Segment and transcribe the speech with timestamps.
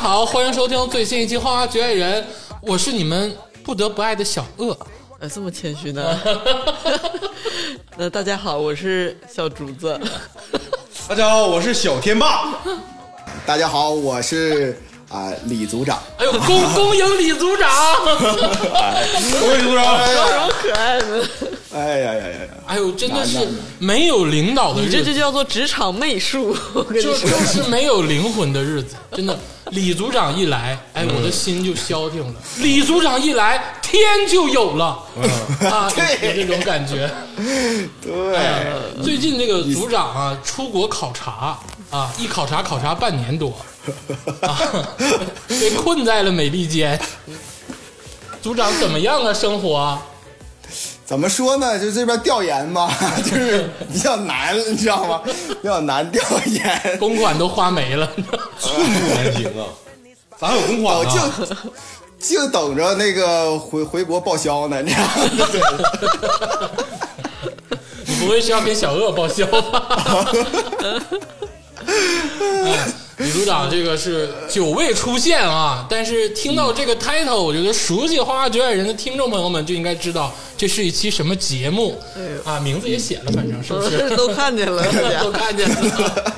[0.00, 2.22] 大家好，欢迎收听最新一期《花花局爱人》，
[2.62, 4.74] 我是你们不得不爱的小鳄。
[5.18, 6.18] 呃，这么谦虚呢？
[7.98, 10.00] 那大家好，我是小竹子。
[11.06, 12.48] 大家好，我是小天霸。
[13.44, 14.80] 大家好，我是
[15.10, 16.02] 啊、李组长。
[16.16, 17.70] 哎呦，恭恭迎李组长！
[18.18, 21.28] 恭迎李组长， 笑容可爱的？
[21.72, 22.48] 哎呀呀呀呀！
[22.66, 23.38] 哎呦，真的是
[23.78, 26.56] 没有领导的你日子，这就叫做职场媚术。
[26.74, 29.38] 我跟你就，就是没有灵魂的日子，真的。
[29.70, 32.34] 李组长一来，哎，我的心就消停了。
[32.58, 35.00] 李组长一来，天就有了，
[35.70, 35.88] 啊，
[36.22, 37.08] 有有这种感觉。
[38.02, 38.66] 对，哎，
[39.00, 41.56] 最近这个组长啊，出国考察
[41.90, 43.54] 啊，一考察考察半年多，
[44.40, 44.58] 啊，
[45.46, 47.00] 被困在了美利坚。
[48.42, 49.32] 组长怎么样啊？
[49.32, 50.02] 生活啊？
[51.10, 51.76] 怎么说呢？
[51.76, 52.88] 就这边调研吧，
[53.24, 55.20] 就是比较难，你知道吗？
[55.60, 56.98] 比较难调研。
[57.00, 58.08] 公款都花没了。
[58.60, 59.66] 寸步难行啊！
[60.38, 61.10] 咋还有公款我呢？
[62.20, 66.70] 就就等着那个回回国报销呢，你知道吗？
[68.06, 70.30] 你不会是要跟小鳄报销吧？
[72.66, 82.00] 哎李组长，这个是久未出现啊，但是听到这个 title，我觉得熟悉《花花局爱人》的听众朋友们就应该知道这是一期什么节目
[82.44, 84.08] 啊，名字也写了，反正是不是？
[84.16, 84.82] 都看见了，
[85.22, 86.34] 都看见了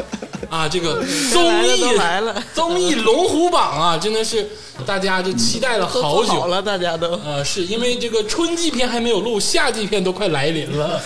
[0.50, 0.68] 啊！
[0.68, 1.00] 这个
[1.32, 4.44] 综艺都来了综艺龙虎榜啊，真的是
[4.84, 6.32] 大家就期待了好久。
[6.32, 7.12] 好了，大家都。
[7.24, 11.00] 呃，是因为这个春季片还没有录，夏季片都快来临了。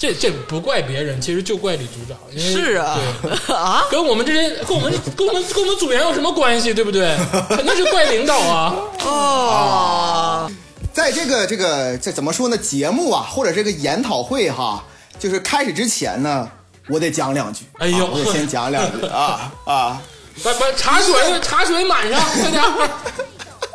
[0.00, 2.16] 这这不怪别人，其实就怪李组长。
[2.34, 6.72] 因为是啊对， 啊，跟我们这些跟我们跟我们跟我们组员有什么关系？
[6.72, 7.14] 对不对？
[7.50, 8.74] 肯定是怪领导啊。
[9.04, 10.50] 哦，
[10.94, 12.56] 在这个这个这怎么说呢？
[12.56, 14.82] 节目啊，或者这个研讨会哈，
[15.18, 16.48] 就是开始之前呢，
[16.88, 17.66] 我得讲两句。
[17.78, 20.00] 哎呦啊我得先讲两句啊 啊！
[20.42, 22.90] 把把茶水茶水满上，快点儿。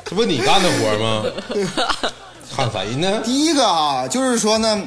[0.04, 1.24] 这不你干的活吗？
[2.56, 3.22] 喊谁呢？
[3.24, 4.82] 第一个啊，就是说呢，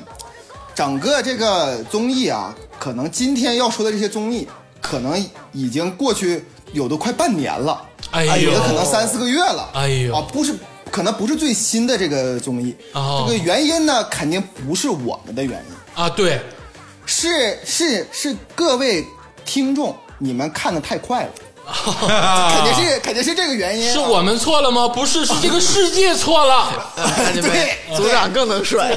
[0.78, 4.46] 整个这个综艺啊，可能今天要说的这些综艺，
[4.80, 8.30] 可能已经过去有的快半年了，哎呦。
[8.30, 10.14] 啊有的可能三四个月了，哎呦。
[10.14, 10.54] 啊，不是，
[10.88, 13.26] 可能不是最新的这个综艺，哦。
[13.26, 16.40] 这个原因呢，肯定不是我们的原因，啊，对，
[17.04, 19.04] 是是是各位
[19.44, 21.30] 听众你们看的太快了，
[21.68, 24.88] 肯定是 肯定是这个原因啊，是我们错了吗？
[24.88, 26.70] 不是，是这个世界错了。
[27.34, 28.90] 对 组长更能甩。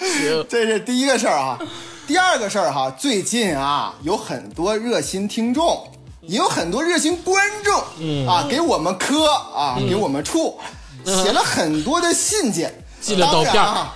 [0.00, 1.58] 行，这是第一个事儿啊。
[2.06, 5.84] 第二个事儿哈，最近啊有很多热心听众，
[6.22, 10.56] 也有很多热心观众，嗯啊，给我们科啊，给我们处
[11.04, 13.86] 写了很多的信件，寄了刀片儿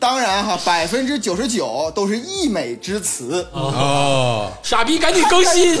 [0.00, 3.46] 当然哈，百分之九十九都是溢美之词。
[3.52, 5.78] 哦，傻逼，赶紧更新。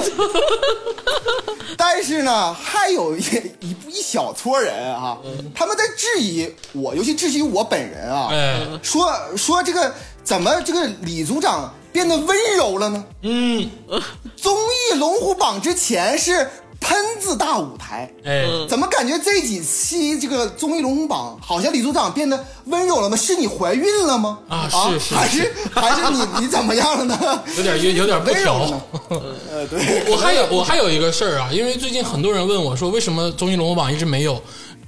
[1.76, 3.22] 但是呢，还有一
[3.60, 5.18] 一一小撮人啊，
[5.54, 9.94] 他们在质疑我，尤其质疑我本人啊，哎，说说这个
[10.24, 13.04] 怎么这个李组长变得温柔了呢？
[13.22, 13.70] 嗯，
[14.36, 16.48] 综艺龙虎榜之前是
[16.80, 23.16] 喷子大舞台，哎，怎么感觉这几期这个综艺龙虎榜好像李组长变得温柔了吗？
[23.16, 24.38] 是你怀孕了吗？
[24.48, 27.42] 啊是是还是还是你 你怎么样了呢？
[27.56, 28.82] 有点有有点不调温柔了。
[29.52, 34.40] 呃，对，我还有我还有一个事儿啊，因为最近很多人问我说，为什么综艺龙虎榜一直没有？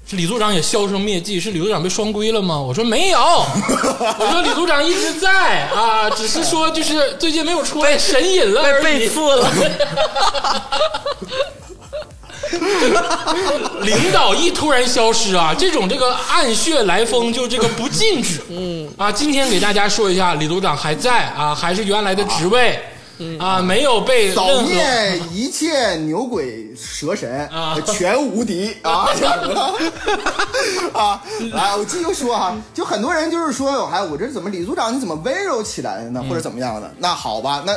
[0.07, 1.39] 是李组长也销声灭迹？
[1.39, 2.61] 是李组长被双规了吗？
[2.61, 8.85] 我说没有， 我说李组长一直在啊，只是说就是最近没有出来神隐了而已。
[8.85, 9.51] 被 负了。
[13.83, 18.41] 领导一突然消失啊，这种这个暗穴来风就这个不禁止。
[18.51, 22.79] 嗯啊，今天给大家说一下，李组长还在啊，还是原来的职位。
[23.39, 27.77] 啊，没有被扫灭一切牛鬼蛇神啊。
[27.87, 29.09] 全无敌啊！
[30.93, 31.23] 啊，
[31.53, 36.25] 来，我继续说哈，就很多人就是说，哎，我这怎么李组长你怎么温柔起来了呢？
[36.29, 36.91] 或者怎么样的？
[36.99, 37.73] 那好吧，那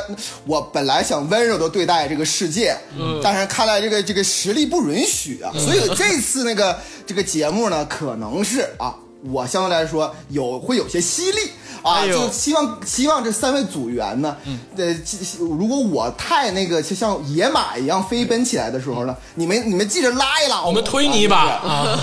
[0.46, 2.76] 我本来想温柔的对待这个世界，
[3.22, 8.94] 但是看来这个这个实力不允许啊，所以这次那个这个节目呢，可能是啊，
[9.32, 11.38] 我相对来说有会有些犀利。
[11.82, 14.34] 啊，哎就希望希望这三位组员呢，
[14.74, 22.00] 呃，其如果我太那个就像野马一样飞奔起来的时候呢，你们你们记着拉一拉我，我们推你一把啊！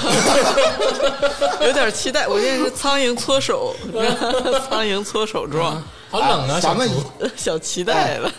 [1.66, 3.74] 有点期待，我现在是苍蝇搓手，
[4.70, 5.82] 苍蝇搓手状，
[6.12, 6.88] 好冷啊，咱们。
[7.36, 8.32] 小期待了。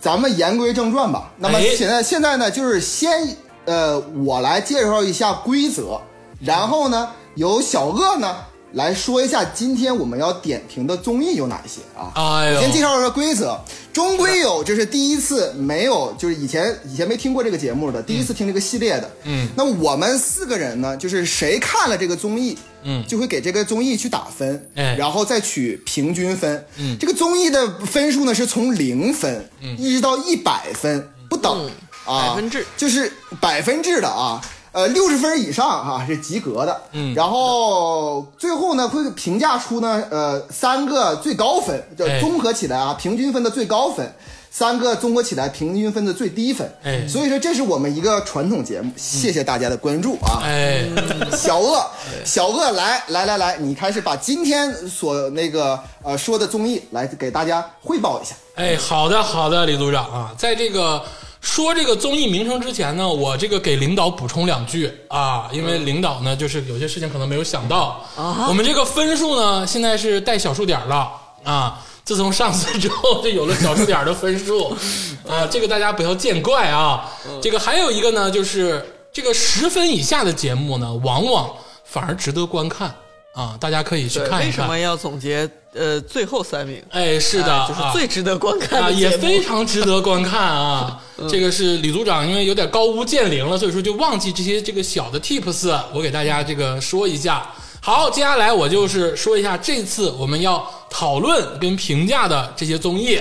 [0.00, 1.30] 咱们言归正传吧。
[1.36, 3.36] 那么哎现在现在呢，就是先
[3.66, 6.00] 呃，我来介绍一下规则，
[6.40, 7.08] 然后呢，
[7.38, 8.36] 由小鳄呢
[8.72, 12.10] 来说一下今天我们要点评的综艺有哪些啊？
[12.16, 12.56] 哎呦。
[12.56, 13.56] 我先介绍一下规则，
[13.92, 19.08] 终归有，这是第一次没有，就是以前以前没听过这个节目的，第一次听这个系列的。
[19.22, 23.06] 嗯，那我们四个人呢，就是谁看了这个综艺，嗯。
[23.06, 24.96] 就会给这个综艺去打分，哎。
[24.96, 26.66] 然后再取平均分。
[26.76, 29.78] 嗯，这个综艺的分数呢是从零分，嗯。
[29.78, 31.70] 一直到一百分不等、
[32.04, 32.66] 啊，百分制。
[32.76, 34.42] 就是百分制的啊。
[34.72, 44.12] 呃，六十分以上哈、是及格的，嗯，然后最后呢会评价出呢，呃，三个最高分，就哎综合起来啊，平均分的最高分，
[44.50, 47.06] 三个综合起来平均分的最低分，哎。
[47.08, 50.86] 所以说这是我们一个传统节目，谢谢大家的关注啊，哎，
[51.32, 51.84] 小鳄，
[52.24, 58.34] 小鳄来来来来，你开始把今天所那个呃说的综艺来给大家汇报一下。
[58.56, 61.02] 哎，好的好的，李组长啊，在这个
[61.48, 68.04] 说这个综艺名称之前呢，我这个给领导补充两句啊，因为领导呢就是有些事情可能没有想到，
[68.46, 71.10] 我们这个分数呢现在是带小数点了
[71.42, 71.82] 啊。
[72.04, 74.76] 自从上次之后，就有了小数点的分数，
[75.26, 77.10] 啊，这个大家不要见怪啊。
[77.42, 81.50] 这个还有一个呢，就是这个十分以下的节目呢，往往
[81.82, 82.94] 反而值得观看
[83.32, 84.44] 啊，大家可以去，看一看。
[84.46, 86.82] 为什么要总结呃最后三名？
[86.90, 89.12] 哎，是的，哎就是啊最值得观看啊，的节目。
[89.12, 91.02] 也非常值得观看啊。
[91.28, 97.48] 这个是李组长，因为有点高屋建瓴了，所以说就忘记这些这个小的 tips，我给大家这个说一下。
[97.80, 103.18] 好，接下来我就是说一下这次我们要讨论跟评价的这些综艺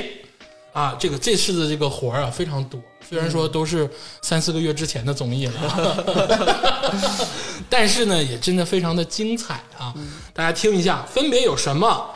[0.73, 3.89] 啊，这个这次的这个活儿啊非常多，虽然说都是
[4.21, 6.65] 三四个月之前的综艺了，
[7.69, 9.93] 但是呢也真的非常的精彩啊！
[10.33, 12.09] 大家听一下，分别有什么？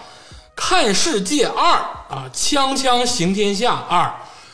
[0.53, 1.77] 看世界二
[2.09, 4.13] 啊，锵锵行天下二，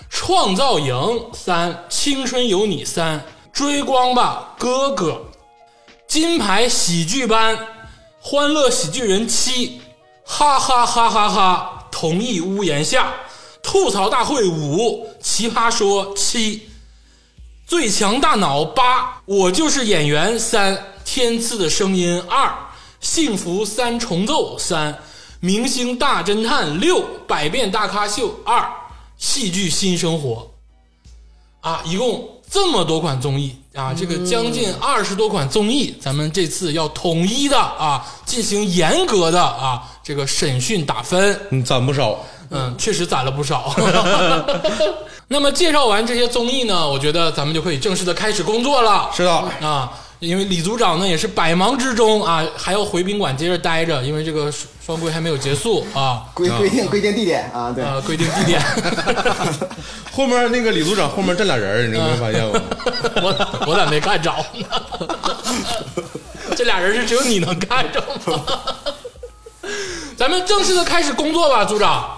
[0.09, 5.23] 创造营三，青春有你三，追光吧哥哥，
[6.07, 7.57] 金牌喜剧班，
[8.21, 9.81] 欢乐喜剧人七，
[10.23, 13.11] 哈哈哈哈哈，同一屋檐下，
[13.63, 16.69] 吐槽大会五，奇葩说七，
[17.67, 22.51] 最强大脑八，我就是演员三，天赐的声音二，
[23.01, 24.97] 幸福三重奏三，
[25.41, 28.67] 明星大侦探六，百变大咖秀二，
[29.17, 30.49] 戏剧新生活。
[31.59, 41.39] 啊，一共这么多款综艺啊，这个将近二十多款综艺，咱们这次要统一的啊，进行严格的啊这个审讯打分。
[41.49, 42.17] 你攒不少，
[42.49, 43.75] 嗯，确实攒了不少。
[45.29, 49.09] 那么介绍完这些综艺呢，我觉得咱们就可以正式的开始工作了。
[49.13, 49.31] 是的，
[49.61, 56.23] 啊，因为李组长呢也是百忙之中啊，还要回宾馆接着待着，因为这个双双规还没有结束啊。
[56.33, 58.61] 规规定规定地点啊，对，啊，规定地点，
[60.13, 62.61] 后面那个李组长后面站俩人，你有没有发现吗？
[63.21, 64.65] 我我咋没看着呢？
[66.55, 68.43] 这俩人是只有你能看着吗？
[70.15, 72.17] 咱们正式的开始工作吧，组长。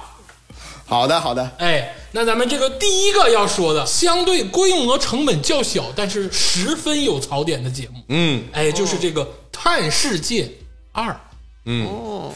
[0.90, 8.44] 好的好的，哎，那咱们这个第一个要说的，相对规模成本较小，但是十分有槽点的节目，嗯。
[8.52, 10.50] 哎，就是这个《探世界
[10.92, 11.12] 二》。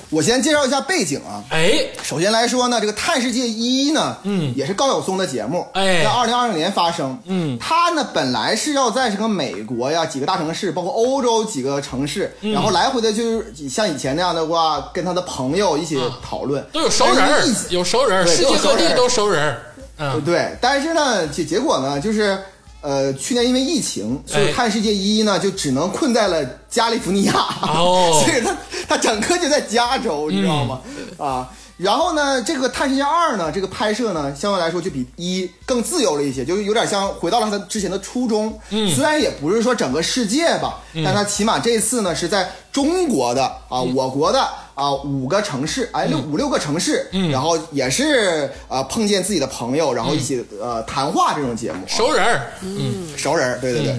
[0.09, 1.43] 我先介绍一下背景啊。
[1.49, 4.53] 哎，首先来说呢，这个《探世界一》呢，嗯。
[4.55, 6.03] 也是高晓松的节目，哎。
[6.03, 7.57] 在二零二零年发生，嗯。
[7.59, 19.57] 他呢本来是要在这个美国呀几个大城市，包括欧洲几个城市，然后来回的就是像以前那样的话，跟他的朋友一起讨论，都有熟人有熟人世界各地都熟人。
[19.97, 22.37] 嗯，对，但是呢，结结果呢，就是
[22.83, 28.55] 呃，去年因为疫情，所以哎《探世界一》呢就只能困在了加利福尼亚，哦 所以他
[28.89, 30.81] 他整个就在加州，你知道吗？
[30.85, 31.49] 嗯啊。
[31.77, 38.57] 然后呢，这个《探世界二》呢，这个拍摄呢，相对来说就比一更自由了一些，就是有点像回到了他之前的初衷。
[38.69, 52.51] 嗯，虽然也不是说整个世界吧，嗯但他起码这次呢是在中国的啊，我国的啊五个城市，哎六五六个城市，嗯然后也是呃碰见自己的朋友，然后一起呃谈话这种节目，啊熟人儿。
[52.61, 53.95] 嗯，熟人儿，对对对。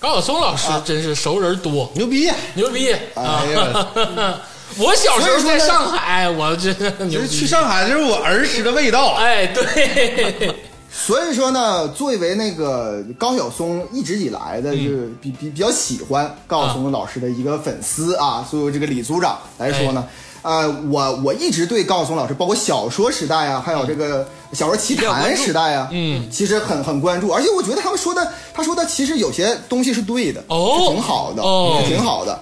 [0.00, 2.30] 高晓松老师真是熟人多，牛逼！
[2.54, 3.42] 牛逼啊！
[3.42, 4.38] 哎 呀
[4.76, 7.14] 我小时候在上海，我真的牛逼。
[7.14, 9.14] 就是去上海，就是我儿时的味道。
[9.14, 10.54] 哎，对，
[11.00, 20.04] 所以说呢，作为那个高晓松一直以来的，就是比比比较喜欢高晓松老师的一个粉丝啊，作为这个李组长来说呢，
[20.42, 31.80] 呃，我我一直对高晓松老师，包括小说时代啊，还有这个小说奇谈时代啊，嗯，其实很很关注，而且我觉得他们说的，他说的其实有些东西是对的，挺好的，哦。
[31.86, 32.38] 挺好的。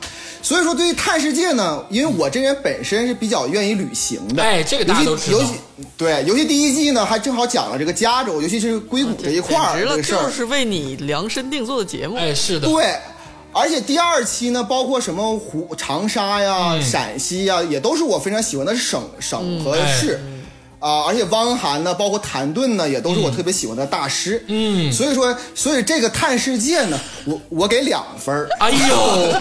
[0.47, 5.55] 所以说，对于探世界呢，因为我这人本身是比较愿意旅行的，哎这个大家都知道尤其
[5.97, 12.15] 对，尤其第一季呢，还正好讲了这个加州，尤其是硅谷这一块儿这个事儿就，是为你量身定做的节目。
[12.17, 12.95] 哎，是的，对。
[13.53, 20.01] 而且第二期呢，包括什么湖、长沙呀、嗯陕西呀，也都是我非常喜欢的省省和哎
[20.81, 20.87] 市。
[20.87, 24.45] 啊、而且汪涵呢，包括谭盾呢，也都是我特别喜欢的大师。
[24.49, 28.49] 嗯所以说，所以这个探世界呢，我我给两分儿。
[28.61, 29.33] 哎呦，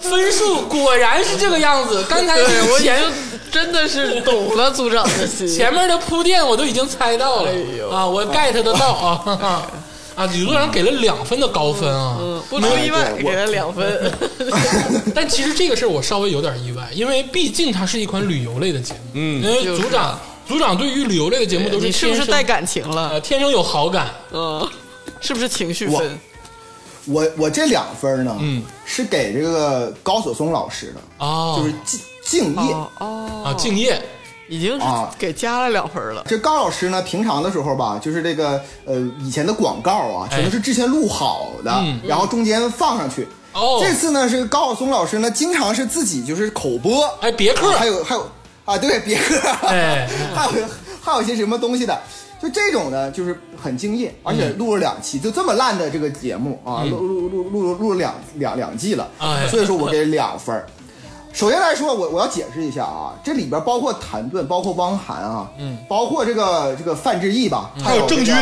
[0.00, 2.04] 分数果然是这个样子。
[2.08, 3.12] 刚才对我已前经
[3.50, 5.46] 真的是懂了组长的心。
[5.48, 9.66] 前面的铺垫我都已经猜到了、哎呦啊，我 get 得到啊哈 哈
[10.14, 10.26] 啊！
[10.26, 14.12] 李组长给了两分的高分啊，嗯，不出意外给了两分。
[15.14, 23.10] 但其实这个事儿我稍微有点意外，因为毕竟它是一款旅游类的节目，嗯因为就是组长组长对于旅游类的节目都你是不天生是带感情了？
[23.10, 24.10] 呃天生有好感？
[24.32, 24.68] 嗯，
[25.20, 26.20] 是不是情绪我分？
[27.06, 32.72] 我我这两分呢，嗯，是给这个高晓松老师的，哦，就是敬敬业。
[32.72, 34.00] 哦哦啊，敬业，
[34.52, 35.10] 已经是啊。
[35.18, 36.22] 给加了两分了。
[36.28, 41.98] 这高老师呢，平常的时候吧，就是这个呃以前的广告啊，全都是之前录好的，嗯。
[42.04, 43.26] 然后中间放上去。
[43.54, 43.80] 哦。
[43.82, 47.72] 这次呢是高晓松老师呢，经常是自己就是口播，哎别克。
[47.72, 48.26] 啊还有还有
[48.66, 50.06] 啊，对别克，哎
[50.36, 50.52] 还有
[51.00, 51.98] 还有一些什么东西的。
[52.40, 59.46] 就这种呢，就是很敬业，而嗯且录了两期，就这么烂的这个节目啊，录录录录录了两两两季了，哎。
[59.48, 60.66] 所以说我给两分儿。
[61.32, 68.32] 首先来说，我我要解释一下啊，这里边包括谭盾，包括汪涵啊，嗯，包括这个这个范志毅吧，还有郑钧，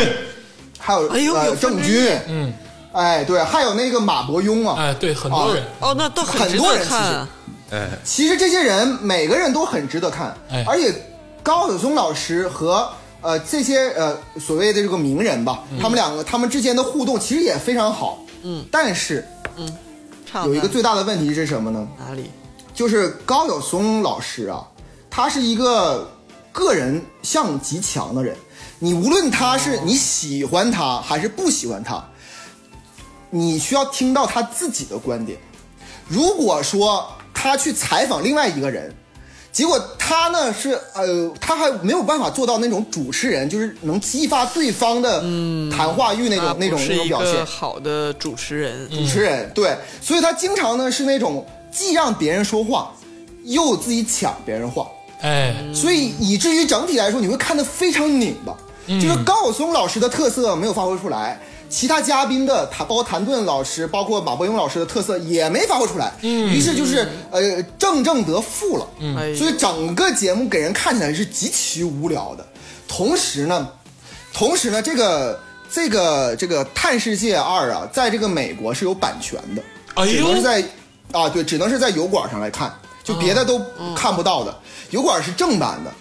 [0.78, 2.52] 还有哎呦郑钧，嗯，
[2.92, 7.28] 哎对，还有那个马伯庸啊，哎，对，很多人，哦，那都很多人得看啊。
[7.70, 10.64] 哎，其实这些人每个人都很值得看，哎。
[10.66, 10.92] 而且
[11.44, 12.87] 高晓松老师和
[13.20, 15.78] 呃这些呃所谓的这个名人吧，嗯。
[15.80, 19.25] 他们两个他们之间的互动其实也非常好，嗯，但是
[19.56, 19.73] 嗯
[20.44, 21.87] 有一个最大的问题是什么呢？
[21.97, 22.28] 哪里？
[22.80, 24.66] 就是高晓松老师啊，
[25.10, 26.10] 他是一个
[26.50, 28.34] 个人向极强的人。
[28.78, 32.02] 你无论他是你喜欢他还是不喜欢他，
[33.28, 35.38] 你需要听到他自己的观点。
[36.08, 38.90] 如果说他去采访另外一个人，
[39.52, 45.20] 结果他呢是呃，他还没有办法做到那种主持人，就是能激发对方的
[45.70, 47.44] 谈话欲那种、他那种那种表现。
[47.44, 48.88] 好的主持人。
[48.88, 52.92] 主持人，对，所以他经常呢是那种既让别人说话，
[53.44, 54.86] 又自己抢别人话，
[55.20, 58.56] 哎，所以以至于整体来说你会看得非常拧巴。
[58.86, 66.48] 就是高晓松老师的特色没有发挥出来，其他嘉宾的谭，包括谭盾老师，包括马伯庸老师的特色也没发挥出来，嗯。
[66.48, 69.36] 于是就是呃正正得负了，哎呦。
[69.36, 72.44] 所以整个节目给人看起来是极其无聊的。
[72.88, 73.68] 同时呢，
[74.32, 75.38] 同时呢，这个
[75.70, 79.62] 这个这个《探世界二》啊，在这个美国是有版权的，
[79.94, 80.12] 哎呦。
[80.12, 80.64] 只能是在
[81.12, 83.60] 啊对，只能是在油管上来看，就别的都
[83.94, 84.54] 看不到的。
[84.90, 85.92] 油管是正版的，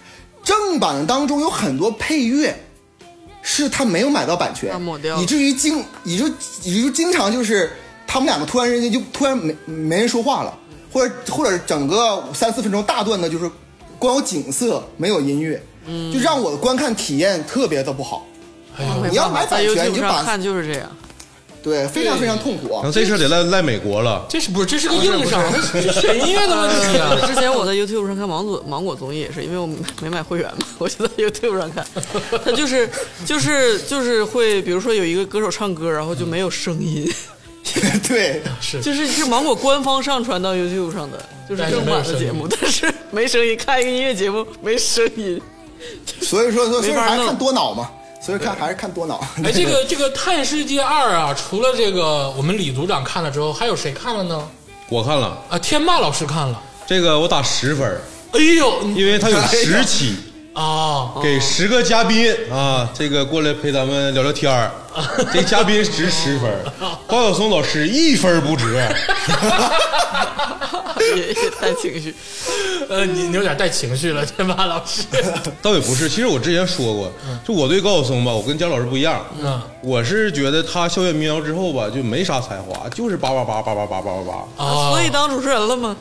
[0.44, 2.58] 正版当中有很多配乐。
[3.42, 6.30] 是他没有买到版权他抹掉，以至于经，以至
[6.66, 7.72] 于经常就是
[8.06, 10.54] 他们两个突然之间就突然没没人说话了，
[10.92, 13.50] 或者或者整个三四分钟大段的就是
[13.98, 18.28] 光有景色没有音乐，嗯就让我的观看体验特别的不好。
[18.78, 20.92] 哎，你要买版权你就把看就是这样。
[21.62, 22.92] 对，非常非常痛苦啊然后。
[22.92, 24.26] 这事儿得赖赖美国了。
[24.30, 25.44] 这是不是这是个硬伤？
[25.74, 27.18] 这是选音乐的问题啊！
[27.28, 31.86] 之前我在 YouTube 上看芒果芒果综艺也是，因为我没没买会员嘛，我就在 YouTube 上看。
[32.46, 32.90] 他就是
[33.26, 37.12] 就是就是会，比如说有一个歌手唱歌，然后就没有声音，
[38.08, 45.42] 对，是就是是芒果官方上传到 YouTube 上的，就是正版的节目，但是没声音，看一个音乐节目没声音。
[46.22, 47.90] 所以说说，所以没法弄还是看多脑嘛，
[48.30, 49.20] 所以看还是看多脑。
[49.44, 54.48] 哎， 这个这个《探世界二》啊，除了这个我们李组长看了之后，还有谁看了呢？
[54.88, 56.62] 我看了啊，天霸老师看了。
[56.86, 58.00] 这个，我打十分儿，
[58.34, 60.16] 哎呦，因为它有十期，
[60.54, 64.72] 啊，给十个嘉宾啊，这个过来陪咱们聊聊天儿。
[65.32, 66.52] 这嘉宾值十分，
[67.08, 68.76] 高晓松老师一分不值。
[71.16, 72.14] 也 也带情绪，
[72.90, 75.04] 呃，你你有点带情绪了，天霸老师。
[75.62, 77.12] 倒也不是，其实我之前说过，
[77.48, 79.24] 就我对高晓松吧，我跟姜老师不一样。
[79.42, 84.22] 嗯我是觉得他校园民谣之后吧，就没啥才华，就是叭叭叭叭叭叭叭叭
[84.58, 84.66] 叭。
[84.66, 85.96] 啊，所以当主持人了吗？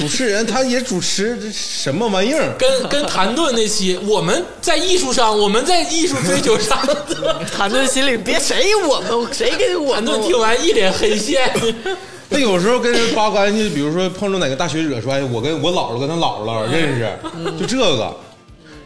[0.00, 2.54] 主持人他也主持这什么玩意儿？
[2.58, 6.78] 跟跟谭盾那期，我们在艺术上，我们在艺术追求上，
[7.54, 11.52] 谭盾心里别谁我们谁给我们谭盾听完一脸黑线。
[12.30, 17.06] 那有时候跟人扒关系，比如说碰着哪个大学惹出来，我跟我姥姥跟他姥姥认识。”
[17.60, 18.16] 就这个，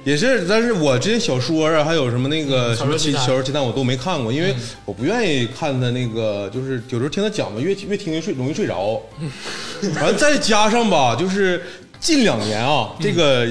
[0.04, 0.46] 也是。
[0.48, 9.02] 但是我这些小说啊，还有什么那个什么奇小说奇谭小说奇谭，我都没看过，因为我不愿意看他那个，就是有时候听他讲吧，越越听越睡，容易睡着。
[10.00, 11.62] 完再加上吧，就是
[11.98, 13.48] 近两年啊，这个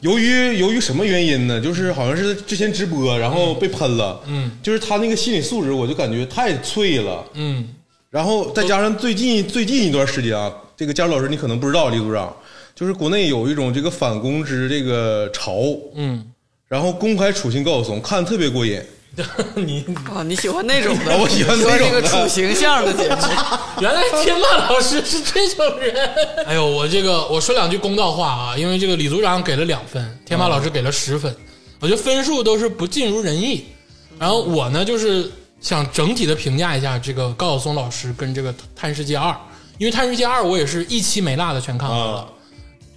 [0.00, 1.60] 由于由于什么原因呢？
[1.60, 7.68] 就是好像是之前直播，然后被喷了，嗯，就是他那个心理素质，我就感觉太脆了，嗯。
[8.08, 12.34] 然后再加上最近最近一段时间啊，这个佳茹老师你可能不知道，李组长，
[12.76, 15.62] 就是国内有一种这个反公知这个潮，
[15.94, 16.22] 嗯，
[16.68, 18.78] 然后公开处刑高晓松，看得特别过瘾。
[19.56, 19.82] 你
[20.14, 21.04] 啊，你喜欢那种的？
[21.16, 23.16] 我喜欢那种的这个处形象的节目。
[23.80, 25.96] 原来天霸老师是这种人。
[26.44, 31.34] 哎呦，我这个我说两句公道话啊，因为这个李组长给了两分，天霸老师给了十分，
[31.80, 33.64] 我觉得分数都是不尽如人意。
[34.18, 35.30] 然后我呢，就是
[35.62, 39.30] 想整体的评价一下这个高晓松老师跟这个《探世界二》，
[39.78, 42.28] 因为《探世界二》我也是一期没落的全看完了。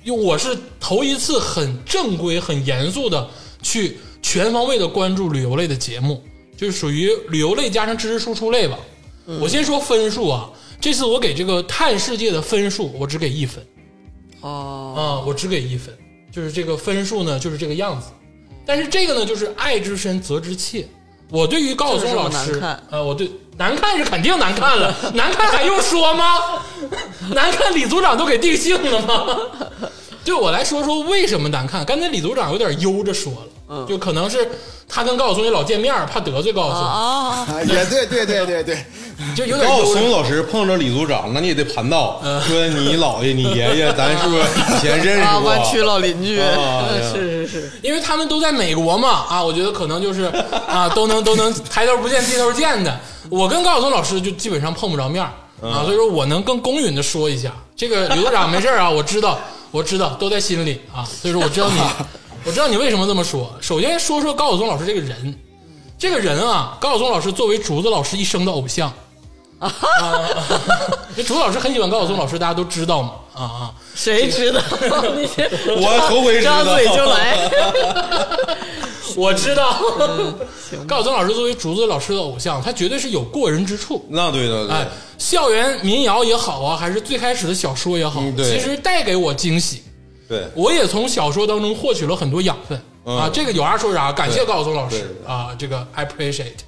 [0.10, 3.30] 我是头一次很正规、很严肃的
[3.62, 6.24] 去全方位的关注旅游类的节目，
[6.58, 8.78] 就是属于旅游类加上知识输出类吧。
[9.40, 10.50] 我先说分数啊，
[10.82, 13.64] 这次我给这个《探世界》的分数，我只给一分
[14.42, 15.96] 哦，啊，我只给一分，
[16.32, 18.08] 就是这个分数呢，就是这个样子。
[18.66, 20.88] 但是这个呢，就是爱之深责之切。
[21.32, 26.26] 我对于高晓松老师呃，我对难看是肯定难看了，难看还用说吗？
[27.36, 29.38] 难看李组长都给定性了吗？
[30.26, 31.84] 对我来说说为什么难看？
[31.86, 33.32] 刚才李组长有点悠着说
[33.68, 34.48] 了，就可能是
[34.88, 38.86] 他跟高晓松也老见面，怕得罪高晓松，啊，啊，也对对对对对，
[39.36, 39.86] 就有点高晓。
[39.86, 45.50] 松老师碰着李组长，那你也得盘道，嗯说你姥爷、你爷爷，咱是不是以前认识啊，过？
[45.50, 50.24] 湾区老邻居，啊 是是是，因为他们都在美国嘛，啊，我觉得可能就是
[50.68, 53.00] 啊，都能都能抬头不见低头见的。
[53.30, 55.32] 我跟高晓松老师就基本上碰不着面儿
[55.68, 59.38] 啊，所以说我能更公允的说一下，这个李组长没事啊，我知道，
[59.72, 61.80] 我知道，都在心里啊，所以说我知道你，
[62.46, 63.52] 我知道你为什么这么说。
[63.62, 65.36] 首先说说高晓松老师这个人，
[65.98, 68.92] 这个人啊，高晓松老师作为竹子老师一生的偶像。
[69.60, 69.70] 啊，
[71.16, 74.62] 这 竹子老师很喜欢高晓松老师，大家都知道嘛，啊啊，谁知道？
[75.16, 75.28] 你
[75.76, 77.38] 我头回知道张嘴就来，
[79.18, 79.82] 我知道，
[80.88, 84.06] 高晓松老师作为竹子老师的偶像，他绝对是有过人之处。
[84.10, 89.84] 那对对对，哎，校园民谣也好啊，还是最开始的小说也好，其实带给我惊喜。
[90.28, 93.18] 对，我也从小说当中获取了很多养分、嗯。
[93.18, 93.30] 啊。
[93.34, 95.20] 这个有啥说啥，感谢高晓松老师。
[95.28, 96.60] 啊，这个 I appreciate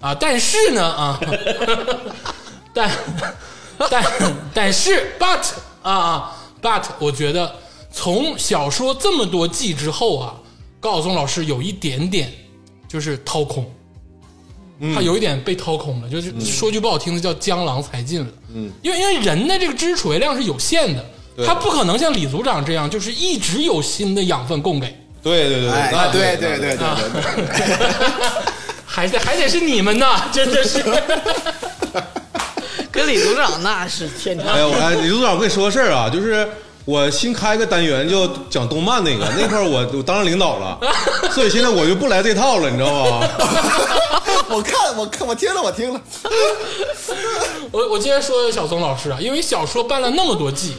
[0.00, 0.14] 啊。
[0.14, 1.20] 但是呢啊，
[2.72, 2.90] 但
[3.90, 4.04] 但
[4.54, 5.40] 但是 but
[5.82, 7.54] 啊啊 but，我觉得
[7.92, 10.34] 从小说这么多季之后啊，
[10.80, 12.32] 高晓松老师有一点点
[12.88, 13.70] 就是掏空。
[14.82, 18.26] 嗯他有一点被掏空了，就是说句不好听的，叫江郎才尽了。
[18.54, 21.04] 嗯，因为因为人的这个知识储备量是有限的，
[21.46, 24.86] 他不可能像李组长这样，就是一直有新的养分供给，
[25.22, 26.86] 对对对哎，对对对对对
[27.44, 27.76] 对，
[28.86, 30.82] 还得还得是你们呐， 真的是。
[32.90, 36.48] 跟李组长那是天差哎呦，哎，李组长，我跟你说个事儿啊，就是
[36.84, 40.78] 我新开个单元，就讲动漫那个， 那块儿我我当上领导了，
[41.32, 43.28] 所以现在我就不来这套了，你知道吗？
[44.50, 46.00] 我看我看我听了我听了，
[47.70, 50.74] 我 我今天说小松老师啊，因为小说办了那么多季，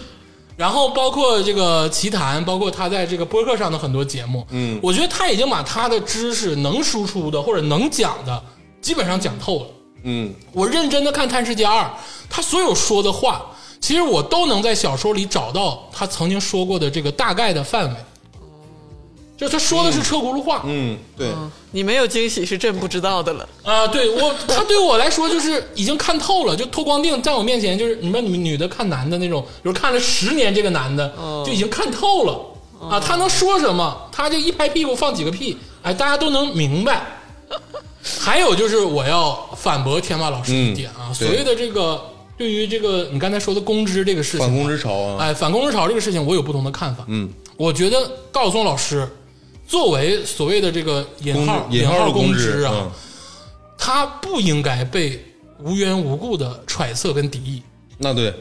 [0.58, 8.44] 然后包括这个奇谈，包括他在这个播客上的很多节目，嗯我觉得他已经把他的知识能输出的或者能讲的
[8.82, 9.66] 基本上讲透了。
[10.04, 11.84] 嗯，我认真的看《探世界二》，
[12.30, 13.46] 他所有说的话，
[13.82, 17.96] 其实我都能在小说里找到他曾经说过的这个大概的范围。
[19.36, 21.28] 就他说的是车轱辘话，嗯，对，
[21.72, 23.50] 你没有惊喜是朕不知道的了。
[23.64, 31.12] 啊，对我，他对我来说就是已经看透了，就脱光腚在我面前，就是你们女女的看男的那种，比如看了十年这个男的，
[31.44, 32.40] 就已经看透了。
[32.88, 37.02] 啊，他能说什么，他就一拍屁股放几个屁，哎，大家都能明白。
[38.20, 42.00] 还有就是我要反驳天马老师一点啊，嗯所谓的这个
[42.42, 47.06] 对于这个你刚才说的公知这个事情啊，反攻之潮啊，哎，反攻之潮这个事情，我有不同的看法。
[47.08, 49.08] 嗯，我觉得高晓松老师
[49.68, 52.92] 作为所谓的这个引号引号的公知啊，嗯
[53.78, 55.24] 他不应该被
[55.60, 57.62] 无缘无故的揣测跟敌意。
[58.00, 58.34] 那对，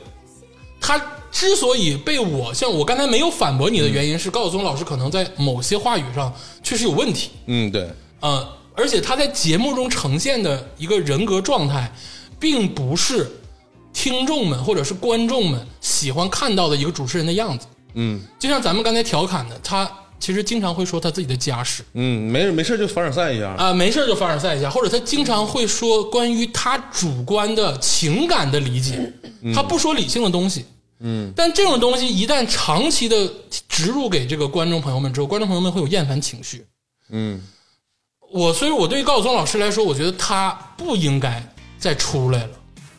[0.80, 0.98] 他
[1.30, 6.32] 之所以被我像我刚才没有反驳你的原因是，高晓松老师可能在某些话语上
[6.62, 7.28] 确实有问题。
[7.44, 7.86] 嗯对，
[8.20, 11.92] 呃，而且他在节目中呈现的一个人格状态，
[12.38, 13.30] 并不是
[13.92, 17.66] 听众们或者是观众们喜欢看到的一个主持人的样子。
[17.94, 29.12] 嗯就像咱们刚才调侃的，他其实经常会说他自己的家事嗯，没事没事就凡尔赛一下，啊、没事就凡尔赛一下，或者他经常会说关于他主观的情感的理解，
[29.54, 30.66] 他不说理性的东西。
[31.00, 33.28] 嗯，但这种东西一旦长期的
[33.68, 36.64] 植入给这个观众朋友们之后，观众朋友们会有厌烦情绪。
[37.08, 37.42] 嗯
[38.30, 41.42] 我所以，我对于高晓松老师来说，我觉得他不应该
[41.78, 42.50] 再出来了。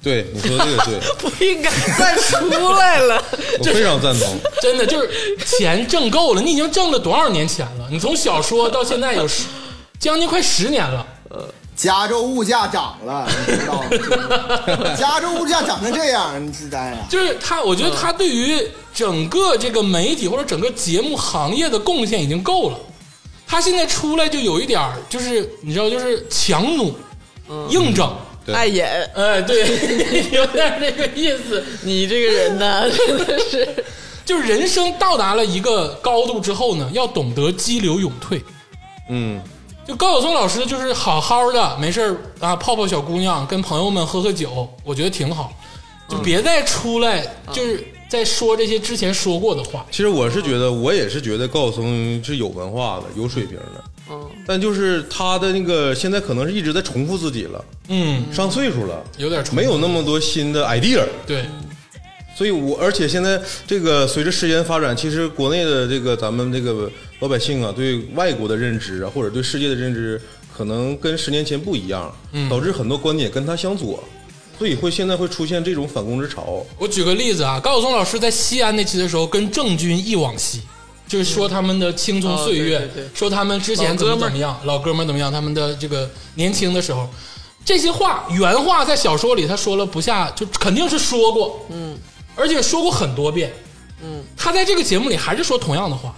[0.01, 3.23] 对你说的这个对， 不应该再出来了。
[3.59, 4.39] 我非常赞同。
[4.61, 7.87] 真的就是钱挣够了，你已经挣了多少年钱了？
[7.91, 9.43] 你从小说到现在有十
[9.99, 11.05] 将近快十年了。
[11.73, 14.95] 加州物价涨了，你知道吗？
[14.95, 16.95] 加州物价涨成这样，你知道呀？
[17.09, 18.61] 就是他，我觉得他对于
[18.93, 22.77] 整个这个媒体或者整个节目行业的贡献已经够了。
[23.47, 26.93] 他现在出来就有一点儿，就是你知道，就是强弩、
[27.69, 29.59] 硬整，对碍眼，哎，对，
[30.31, 31.63] 有点这个意思。
[31.83, 33.85] 你这个人呢， 真的是
[34.25, 38.41] 就是人生到达了一个高度之后呢，要懂得激流勇退。
[39.09, 39.41] 嗯，
[39.87, 45.51] 就高晓松老师就是好好的没事儿啊泡泡小姑娘，跟朋友们喝喝酒，我觉得挺好。
[46.07, 49.85] 就别再出来，就是在说这些之前说过的话。
[49.89, 53.83] 其实我是觉得，我也是觉得高晓松是有文化的、有水平的。
[54.11, 61.05] 嗯，但就是他的那个现在可能是一直在重复自己了，嗯，上岁数了，有点冲没有那么多新的 idea。
[61.25, 61.45] 对，
[62.35, 70.21] 所以我而且现在这个随着时间发展，其实国内的这个咱们这个老百姓啊，对外国的认知啊，或者对世界的认知，
[70.53, 72.13] 可能跟十年前不一样，
[72.49, 74.03] 导致很多观点跟他相左，
[74.57, 76.65] 所以会现在会出现这种反攻之潮。
[76.77, 80.61] 我举个例子啊，高晓松老师在西安那期的时候跟郑钧忆往昔，
[81.11, 87.05] 就是说他们的青葱岁月，哦对对对说他们之前怎么怎么样，老哥们怎么样，他们的这个年轻的时候，
[87.65, 91.97] 这些话原话在小说里他说了不下，就肯定是说过，嗯，
[92.33, 93.51] 而且说过很多遍，
[94.01, 96.15] 嗯，他在这个节目里还是说同样的话，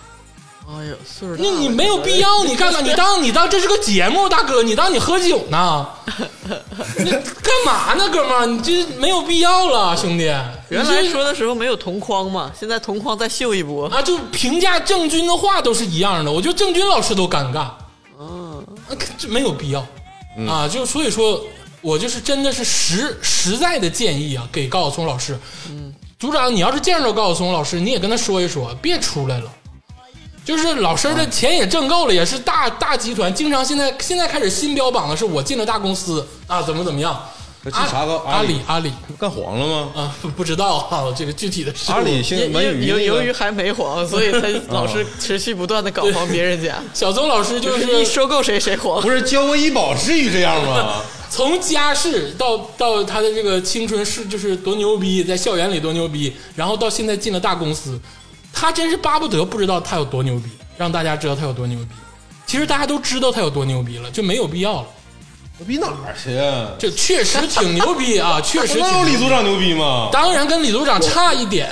[0.70, 2.80] 哎呦，岁数大那你没有必要，你干嘛？
[2.86, 5.90] 你当你当这是个节目，大哥，你当你喝酒呢？
[7.00, 8.46] 你干嘛呢，哥们儿？
[8.46, 10.32] 你这没有必要了，兄弟。
[10.74, 13.88] 原来说的时候没有同框嘛，现在同框再秀一波。
[13.88, 17.70] 啊，就评价郑钧的话都是一样的，我觉得郑钧老师都尴尬，
[18.20, 19.86] 嗯，啊，这没有必要
[20.48, 21.40] 啊，就所以说，
[21.82, 25.38] 我就是真的是实实在的建议啊，给高晓松老师，
[25.70, 29.52] 嗯，组长，你要是见着高晓松老师，你也跟他说一说，别出来了。
[30.46, 37.18] 就是老师的钱也挣够了，也是大大集团，经常现在现在开始新标榜的是我进了大公司啊，怎么怎么样？
[37.66, 39.92] 那去查个阿阿里里阿里干黄了吗？
[39.96, 42.52] 啊，不不知道啊， 这个具体的事物阿里现
[42.86, 49.02] 由由于还没黄， 所以他老是持续不断的搞黄别人家， 小宗老师就就是是一收购谁谁黄。
[49.02, 51.02] 不是交个医保至于这样吗？
[51.30, 58.00] 从家世到到他的这个青春是就是多牛逼，在校园里多牛逼，然后到现在进了大公司，
[58.52, 61.88] 他真是巴不得不知道他有多牛逼，让大家知道他有多牛逼。
[62.46, 64.88] 其实大家都知道他有多牛逼了，就没有必要了。
[65.58, 66.72] 牛逼哪儿去啊？
[66.80, 70.10] 这确实挺牛逼啊， 确实挺那有李组长牛逼吗？
[70.12, 71.70] 当然跟李组长差一点。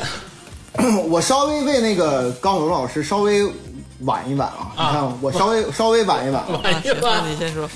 [1.10, 3.44] 我稍微为那个高晓松老师稍微
[4.02, 6.62] 晚一晚啊，你看我稍微稍微晚一晚啊。
[6.64, 7.28] 哎呀那！
[7.28, 7.70] 你先说，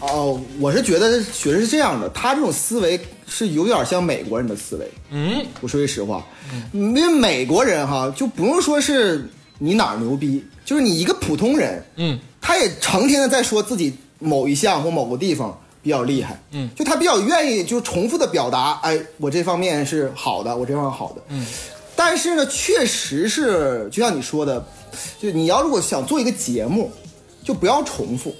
[0.00, 4.90] 哦，我是觉得觉得是这样的，他这种思维是有点像美国人的思维。
[5.10, 6.26] 嗯，我说句实话，
[6.72, 9.28] 因为美国人哈就不用说是
[9.58, 21.46] 你哪儿牛逼，就是你一个普通人，嗯，他也成天的在说自己某一项或某个地方比较厉害，嗯，就他比较愿意就重复的表达，哎，我这方面是好的，我这方面好的，嗯，
[21.94, 24.64] 但是呢，确实是就像你说的，
[25.20, 26.90] 就你要如果想做一个节目，
[27.42, 28.34] 就不要重复。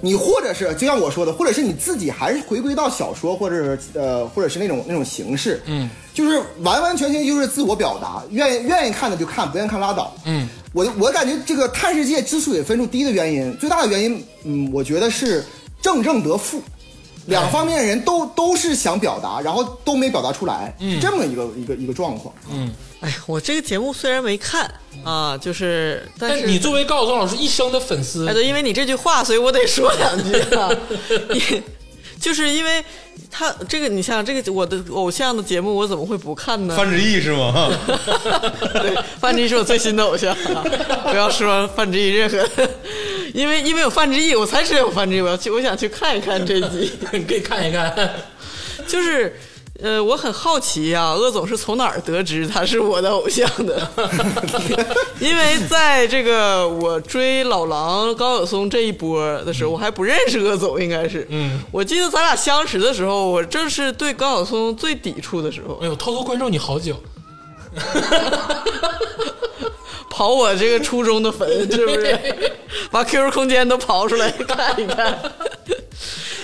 [0.00, 10.14] 你或者是就像我说的，或者是你自己还是回归到小说，或者是呃，或者是那种那种形式，嗯，就是完完全全就是自我表达，愿意愿意看的就看，不愿意看拉倒。
[10.24, 15.44] 嗯，我我感觉这个探世界之所以分数低的原因，最大的原因，嗯，我觉得是
[15.80, 16.60] 正正得负，
[17.26, 22.34] 两方面人都都是想表达，然后都没表达出来，是这么一个一个一个状况。
[22.50, 24.72] 嗯哎，我这个节目虽然没看
[25.04, 30.70] 啊，就是但是但你作为高晓松老师一生的粉丝哎，，对，因为你这句话，所以我得说两句啊。
[31.34, 31.62] 也
[32.18, 32.82] 就是因为
[33.30, 36.74] 他这个，你想想这个我的偶像的节目，我怎么会不看呢？
[36.74, 37.70] 范志毅是吗？
[38.80, 40.64] 对，范志毅是我最新的偶像、啊，
[41.04, 42.48] 不要说范志毅任何，
[43.36, 47.94] 因为因为有范志毅，我才知道有范志毅，我要去，我想去看一看这集，你 可以看一看。
[48.88, 49.36] 就是。
[49.82, 53.86] 呃，我很好奇啊，鄂总是从哪儿得知他是我的偶像的？
[55.20, 61.26] 因为在这个我追老狼高晓松这一波的时候，我还不认识鄂总，应该是。
[61.28, 65.78] 嗯，我记得咱俩相识的时候，我正是对高晓松最抵触的时候。
[65.82, 66.96] 哎呦，偷偷关注你好久。
[70.10, 72.18] 刨我这个初中的坟， 是不是？
[72.90, 75.18] 把 QQ 空间都刨出来 看一看。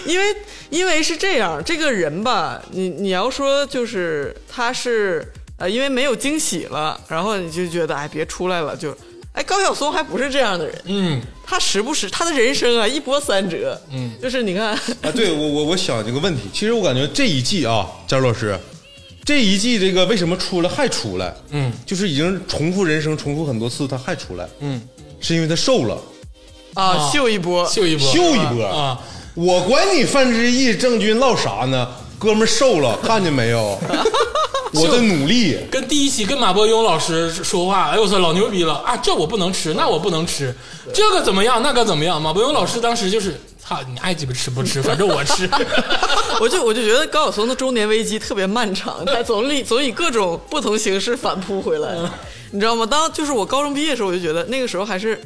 [0.05, 0.37] 因为
[0.69, 5.27] 因为是这样，这个人吧，你你要说就是他是
[5.59, 8.95] 呃，因为没有惊喜了，然后你就觉得哎别出来了，就
[9.33, 14.79] 哎，高晓松还不是这样的人，嗯，他时不时他的人生啊一波三折，嗯，就是你看，啊，
[15.15, 18.59] 对我我我想这个问题，其实我感觉这一季啊，佳茹老师，
[19.25, 21.35] 这一季这个为什么出来还出来？
[21.51, 24.83] 嗯，就是已经重复人生重复很多次，他还出来，嗯，
[25.21, 25.97] 是因为他瘦了，
[26.75, 29.01] 啊，啊秀一波，秀一波，秀一波啊！
[29.35, 31.89] 我管你范志毅、郑钧唠啥呢？
[32.19, 33.79] 哥们儿瘦了， 看见没有？
[34.75, 38.97] 我的努力，跟第一期跟马伯庸老师说话，哎呦我操，老牛逼了啊！
[38.97, 40.55] 这我不能吃，那我不能吃，
[40.95, 42.21] 这个怎么样，那个怎么样？
[42.21, 43.39] 马伯庸老师当时就是，
[43.75, 45.49] 操，你爱鸡巴吃不吃，反正我吃。
[46.41, 51.95] 我就我就觉得高晓松的中年危机特别漫长，他总以总以各种不同形式反扑回来，
[52.51, 52.85] 你知道吗？
[52.87, 55.21] 当就是我高中毕业的时候，我就觉得那个时候还是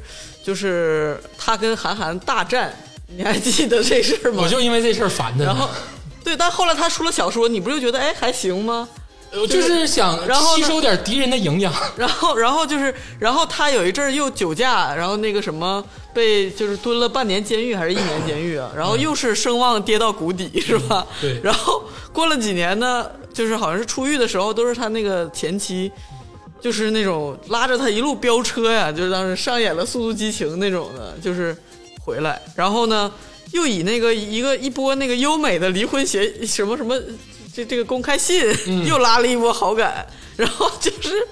[0.44, 2.74] 就是他跟韩寒大战，
[3.16, 4.42] 你还记得这事儿吗？
[4.42, 5.44] 我就因为这事儿烦的。
[5.44, 5.68] 然后
[6.22, 8.88] 对，但后来他出了小说，你不就觉得哎还行吗？
[9.32, 11.72] 我就是想然后吸收点敌人的营养。
[11.96, 15.84] 然后，然后就是，然后他有一阵儿又酒驾，然后那个什么
[16.16, 21.06] 被就是蹲了半年监狱还是一年监狱啊，然后又是声望跌到谷底， 是吧？
[21.20, 25.92] 对然后过了几年呢，就是好像是出狱的时候，都是他那个前妻，
[26.58, 31.54] 就是那种拉着他一路飙车呀，就是当时上演了《速度激情》那种的，就是
[32.02, 33.12] 回来，然后呢，
[33.52, 36.98] 又以那个一个一波那个优美的离婚协什么什么。
[37.54, 38.44] 这这个公开信、
[38.86, 41.26] 又拉了一波好感，然后就是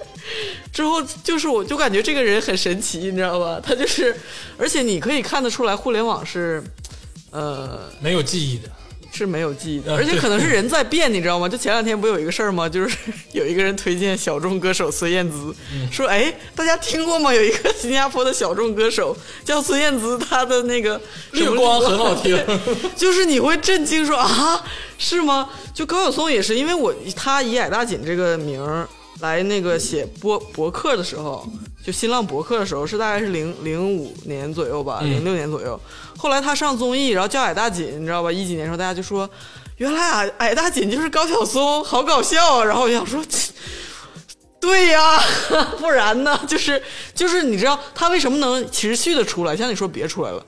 [0.73, 3.59] 之后就是我就感觉这个人很神奇，你知道吧？
[3.63, 4.15] 他就是，
[4.57, 6.63] 而且你可以看得出来，互联网是，
[7.31, 8.69] 呃，没有记忆的，
[9.13, 11.47] 是没有记忆的，呃而且可能是人在变，你知道吗？
[11.47, 12.67] 就前两天不有一个事儿吗？
[12.67, 12.97] 就是
[13.31, 15.55] 有一个人推荐小众歌手孙燕姿，
[15.91, 17.33] 说哎，大家听过吗？
[17.33, 20.99] 有一个新加坡的小众歌手叫孙燕姿，她的那个
[21.31, 22.37] 绿光很好 听。
[22.97, 24.61] 就是你会震惊说啊，
[24.97, 25.49] 是吗？
[25.73, 28.87] 就高晓松也是，因为我他以矮大紧这个名儿
[29.19, 31.47] 来那个写博博客的时候，
[31.85, 35.79] 就新浪博客的时候是大概是零零五年左右吧，零六年左右。
[36.17, 38.31] 后来他上综艺，然后叫矮大紧，你知道吧？
[38.31, 39.29] 一几年的时候大家就说，
[39.77, 42.63] 原来矮矮大紧就是高晓松，好搞笑啊！
[42.65, 43.23] 然后我想说。
[44.57, 45.21] 对呀，
[45.77, 46.39] 不然呢？
[46.47, 46.81] 就是
[47.13, 49.55] 就是，你知道他为什么能持续的出来？
[49.55, 50.43] 像你说别出来了，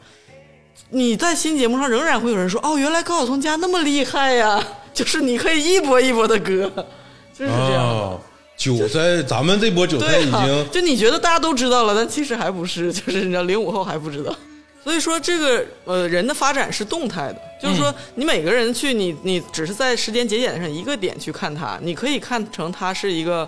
[0.90, 4.60] 你在新节目上仍然会有人说，哦，原来高晓松家那么厉害呀！
[4.92, 6.68] 就是你可以一波一波的割，
[7.32, 8.20] 就是这样
[8.58, 14.36] 韭菜，咱们这波韭菜已经，就你觉得大家都知道了，但其实还不是， 就是你知道零五后还不知道。
[14.84, 23.48] 所以说，这个呃人的发展是动态的，就是说你每个人去你你只是在时间节点上一个点去看他，你可以看成他是一个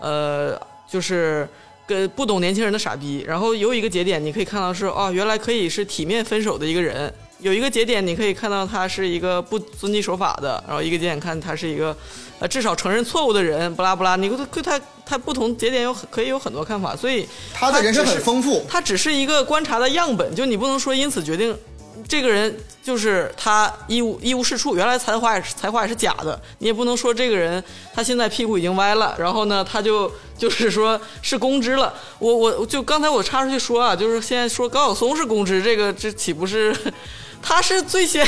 [0.00, 1.48] 呃就是。
[1.88, 7.10] 跟不懂年轻人的傻逼，然后有一个节点，你可以看到是哦，原来可以是体面分手的一个人；
[7.40, 11.96] 有一个节点，你可以看到他是一个不遵纪守法的，然后一个节点看他是一个
[12.40, 14.16] 呃至少承认错误的人，不拉不拉。
[14.16, 21.56] 你对他他不同节点有很可以有很多看法，所以他的人生很丰富，他只是一个观察的样本，就你不能说因此决定
[22.06, 27.62] 这个人就是他一无一无是处，原来才华也是才华也是假的，你也不能说这个人
[27.94, 31.92] 他现在屁股已经歪了，然后呢他就就是说是公知了。
[32.18, 36.74] 我我就刚才我插出去说啊，就是现在说高晓松是公知，这个这岂不是
[37.42, 38.26] 他是最先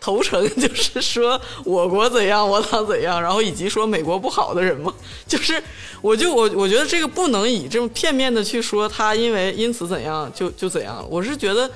[0.00, 4.92] 投诚，就是说我国怎样，我党怎样，然后以及说美国不好的人吗，
[5.26, 5.62] 就是
[6.00, 11.68] 我就我我觉得这个不能以这种片面的去说他因为因此怎样就就怎样，我是觉得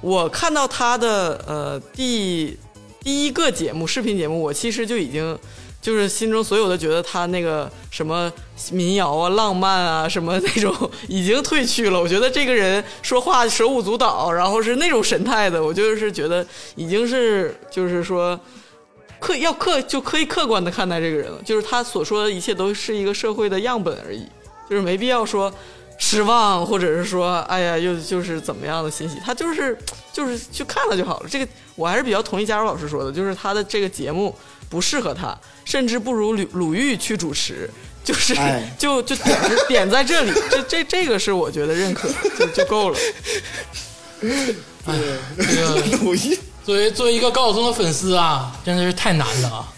[0.00, 2.58] 我看到他的呃第
[3.02, 5.38] 第一个节目视频节目，我其实就已经。
[5.82, 8.30] 就是心中所有的觉得他那个什么
[8.70, 11.98] 民谣啊、浪漫啊什么那种已经褪去了。
[11.98, 18.38] 我觉得这个人说话手舞足蹈，然后是那种神态的，我就是觉得已经是就是说
[19.18, 21.40] 客要客就可以客观的看待这个人了。
[21.46, 24.26] 就是他所说的一切都是一个社会的样本而已，
[24.68, 25.50] 就是没必要说
[26.00, 29.78] 失望，或者是说哎呀又就是怎么样的欣喜，他就是
[30.12, 31.28] 就是去看了就好了。
[31.30, 34.34] 这个我还是比较同意佳茹老师说的，就是他的这个节目
[34.68, 37.70] 不适合他，甚至不如鲁鲁豫去主持。
[38.02, 42.08] 就是哎 就就点点在这里，这这这个是我觉得认可
[42.38, 42.98] 就就够了。
[44.20, 49.68] 这个 鲁豫作为作为一个高晓松的粉丝啊，真的是太难了啊！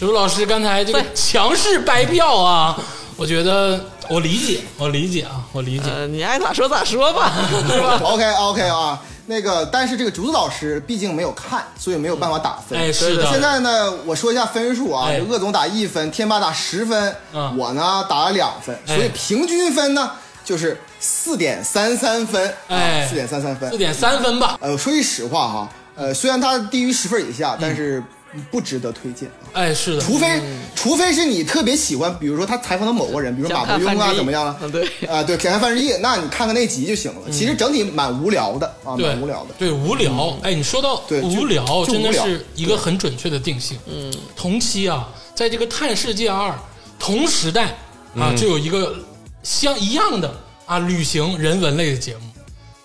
[0.00, 2.80] 刘老师刚才这个强势掰票啊，
[3.16, 5.88] 我觉得我理解，我理解啊，我理解。
[5.88, 7.32] 呃，你爱咋说咋说吧，
[7.66, 12.78] 是吧？OK OK 啊，那个但是这个竹子老师毕竟没有看，所以没有办法打分。
[12.78, 20.10] 哎，是的，现在呢，我说一下分数啊，哎这鄂总打一分，天霸打十分，嗯我呢打了两分，哎所以平均分呢
[20.44, 23.78] 就是四点三三分，哎四点三三分四。
[23.78, 24.58] 点三分吧。
[24.60, 28.02] 呃，说句实话哈，呃，虽然他低于十分以下，但是
[28.50, 29.52] 不值得推荐啊。
[29.52, 30.40] 哎，是的，除非，
[30.74, 34.56] 除非是你特别喜欢，比如说他采访的某个人，比如说马伯庸啊，怎么样了？
[34.62, 37.20] 嗯对啊，对，想看范志毅，那你看看那集就行了。
[37.30, 39.54] 其实整体蛮无聊的啊，对蛮无聊的。
[39.58, 40.36] 对无聊。
[40.42, 43.78] 哎，你说到对无聊，就无聊真的是一个很准确的定性。
[43.86, 46.50] 嗯，同期啊，在这个《探世界二》
[46.98, 47.76] 同时代
[48.16, 48.96] 啊，就有一个
[49.42, 52.22] 相一样的啊旅行人文类的节目，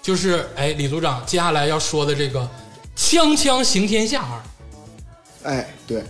[0.01, 2.41] 就是哎李组长接下来要说的这个
[2.97, 4.37] 《锵锵行天下二》。
[5.47, 6.03] 哎，对，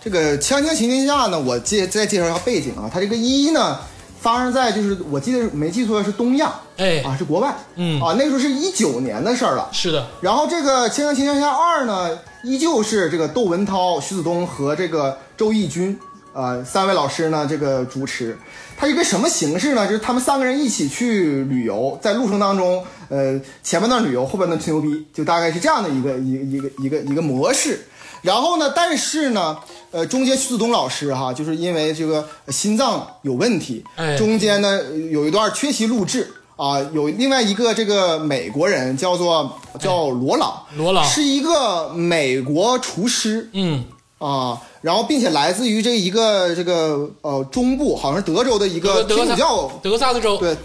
[0.00, 2.88] 这个《锵锵行天下》呢，我介再介绍一下背景啊。
[2.92, 3.76] 它这个一呢，
[4.20, 9.68] 发生在就是我记得没记错是东亚，哎啊是国外，嗯啊那时候是一九年的事儿了。
[9.72, 15.98] 是的，然后这个《锵锵行天下二》呢，依旧是这个窦文涛、徐子东和这个周轶君，
[16.32, 18.38] 呃，三位老师呢这个主持。
[18.76, 19.86] 它一个什么形式呢？
[19.86, 27.80] 就是他们三个人一起去旅游，在路程当中，呃，前半段旅游，后半段吹牛逼，就大概是这样的一个一个一个一个一个模式。
[28.24, 29.54] 然后呢，但是呢，
[29.90, 34.16] 呃，中间徐子东老师哈，就是因为这个心脏有问题，哎。
[34.16, 41.04] 中间呢有一段缺席录制啊，有另外一个这个美国人叫做叫罗朗，罗朗。
[41.04, 43.84] 是一个美国厨师嗯，
[44.16, 50.56] 啊，然后并且来自于这一个这个呃中部，好像是德州的一个天主教德克萨斯州，对，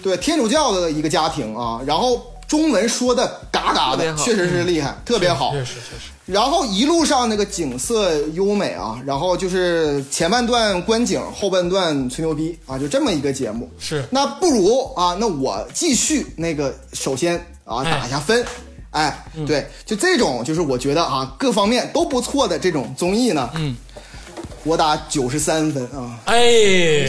[0.00, 5.50] 对，天主教的一个家庭啊，然后中文说的嘎嘎的，确实是厉害，特别好。
[5.50, 13.68] 确实确实，然后一路上那个景色优美啊，然后就是前半段观景，后半段吹牛逼啊，就这么一个节目。
[13.78, 18.44] 是那不如啊，那我继续那个，首先啊哎打一下分。
[18.90, 23.76] 哎，对，就这种，就是我觉得啊，各方面都不错的这种综艺呢，嗯，
[24.64, 26.18] 我打九十三分啊。
[26.24, 27.08] 哎，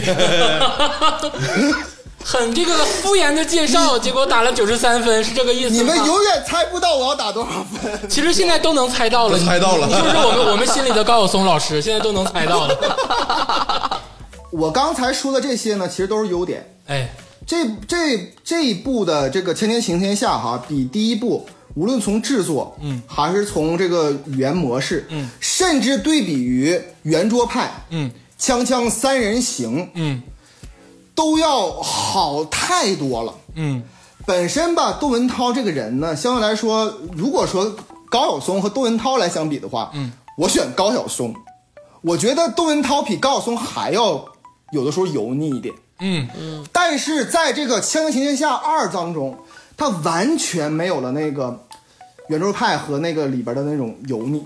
[2.24, 5.74] 很这个敷衍的介绍，结果打了九十三分，是这个意思吗？
[5.76, 8.08] 你们永远猜不到我要打多少分。
[8.08, 14.00] 其实现在都能猜到了，都猜到了你就是我们我们心里的高晓松老师，现在都能猜到了。
[14.50, 16.64] 我刚才说的这些呢，其实都是优点。
[16.86, 17.08] 哎，
[17.46, 30.22] 这这这一部的这个《千天行天下》哈，比第一部无论从制作，嗯，还是从这个语言模式，嗯，甚至对比于圆桌派，嗯锵锵三人行，嗯
[31.14, 33.34] 都要好太多了。
[33.54, 33.82] 嗯，
[34.26, 37.74] 本身吧，窦文涛这个人呢，相对来说，如果说
[38.10, 41.34] 高晓松和窦文涛来相比的话，嗯，我选高晓松。
[42.02, 44.24] 我觉得窦文涛比高晓松还要
[44.72, 45.74] 有的时候油腻一点。
[46.00, 49.38] 嗯嗯但是在这个《锵锵行天下二》当中，
[49.76, 51.64] 他完全没有了那个
[52.28, 54.44] 圆桌派和那个里边的那种油腻。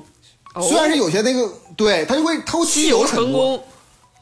[0.60, 3.60] 虽然是有些那个，对他就会他会西游去油很多，成功，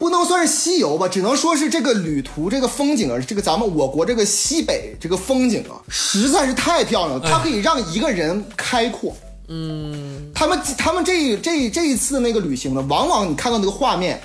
[0.05, 9.17] 不能算是西游吧，只能说是这个旅途这个风景啊，这个咱们我国这个西北这个风景啊，实在是太漂亮了，它可以让一个人开阔。
[9.49, 14.21] 嗯，他们他们这这这一次那个旅行呢，往往你看到那个画面，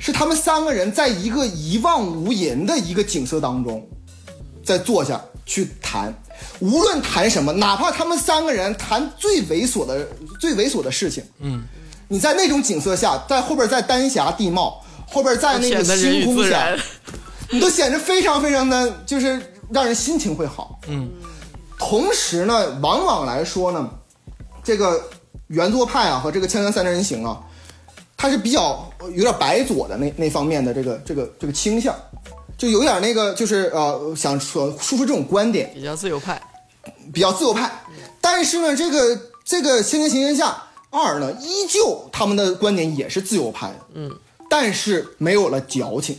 [0.00, 3.88] 是他们三个人在一个一望无垠的一个景色当中，
[4.64, 6.12] 在坐下去谈，
[6.58, 10.04] 无论谈什么，哪怕他们三个人谈最猥琐的
[10.40, 11.62] 最猥琐的事情，嗯，
[12.08, 14.81] 你在那种景色下，在后边在丹霞地貌，
[15.12, 16.76] 后边在那个星空下，。
[17.50, 19.38] 你都显得非常非常的，就是
[19.70, 20.80] 让人心情会好。
[20.88, 21.10] 嗯，
[21.78, 23.90] 同时呢，往往来说呢，
[24.64, 25.02] 这个
[25.48, 27.38] 原作派啊和这个锵锵三人行啊，
[28.16, 31.94] 它是比较呃有点白左的那那方面的这个这个这个倾向，
[32.56, 36.40] 就有点那个就是呃想说输出这种观点，比较自由派，
[37.12, 37.70] 比较自由派。
[38.18, 40.56] 但是呢，这个这个《仙剑行天下
[40.88, 44.10] 二》呢，依旧他们的观点也是自由派的，嗯，
[44.52, 46.18] 但是没有了矫情。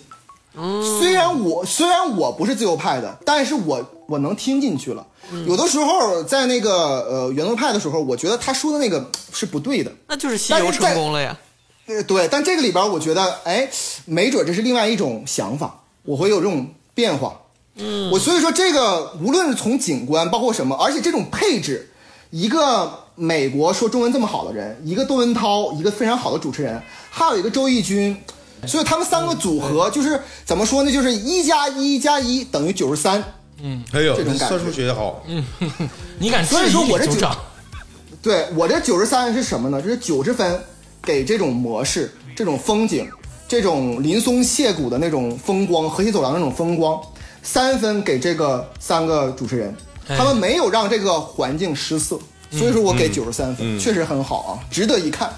[1.00, 5.06] 虽然我虽然我不是自由派的，但是我我能听进去了。
[5.46, 6.72] 有的时候在那个
[7.08, 9.92] 呃圆桌派的时候，我觉得他说的那个 是不对的。
[10.08, 11.38] 那就是西游成功了呀。
[11.86, 13.70] 呃，对，但这个里边我觉得，哎，
[14.06, 17.40] 没准这是另外一种想法，我会有这种变化。
[17.76, 21.92] 嗯，我所以说这个无论是从景观，包括什么，而且这种配置，
[22.32, 26.82] 一个美国说中文这么好的人，一个窦文涛，一个非常好的主持人，
[27.16, 28.18] 还有一个周轶君，
[28.66, 30.92] 所以他们三个组合就是怎么说呢？
[30.92, 33.24] 就是一加一加一等于九十三。
[33.62, 35.24] 嗯哎呦，这种感觉算数学得好，
[36.18, 37.38] 你敢质所以说疑我这九长？
[38.20, 39.80] 对我这九十三是什么呢？
[39.80, 40.60] 这是九十分
[41.04, 43.08] 给这种模式、这种风景、
[43.48, 47.00] 这种林松谢谷的那种风光、河西走廊那种风光，
[47.44, 49.74] 三分给这个三个主持人，
[50.08, 52.20] 哎他们没有让这个环境失色，
[52.50, 55.32] 所以说我给九十三分，确实很好啊，值得一看。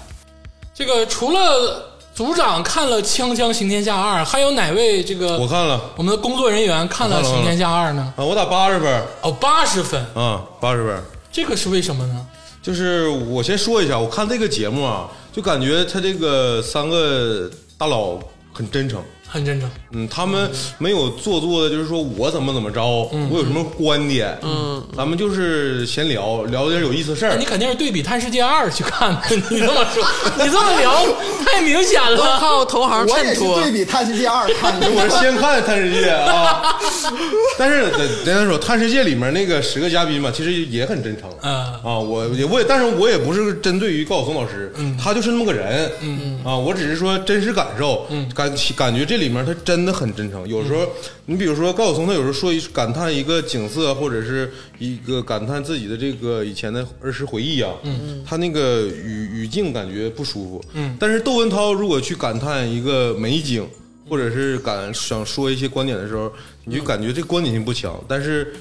[0.76, 8.12] 这个除了组长看了《锵锵行天下二》，还有哪位这个我看了我们的工作人员看了《行天下二》呢？
[8.14, 11.02] 啊，我打八十分哦，八十分，啊，八十分。
[11.32, 12.26] 这个是为什么呢？
[12.62, 18.18] 就是我先说一下，我看这个节目啊，就感觉他这个三个大佬
[18.52, 19.02] 很真诚。
[19.36, 19.70] 很真诚。
[19.92, 22.82] 嗯，他们没有做作的，就是说我怎么怎么着，
[23.30, 27.44] 我有什么观点，嗯，咱们就是闲聊，聊点有意思事儿你。
[27.44, 29.20] 肯定是对比《探世界二》去看的，
[29.50, 30.04] 你这么说，
[30.38, 31.04] 你这么聊
[31.44, 32.38] 太明显都了。
[32.40, 33.70] 靠同行我也是衬托对。
[33.70, 34.88] 比《探世界二》看的。
[34.90, 36.76] 我是先看《探世界》啊，
[37.58, 37.90] 但是
[38.24, 41.30] 咱咱说《探世界》里面那个十个嘉宾嘛，其实也很真诚。
[41.42, 44.72] 嗯啊，我也我也，但是我也不是针对于高晓松老师，
[45.02, 50.48] 他就是那么个人，嗯嗯啊，我只是说真实感受，嗯，感感觉这里面他真的很真诚。
[50.48, 50.86] 有时候
[51.26, 63.66] 你比如说高晓松，他有时候说一感叹一个景色，或者是一个感叹自己的这个以前的儿时回忆啊，嗯嗯，他那个语语境感觉不舒服，嗯，但是窦文涛如果去感叹一个美景。
[64.08, 66.32] 或者是感想说一些观点的时候，
[66.64, 68.54] 你就感觉这观点性不强，但是，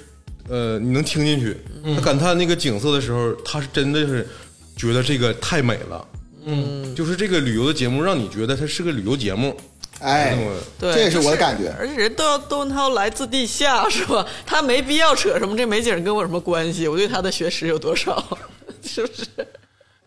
[0.50, 1.56] 呃，你能听进去。
[1.96, 4.28] 他感叹那个景色的时候，他是真的是
[4.76, 6.08] 觉得这个太美了。
[6.46, 9.56] 嗯，就是这个旅游的节目让你觉得它是个旅游节目。
[10.00, 10.38] 哎
[10.80, 14.26] 对，这也是我的感觉而且人都要窦文涛来自地下是吧？
[14.46, 16.88] 他没必要扯什么这美景跟我有什么关系？
[16.88, 18.24] 我对他的学识有多少？
[18.86, 19.26] 是不是？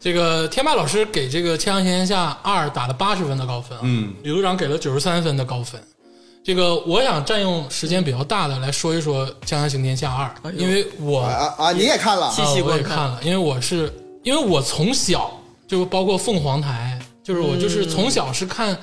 [0.01, 5.81] 这个天霸老师给这个《锵锵行天下二》打了八十分的高分啊，嗯，李组长给了九十三分的高分。
[6.45, 18.75] 这个我想占用时间比较大的来说一说《锵锵行天下二》哎因为我啊啊，你也看了细啊我也看了，因为我是因为我从小就包括凤凰台，就是我就是从小是看《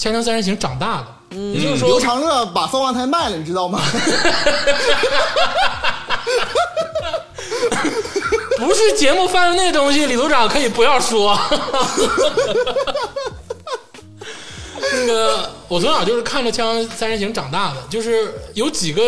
[0.00, 3.78] 锵锵三人行》长大的，也就是说，刘长乐把凤凰台卖了，你知道吗？
[8.56, 11.38] 不是节目范围内的东西，李组长可以不要说。
[14.92, 19.02] 那个，我从小就是看着《锵锵三人行》长大的，就是有几个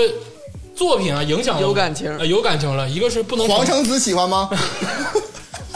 [0.77, 2.87] 作品啊，影响我有感情呃有感情了。
[2.87, 4.51] 一个是不能承黄成子喜欢吗？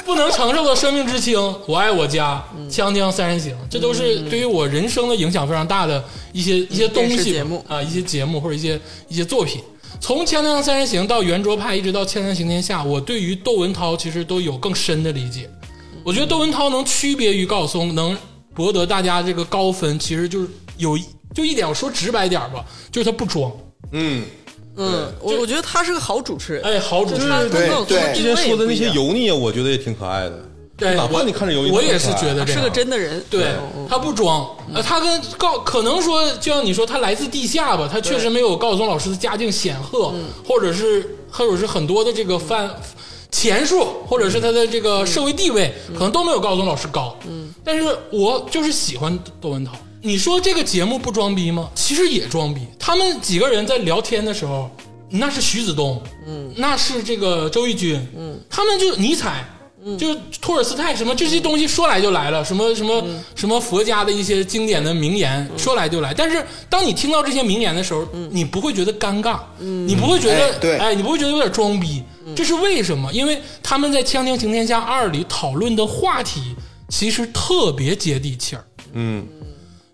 [0.06, 1.36] 不能承受的生命之轻，
[1.66, 6.02] 我爱我家，嗯锵锵三人行，这都是对于我人生的影响非常大的
[6.32, 9.60] 一些一些东西节目啊，一些节目或者一些一些作品。
[10.00, 15.50] 从《锵锵三人行》到圆桌派，一直到《锵锵行天下》，我对于窦文涛其实都有更深的理解。
[16.04, 18.16] 我觉得窦文涛能区别于高晓松，能
[18.54, 21.04] 博得大家这个高分，其实就是有一
[21.34, 23.50] 就一点，我说直白点吧，就是他不装。
[23.90, 24.24] 嗯，
[24.76, 26.62] 嗯，我我觉得他是个好主持人。
[26.62, 30.38] 哎，好主持人，对对之前说的那些油腻啊，我觉得也挺可爱的。
[30.76, 33.24] 对，哪怕我你看着油腻，我也是觉得这是个真的人。
[33.30, 40.12] 对嗯他不装，呃，他跟高可能说，就像你说，他来自地下吧，他确实没有高晓松老师的家境显赫，
[40.46, 42.68] 或者是或者是很多的这个范
[43.30, 47.16] 钱数，或者是他的这个社会地位，可能都没有高晓松老师高。
[47.26, 49.72] 嗯，但是我就是喜欢窦文涛。
[50.02, 51.70] 你说这个节目不装逼吗？
[51.74, 52.60] 其实也装逼。
[52.78, 54.70] 他们几个人在聊天的时候，
[55.10, 59.44] 那是徐子东，嗯，那是这个周轶君，嗯，他们就尼采。
[59.88, 63.00] 嗯就托尔斯泰什么这些东西说来就来了，什么什么
[63.36, 66.12] 什么佛家的一些经典的名言说来就来。
[66.12, 72.02] 但是当你听到这些名言的时候，你不会觉得尴尬，你不会觉得哎对哎，你不会觉得有点装逼。
[72.34, 73.12] 这是为什么？
[73.12, 76.56] 因为他们在《锵锵行天下二》里讨论的话题
[76.88, 78.64] 其实特别接地气儿。
[78.94, 79.24] 嗯，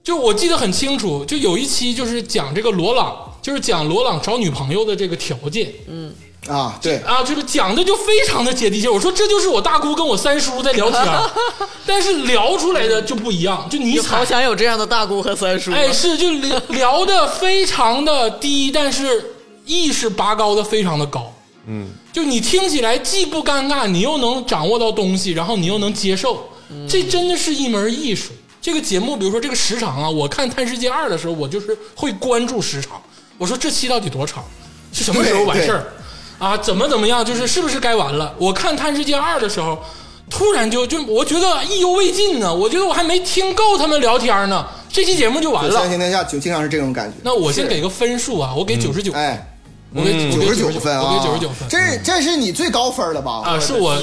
[0.05, 5.73] 就我记得很清楚，就有一期就是讲这个罗朗，就是讲罗朗找女朋友的这个条件。
[5.89, 6.13] 嗯
[6.49, 8.89] 啊，对，啊，就是讲的就非常的接地气。
[8.89, 11.01] 我说这就是我大姑跟我三叔在聊天，
[11.87, 15.77] 但是聊出来的就不一样，就你好采，想有这样的大姑和三叔啊。
[15.77, 21.33] 哎，是就聊聊的非常的低，但是意识拔高的非常的高。
[21.69, 26.49] 嗯，就你听起来既不尴尬，你又能掌握到东西，然后你又能接受，
[26.89, 28.33] 这真的是一门艺术。
[28.63, 32.93] 这个节目，比如说这个时长啊，我看《探世界二》的时候，我就是会关注时长。
[33.37, 34.45] 我说这期到底多长？
[34.93, 35.85] 是什么时候完事儿？
[36.39, 37.25] 啊，怎么怎么样？
[37.25, 38.33] 就是是不是该完了？
[38.39, 39.83] 我看《探世界二》的时候，
[40.31, 42.55] 突然就就我觉得意犹未尽呢。
[42.55, 45.75] 我觉得我还没听够他们聊天呢，这期节目就完了。
[45.81, 47.17] 三行天下就经常是这种感觉。
[47.25, 49.52] 那我先给个分数啊，我给九十九，哎，
[49.95, 51.69] 我给九十九九分啊，我给九十九分。
[51.69, 53.43] 这是这是你最高分了吧？
[53.45, 53.97] 啊，是我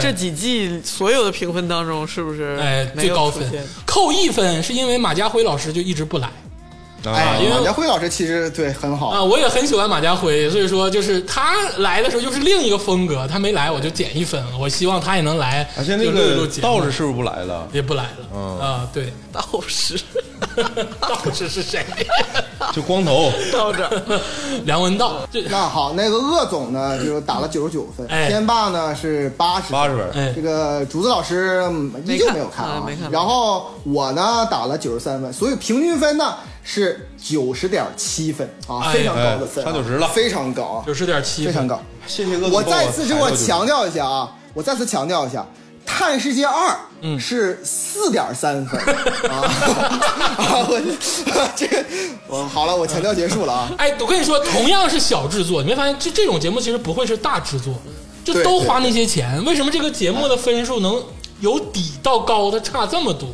[0.00, 3.46] 这几季所有的评分当中，是不是哎最高分
[3.84, 6.30] 扣一分，是因为马家辉老师就一直不来
[7.04, 9.22] 哎，因为马家辉老师其实对很好啊。
[9.22, 14.42] 我也很喜欢马家辉，所以说就是他来的时候就是另一个风格，他没来我就减一分。
[14.58, 17.66] 我希望他也能来，而且那个道士是不是不来了？
[17.72, 18.88] 也不来了嗯啊。
[18.92, 19.98] 对，道士
[21.00, 21.84] 道士是谁？
[22.72, 23.82] 就光头，道士，
[24.64, 25.26] 梁文道。
[25.48, 30.10] 那好，那个鄂总呢就打了九十九分，哎天霸呢是八十八十分。
[30.14, 36.34] 哎这个竹子老师嗯依旧没有看啊没看啊没看，然后我呢打了九十三分，所以平均分呢
[36.72, 41.82] 是九十点七分啊，哎非常高的分差90了非常高啊，九十点七分，非常高。
[42.06, 45.40] 谢谢我再次这我抬到90强调一下啊，我再次强调一下，
[45.84, 46.68] 《探世界二》
[47.00, 48.80] 嗯是四点三分
[49.28, 49.42] 啊
[50.38, 50.68] 啊！
[50.68, 50.80] 我
[51.56, 51.84] 这个
[52.28, 53.72] 我好了，我强调结束了啊。
[53.76, 57.74] 哎，我跟你说，同样是小制作，你没发现这这种节目其实不会是大制作，
[58.24, 61.02] 就都花那些钱，为什么这个节目的分数能
[61.40, 63.28] 由底到高，它差这么多？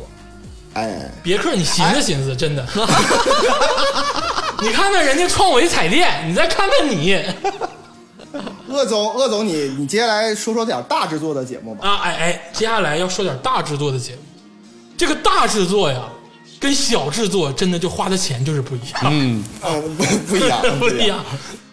[0.73, 2.65] 哎，别克，你寻思寻思，真的。
[4.61, 7.23] 你看看人家创维彩电，你再看看你
[8.67, 11.87] 鄂总，鄂总，你你接下来说说点大制作的节目吧。
[11.87, 14.19] 啊，哎哎，接下来要说点大制作的节目。
[14.97, 16.01] 这个大制作呀，
[16.59, 19.01] 跟小制作真的就花的钱就是不一样。
[19.05, 21.23] 嗯，嗯，不 不一样，不一样。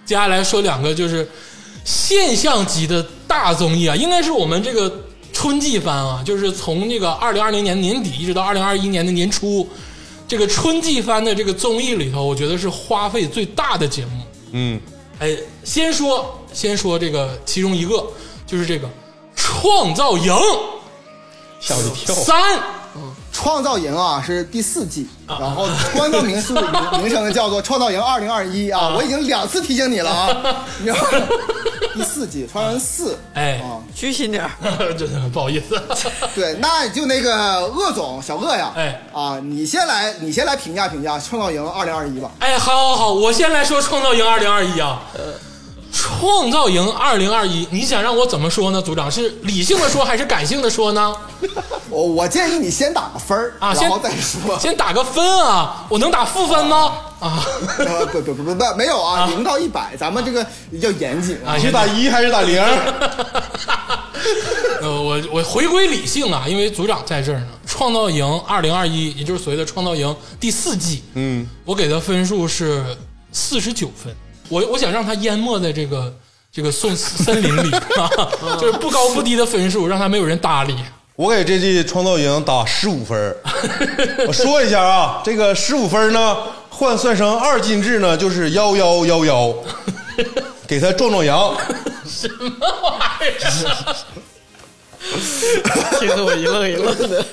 [0.05, 1.27] 接下来说两个就是
[1.85, 4.91] 现象级的大综艺啊，应该是我们这个
[5.45, 9.69] 春季番啊，就是从这个二零二零年年底一直到二零二一年的年初，
[10.27, 14.13] 这个春季番的这个综艺里头，我觉得是花费最大的节目。
[14.53, 14.81] 嗯，
[15.19, 18.03] 哎，先说先说这个其中一个，
[18.47, 18.89] 就是这个
[19.37, 20.35] 《创造营
[21.61, 22.15] 吓我一跳。
[22.15, 22.57] 三》。
[23.35, 26.63] 创造营啊是第四季，然后官方名字名
[27.03, 31.27] 名称叫做《创造营二零二一》啊，我已经两次提醒你了啊，你知道吗？
[31.95, 34.51] 第四季《创造营四》哎啊，居心点儿。
[34.97, 35.81] 真的不好意思。
[36.35, 42.31] 对，那就那个鄂总小鄂呀，哎啊，你先来，你先来评价评价《创造营二零二一》吧。
[42.39, 45.03] 哎，好好好，我先来说《创造营二零二一》啊。
[45.97, 48.83] 创造营二零二一，你想让我怎么说呢？
[48.83, 51.15] 组长是理性的说还是感性的说呢？
[51.89, 54.59] 我 我建议你先打个分儿啊，先然后再说。
[54.59, 55.87] 先打个分啊！
[55.89, 56.95] 我能打负分吗？
[57.21, 57.47] 啊
[57.79, 61.57] 呃，不不不不不，没有啊，零到一百，咱们这个要严谨啊啊！
[61.57, 62.61] 你是打一还是打零？
[64.83, 67.47] 呃，我我回归理性啊，因为组长在这儿呢。
[67.67, 72.85] 创造营二零二一，也就是所谓的创造营第四季，嗯，我给的分数是
[73.33, 74.15] 四十九分。
[74.49, 76.15] 我我想让他淹没在这个
[76.53, 78.09] 这个宋森林里啊，
[78.61, 80.77] 就是不高不低的分数，让他没有人搭理。
[81.17, 83.37] 我给这季创造营打十五分
[84.27, 86.37] 我说一下啊，这个十五分呢，
[86.69, 89.55] 换算成二进制呢，就是幺幺幺幺，
[90.67, 91.57] 给他壮壮阳。
[92.05, 92.51] 什么
[92.83, 93.97] 玩意儿？
[96.01, 97.25] 听得我一愣一愣的。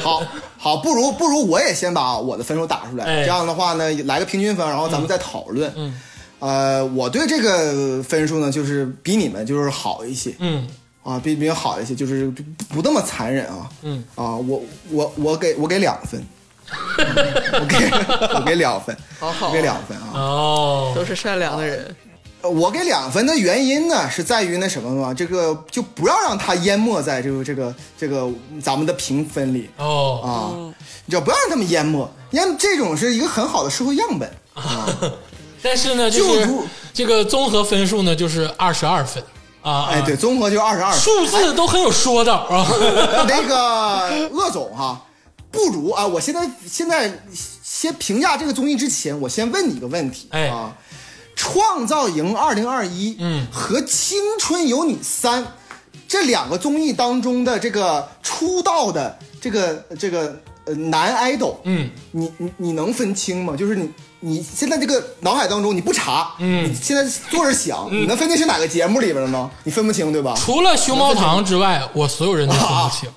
[0.00, 0.22] 好
[0.58, 5.72] 好，不如不如我也先把我的分数打出来，哎这样的话呢，来个平均分，然后咱们再讨论。
[5.76, 6.00] 嗯，
[6.38, 10.66] 呃，我对这个分数呢，就是比你们就是好一些嗯
[11.02, 12.42] 啊，比比较好一些，就是不
[12.76, 13.68] 不那么残忍啊。
[13.82, 16.24] 嗯啊，我我我给我给两分，
[17.60, 17.90] 我给
[18.36, 20.10] 我给两分，好好我给两分啊。
[20.14, 21.84] 哦，都是善良的人。
[21.86, 22.11] 呃
[22.42, 28.28] 我给两分的原因呢，是在于那什么嘛，这个就不要让它淹没在这个这个这个
[28.60, 30.30] 咱们的评分里哦，啊，
[31.06, 34.86] 你知道不要让他们淹没，淹这种是一个很好的社会样本啊。
[35.64, 39.22] 但是呢，就就是如这个综合分数呢，就是二十二分
[39.62, 39.86] 啊。
[39.90, 40.92] 哎，对，，综合就二十二。
[40.92, 42.66] 数字都很有说道啊。
[43.28, 45.00] 那个鄂总哈，
[45.52, 47.22] 不如啊，我现在现在
[47.62, 50.76] 先评价这个综艺之前，我先问你一个问题，哎啊，
[51.42, 55.44] 创造营二零二一，嗯和青春有你三
[56.06, 63.56] 这两个综艺当中的这个出道的这个这个呃男 idol，嗯，你你你能分清吗？
[63.56, 63.90] 就是你
[64.20, 69.50] 你现在这个脑海当中你不查，嗯你现在坐着想，你能分清是哪个节目里边的吗？
[69.64, 70.34] 你分不清对吧？
[70.36, 73.10] 除了熊猫堂之外， 我所有人都分不清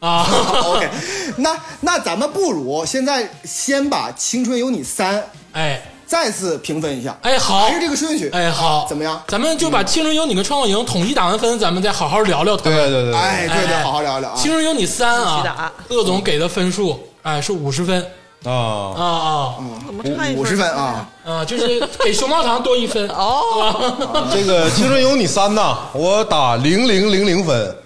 [0.00, 0.26] 啊。
[0.74, 0.90] OK，
[1.36, 5.14] 那那咱们不如现在先把《青春有你三》
[5.52, 5.80] 哎
[6.10, 9.22] 再次评分一下，哎，好，还是这个顺序，哎好，怎么样？
[9.28, 12.56] 咱们就把《青春有你》跟《创造营》统一打完分，咱们再好好聊聊。
[12.56, 14.34] 对对对对，哎，对对，哎好好聊聊啊。
[14.36, 18.04] 青春有你三啊打，鄂总给的分数哎是五十分。
[18.44, 19.04] 啊，啊。
[19.04, 19.54] 啊
[19.86, 27.76] 怎么差一五十分啊，啊，就是给熊猫糖多一分 哦，这个《青春有你三》呐，我打零零零零分，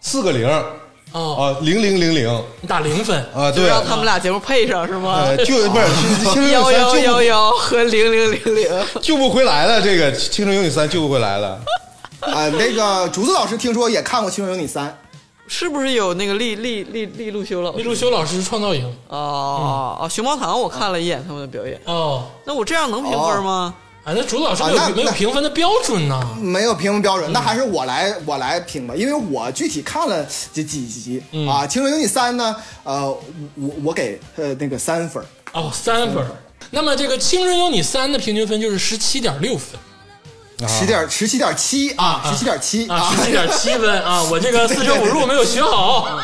[0.00, 0.44] 四个零
[1.12, 2.44] 啊，哦，零零零零。
[2.60, 3.18] 你打零分。
[3.34, 5.14] 啊，就对，让他们俩节目配上是吗？
[5.16, 5.84] 呃，就不是
[6.32, 11.60] 《青春有幺你三》救不 幺幺幺和零零零零，救不回来了，这个《青春有你三》救不回来了。
[12.20, 14.86] 啊，那个竹子老师听说也看过《青春有你三》，
[15.48, 17.88] 是不是有那个利利利利路修老李师？
[17.88, 18.84] 路修老师创造营。
[19.08, 23.74] 哦哦，熊猫堂我看了一眼他们的表演，哦，那我这样能评分吗？
[24.10, 26.36] 啊，那竹子老师没有啊没有评分的标准呢。
[26.40, 27.20] 没有评分标嗯。
[27.20, 31.48] 准，那还是我来我来评吧，因为我具体看了这几集嗯。
[31.48, 33.08] 啊，《青春有你三》呢，呃，
[33.54, 36.26] 我我给呃那个三分儿，哦，三分儿。
[36.72, 39.78] 那么这个《青春有你三》的平均分就是十七点六分，
[40.68, 44.22] 十点十七点七啊十七点七啊，十七点七分 啊！
[44.24, 46.08] 我这个四舍五入没有学好。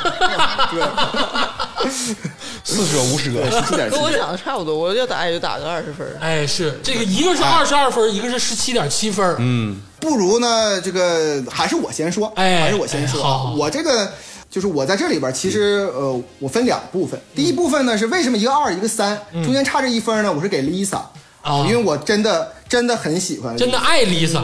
[2.65, 4.03] 四舍五舍，十七点七跟。
[4.03, 6.17] 我想的差不多，我要打也就打个二十分儿。
[6.21, 9.37] 哎，是这个一个是二十二分，一个是十七点七分。
[9.39, 13.55] 嗯，不如呢，这个还是我先说，哎还是我先说。
[13.57, 14.11] 我这个
[14.51, 17.21] 就是我在这里边，其实呃，我分两部分。
[17.35, 20.33] 第一部分呢是为什么一个二一个三，中间差这一分呢？
[20.33, 21.01] 我是给 Lisa
[21.43, 24.43] 啊因为我真的真的很喜欢，真的爱 Lisa，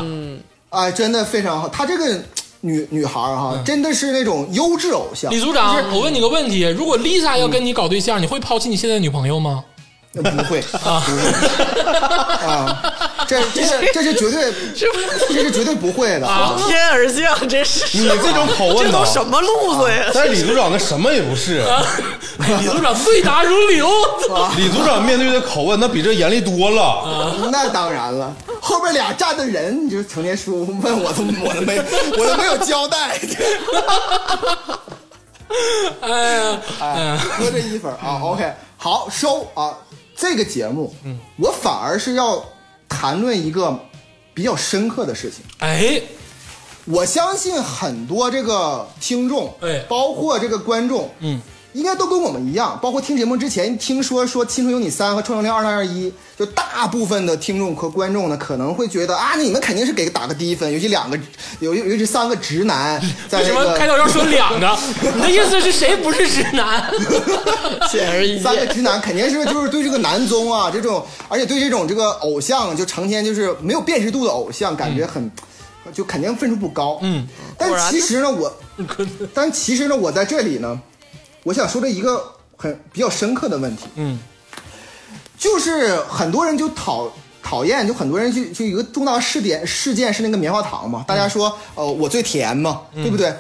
[0.69, 1.69] 啊、真的非常好。
[1.69, 2.23] 她这个
[2.61, 5.31] 女女孩儿哈，真的是那种优质偶像。
[5.33, 9.65] 李组长，我问你个问题：如果 Lisa 要跟你搞对象，你会抛弃你现在的女朋友吗？
[10.15, 11.23] 呃不会啊，不会
[12.47, 12.83] 啊，
[13.27, 16.55] 这这是这是绝对， 这是绝对不会的啊。
[16.59, 20.11] 从天而降，这是你这种口问这都什么路子呀？
[20.13, 21.61] 但是李组长那什么也不是，
[22.41, 23.89] 哎李组长对答如流。
[24.59, 27.35] 李组长面对的口问那比这严厉多了。
[27.51, 31.81] 那当然了，后边俩站的人，你就成天说问我都我都没
[32.19, 33.19] 我都没有交代，
[36.03, 38.21] 哎呀，哎，搁这一分啊。
[38.23, 39.73] OK，好收啊。
[40.23, 42.45] 这个节目，嗯，我反而是要
[42.89, 43.77] 谈论一个
[44.33, 45.41] 比较深刻的事情。
[45.59, 46.01] 哎，
[46.85, 49.81] 我相信很多这个听众，哎。
[49.89, 51.43] 包括这个观众，嗯，
[51.73, 61.19] 应该都跟我们一样，包括听节目之前听说说《青春有你三》和《创造营二零二一》，就大部分的听众和观众呢，可能会觉得啊，你们肯定是给打个低分，尤其两个，
[61.61, 64.79] 尤尤其三个直男在为什么这个开头要说两个？
[65.17, 66.91] 你的意思是谁不是直男？
[67.91, 68.67] 显而易见三个。
[68.67, 75.31] 直男肯定是就是对这个男综啊这种，而且对这种这个偶像就成天就是没有辨识度的偶像，感觉很，
[75.93, 76.99] 就肯定分数不高。
[77.03, 77.27] 嗯，
[77.59, 78.53] 但其实呢，我，
[79.35, 80.81] 但其实呢，我在这里呢，
[81.45, 82.25] 我想说的一个
[82.57, 84.19] 很比较深刻的问题，嗯，
[85.39, 87.13] 就是很多人就讨
[87.43, 93.35] 讨厌，就很多人就就一个重大事点事件是那个棉花糖嘛，大家说，呃，我最甜嘛，对不对？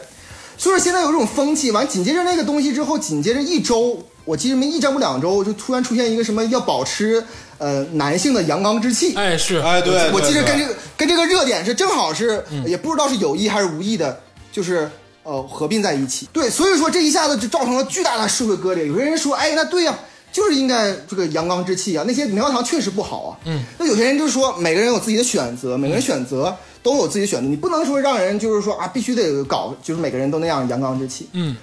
[0.59, 7.25] 所以说现在有一种风气，完紧接着那个东西之后，紧接着一周，我记得没一周不两周，就突然出现一个什么要保持
[7.59, 14.21] 呃男性的阳刚之气，哎，是，哎，对，我记得跟这个跟这个热点是正好是，也不知道是有意还是无意的，
[14.53, 14.89] 就是
[15.23, 16.29] 呃合并在一起。
[16.33, 18.87] 对，所以说这一下子就造成了巨大的社会割裂。
[18.87, 19.99] 有些人说，哎，那对呀、
[20.33, 23.39] 就是应该这个阳刚之气啊，那些棉花糖确实不好啊。
[23.45, 31.29] 嗯，那有些人就说，每个人有自己的选择，每个人选择都有自己的选择，你不能说让人就是说啊，必须得搞，就是每个人都那样阳刚之气。
[31.33, 31.57] 嗯，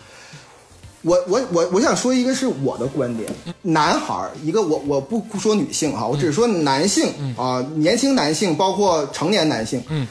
[1.01, 3.29] 我我我我想说一个是我的观点，
[3.61, 10.05] 男孩儿一个我我不不说女性哈，我只是说男性啊、年轻男性包括成年男性，嗯，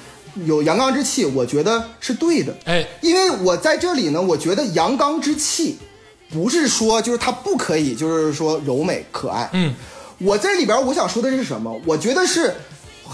[0.47, 5.79] 有阳刚之气，我觉得是对的，哎，因为我在这里呢，我觉得阳刚之气
[6.31, 9.75] 不是说就是他不可以，就是说柔美可爱，嗯，
[10.19, 11.81] 我这里边我想说的是什么？
[11.85, 12.55] 我觉得是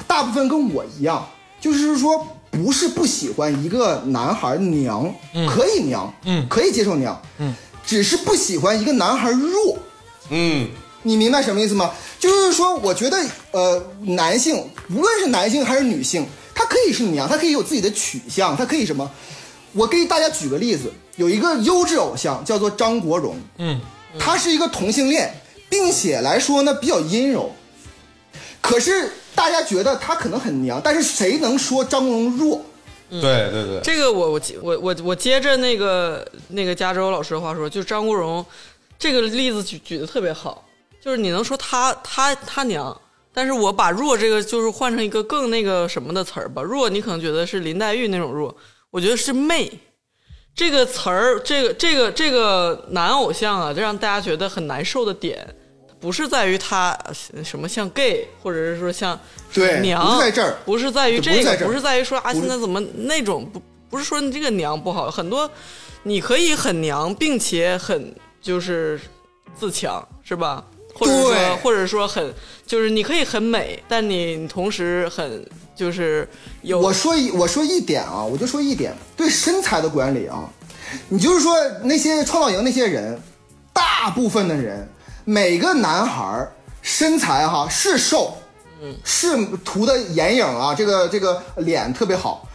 [0.06, 1.26] 大部分跟我一样，
[1.60, 5.12] 就是说不是不喜欢一个男孩娘，
[5.48, 6.46] 可以娘，嗯。
[6.48, 7.54] 可以接受娘，嗯，
[7.84, 9.78] 只是不喜欢一个男孩弱。
[10.30, 10.68] 嗯，
[11.02, 11.90] 你明白什么意思吗？
[12.18, 13.18] 就是说，我觉得
[13.50, 19.10] 呃，男性无论是男性还是女性，他可以是娘，他可以有自己的取向，他可以什么？
[19.72, 23.80] 我给大家举个例子，有一个优质偶像叫做张国荣，嗯，
[24.18, 25.34] 他是一个同性恋，
[25.68, 27.52] 并且来说呢比较阴柔。
[28.60, 32.64] 可是大家觉得他可能很娘，但是谁能说张国荣弱？
[33.10, 38.44] 对对对，这个我我我我我接着那个那个加州老师的话说，就张国荣
[38.98, 40.64] 这个例子举举的特别好，
[41.00, 42.96] 就是你能说他他他娘，
[43.34, 48.56] 但是我把弱这个就是换成一个更那个什么的词儿吧，弱你可能觉得是林黛玉那种弱，
[48.90, 49.70] 我觉得是媚。
[50.54, 55.44] 这个词儿，这个这个这个男偶像啊，这让大家觉得很难受的点，
[55.98, 59.18] 不是在于他呃什么像 gay，或者是说像
[59.52, 60.56] 对娘，不是在这儿。
[60.64, 63.60] 不是在于这个，不是在于说啊，现在怎么那种不
[63.90, 65.50] 不是说你这个娘不好，很多
[66.04, 69.00] 你可以很娘，并且很就是
[69.58, 70.64] 自强，是吧？
[70.94, 72.32] 或者说对或者说很
[72.64, 76.26] 就是你可以很美，但你你同时很就是
[76.62, 80.48] 有我说一我说一点啊，我就说一点，对身材的管理啊，
[81.08, 83.20] 你就是说那些创造营那些人，
[83.72, 84.88] 大部分的人，
[85.24, 86.48] 每个男孩
[86.80, 88.36] 身材哈是瘦，
[88.80, 92.48] 嗯，是涂的眼影啊，这个这个脸特别好，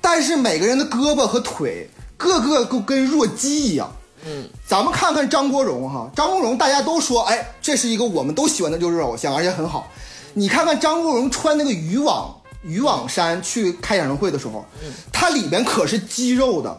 [0.00, 3.94] 但是每个人的胳膊和腿个个都跟弱鸡一样。
[4.26, 9.90] 嗯，咱们看看张国荣哈，张国荣大家都说，哎，这是一个我们都喜欢的就是偶像，而且很好。
[10.32, 14.64] 你看看张国荣穿那个渔网渔网衫去开演唱会的时候，
[15.12, 16.76] 他里边可是肌肉的，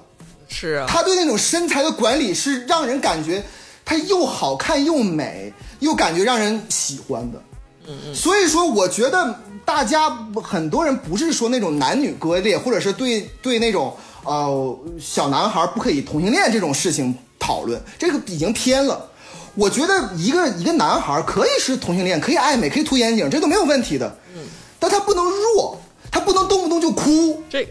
[0.50, 3.44] 是啊，他对那种身材的管理是让人感觉
[3.86, 7.42] 他又好看又美，又感觉让人喜欢的。
[7.88, 8.16] 嗯嗯。
[8.16, 10.10] 所以说，我觉得大家
[10.44, 17.16] 很多人不是说那种男女割裂，或者是对对那种呃小男孩不可以同性恋这种事情
[17.46, 19.08] 讨论，这个已经偏了。
[19.54, 24.18] 我觉得一个一个男孩可以是同性恋，可以爱美，可以涂眼影，这都没有问题的。
[24.36, 24.42] 嗯
[24.80, 25.80] 但他不能弱，
[26.12, 27.44] 他不能动不动就哭。
[27.50, 27.68] 这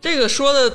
[0.00, 0.72] 这个说的，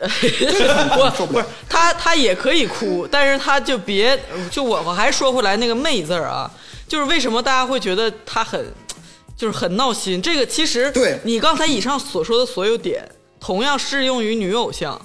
[0.98, 4.18] 我不是他他也可以哭，但是他就别
[4.50, 6.50] 就我我还说回来那个媚字儿啊，
[6.88, 8.66] 就是为什么大家会觉得他很
[9.36, 10.20] 就是很闹心？
[10.20, 13.06] 这个其实对你刚才以上所说的所有点，
[13.38, 15.00] 同样适用于女偶像。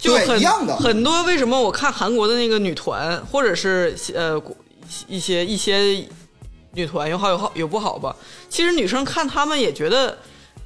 [0.00, 4.40] 就很一样的很多为什么我看韩国的那个女团，或者是呃
[5.06, 6.04] 一些一些
[6.72, 8.16] 女团有好有好有不好吧，
[8.48, 10.18] 其实女生看她们也觉得。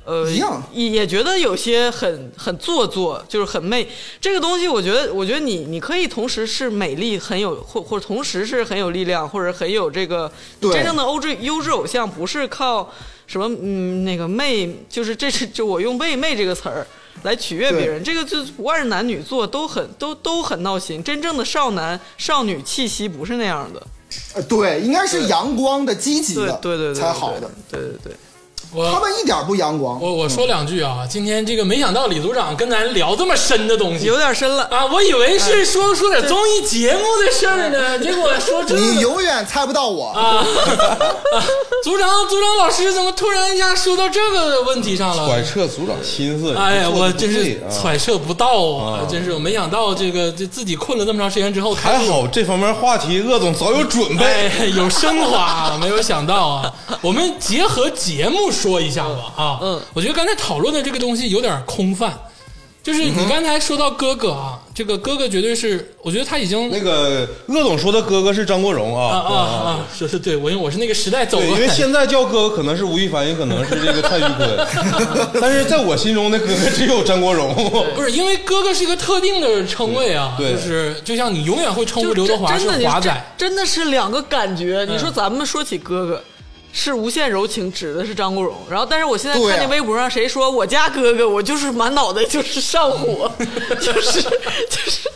[0.06, 3.88] 呃，一样也也觉得有些很很做作，就是很媚。
[4.20, 10.30] 这个东西，我觉得，我觉得你你可以同时是美丽，很有或或者同时是很有力量，或者很有这个
[10.60, 12.92] 对真正的欧质优质偶像，不是靠
[13.26, 16.86] 什么嗯那个媚，就是这是就我用媚媚这个词儿
[17.22, 21.02] 来取悦别人，这个就不管是男女做都很都都很闹心。
[21.02, 23.86] 真正的少男少女气息不是那样的，
[24.34, 27.50] 呃，对，应该是阳光的、积极的，对对对，才好的。
[27.70, 28.12] 对对对。
[28.74, 30.00] 他们一点不阳光。
[30.00, 34.64] 我我说两句啊，今天这个没想到李组长跟咱聊这么深的东西有点深了。
[34.64, 40.08] 啊，我以为是说说点综艺节目的事儿呢， 结果说这你永远猜不到我。
[40.08, 40.44] 啊，
[41.82, 45.26] 组长组长老师怎么突然一下说到这个问题上了？
[45.26, 48.46] 揣测组长心思，哎呀，我真是揣测不到
[48.76, 49.00] 啊！
[49.00, 54.24] 啊真是我没想到这个这自己困了那么长时间之后，还好这方面话题，鄂总早有准备。
[54.24, 56.72] 哎有升华，没有想到啊！
[57.00, 59.58] 我们结合节目说一下吧啊！
[59.62, 62.12] 嗯，我觉得刚才讨论的这个东西有点空泛，
[62.82, 71.64] 就是嗯你刚才说到哥哥啊，这个哥哥绝对是，我觉得他已经那个鄂总说的哥哥是张国荣啊啊啊啊，是是对我因为我是那个时代走对，过来的。
[71.64, 74.66] 因为现在叫哥哥可能是吴亦凡，也可能是这个蔡徐坤，
[75.40, 77.54] 但是在我心中的哥哥只有张国荣。
[77.96, 84.84] 不是因为哥哥是一个特定的称谓啊，对就是就像你永远会称呼刘德华是真的华仔，真真的是两个感觉。
[84.88, 86.22] 嗯你说咱们说起哥哥。
[86.76, 88.56] 是无限柔情，指的是张国荣。
[88.68, 93.30] 然后，但是我现在看见微博上谁说我家哥哥，我就是满脑袋就是上火，
[93.80, 94.20] 就是
[94.68, 95.08] 就是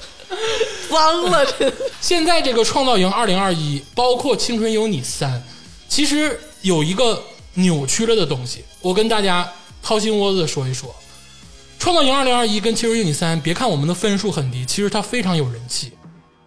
[0.88, 1.44] 脏了。
[1.44, 3.54] 这现在这个《创造营2021》，
[3.92, 5.32] 包括《青春有你三》，
[5.88, 7.20] 其实有一个
[7.54, 9.52] 扭曲了的东西，我跟大家
[9.82, 10.88] 掏心窝子的说一说。
[11.80, 15.92] 《创造营2021》跟《青春有你三》，别看我们的分数很低，其实它非常有人气。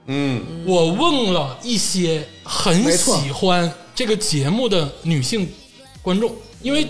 [0.07, 3.71] 嗯，我问了一些很喜欢
[4.01, 5.47] 这个节目的女性
[6.01, 6.87] 观众，因为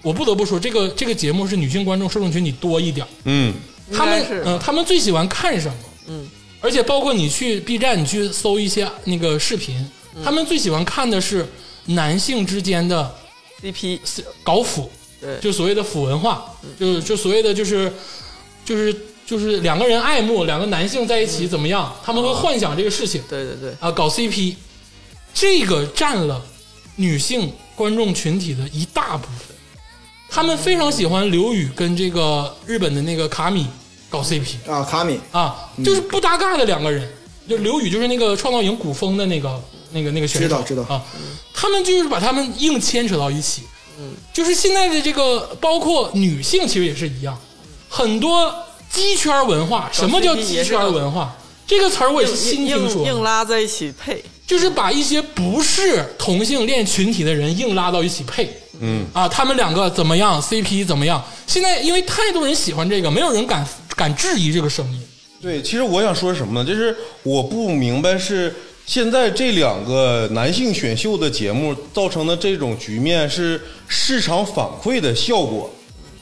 [0.00, 3.08] 我不得不说，这个这个节目是女性观众受众群体多一点儿。
[3.24, 3.52] 嗯，
[3.92, 5.74] 他们嗯、他们最喜欢看什么？
[6.06, 6.26] 嗯，
[6.62, 9.86] 而且包括你去 B 站，你去搜一些那个视频，
[10.24, 11.46] 他们最喜欢看的是
[11.84, 13.14] 男性之间的
[13.60, 14.00] CP
[14.42, 14.90] 搞腐，
[15.20, 15.38] 对。
[15.40, 16.50] 就所谓的腐文化，
[16.80, 17.92] 就就所谓的就是
[18.64, 18.96] 就是
[19.26, 24.54] 就是两个人爱慕，两个男性在一起怎么样，他们会幻想这个事情对对对，啊，搞 CP，
[25.34, 26.42] 这个占了
[26.96, 29.56] 女性观众群体的一大部分，
[30.28, 33.66] 他们非常喜欢刘宇跟这个日本的那个卡米
[34.08, 34.70] 搞 CP。
[34.70, 37.08] 啊，卡米，啊，就是不搭嘎的两个人，
[37.48, 40.82] 就刘宇就是那个创造营古风的那个那个那个选手，知道知道。
[40.84, 41.04] 啊，
[41.52, 43.62] 他们就是把他们硬牵扯到一起，
[43.98, 47.36] 嗯，就是现在的这个包括女性其实也是一样，
[47.88, 48.54] 很多
[48.90, 51.34] 鸡圈文化，什么叫鸡圈文化？
[51.66, 53.02] 这个词儿我也是新听说。
[53.06, 54.22] 硬硬，拉在一起配。
[54.46, 58.48] 就是把一些不是同性恋群体的人硬拉到一起配，
[58.80, 61.24] 嗯啊，他们两个怎么样，CP 怎么样？
[61.46, 63.66] 现在因为太多人喜欢这个，没有人敢
[63.96, 65.00] 敢质疑这个声音。
[65.40, 66.68] 对，其实我想说什么呢？
[66.68, 68.54] 就是我不明白是
[68.86, 75.70] 现在这两个男性选秀的节目造成的这种局面是市场反馈的效果，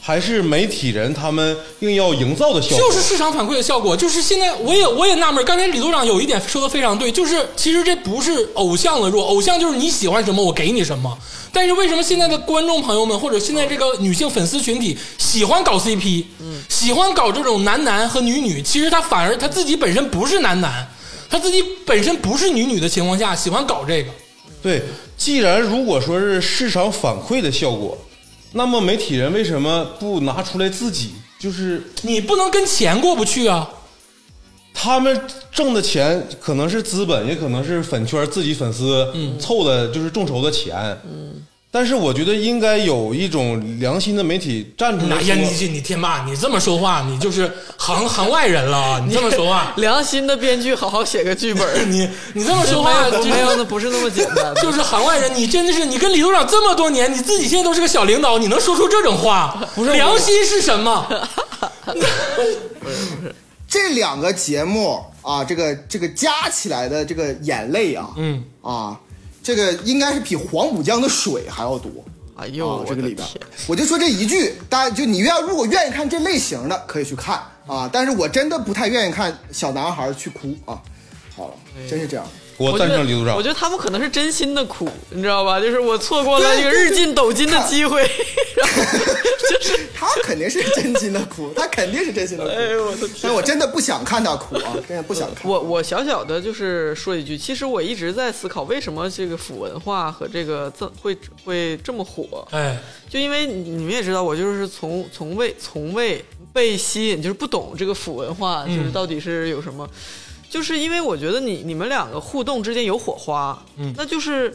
[0.04, 2.78] 还是媒体人他们硬要营造的效果？
[2.78, 11.16] 就是市场反馈的效果，就是现在我也我也纳闷，刚才李组长有一点说的非常对，就是其实这不是偶像的弱，偶像就是你喜欢什么我给你什么。
[11.52, 16.24] 但是为什么现在的观众朋友们或者现在这个女性粉丝群体喜欢搞 CP，
[16.68, 20.84] 喜欢搞这种男男和女女，其实他反而他自己本身不是男男，
[21.30, 24.10] 他自己本身不是女女的情况下喜欢搞这个。
[24.60, 24.82] 对，
[25.16, 27.96] 既然如果说是市场反馈的效果，
[28.52, 31.12] 那么媒体人为什么不拿出来自己？
[31.38, 33.68] 就是你不能跟钱过不去啊！
[34.72, 40.96] 他们挣的钱可能是资本，也可能是粉圈自己粉丝凑的，就是众筹的钱。
[41.74, 49.00] 但是我觉得应该有一种良心的媒体站出来哎呀，你你你天霸，你这么说话，你就是行行外人了。
[49.08, 54.54] 你这么说话，良心的编剧好好写个剧本， 你你这么说没话， 没有，那不是那么简单。
[54.56, 55.34] 就是行外人。
[55.34, 59.66] 你真的是，你跟李组长这么多年，你自己现在都是个小领导，你能说出这种话？
[59.74, 61.06] 不是良心是什么？
[63.66, 69.00] 这两个节目啊，这个这个加起来的这个眼泪啊，嗯啊，
[69.42, 71.90] 这个应该是比黄浦江的水还要多。
[72.34, 73.26] 哎呦，啊，这个里边，
[73.66, 77.88] 我就说这一句，大家就你愿如果愿意看这类型的，可以去看啊。
[77.92, 80.80] 但是我真的不太愿意看小男孩去哭啊。
[81.36, 81.54] 好了，
[81.88, 82.26] 真是这样。
[82.62, 85.60] 我赞成李组长我觉得他们可能是真心的苦，你知道吧？
[85.60, 88.02] 就是我错过了对这个日进斗金的机会，
[89.50, 92.50] 就是， 他肯定是真心的苦，他肯定是真心的苦。
[92.50, 93.20] 哎呦我的天！
[93.22, 95.50] 但我真的不想看他苦啊，真的不想看。
[95.50, 102.46] 我我小小的就是说一句，其实我一直在思考，为什么这个腐文化和这个这会会这么火？
[102.50, 109.88] 哎，就因为你你们也知道，我就是从从未从未被吸引，就是不懂这个腐文化，就是到底是有什么。
[110.52, 114.54] 就是因为我觉得你你们两个互动之间有火花，嗯，那就是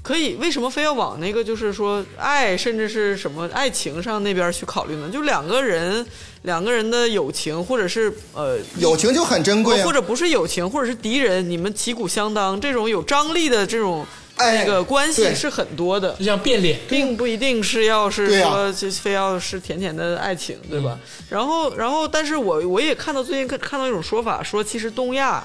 [0.00, 5.10] 可以为什么非要往那个就是说爱甚至是什么爱情上那边去考虑呢？
[5.12, 6.04] 就两个人
[6.44, 14.06] 两个人的友情，或者是呃友情就很珍贵啊，或者不是友情，或者是敌人，你们旗鼓相当，这种有张力的这种哎
[14.50, 16.12] 那个关系是很多的。
[16.14, 20.98] 就像变脸，并不一定是要是说就非要是甜甜的爱情，对吧？
[21.28, 25.44] 然后，然后，但是我我也看到最近看看到一种说法，说其实东亚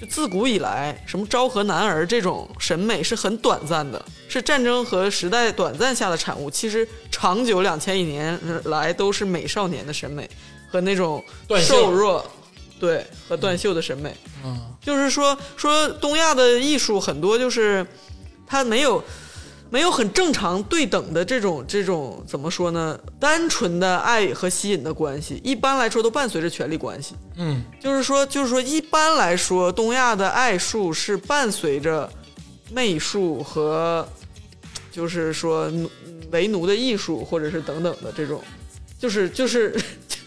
[0.00, 6.50] 就自古以来，什么昭和男儿这种审美是很短暂的，是战争和时代短暂下的产物。
[6.50, 10.28] 其实长久两千亿年来都是美少年的审美
[10.68, 11.22] 和那种
[11.60, 12.24] 瘦弱，
[12.80, 14.12] 对和断袖的审美。
[14.44, 17.86] 嗯，就是说说东亚的艺术很多就是
[18.46, 19.02] 它没有
[19.70, 22.98] 没有很正常对等的这种这种怎么说呢？
[23.18, 27.14] 单纯的爱和吸引的关系，一般来说都伴随着权力关系。
[27.36, 32.08] 嗯，就是说，就是说，一般来说，东亚的爱术是伴随着
[32.70, 34.08] 媚术和，
[34.92, 35.90] 就是说奴
[36.30, 38.42] 为奴的艺术，或者是等等的这种，
[38.98, 39.74] 就是就是。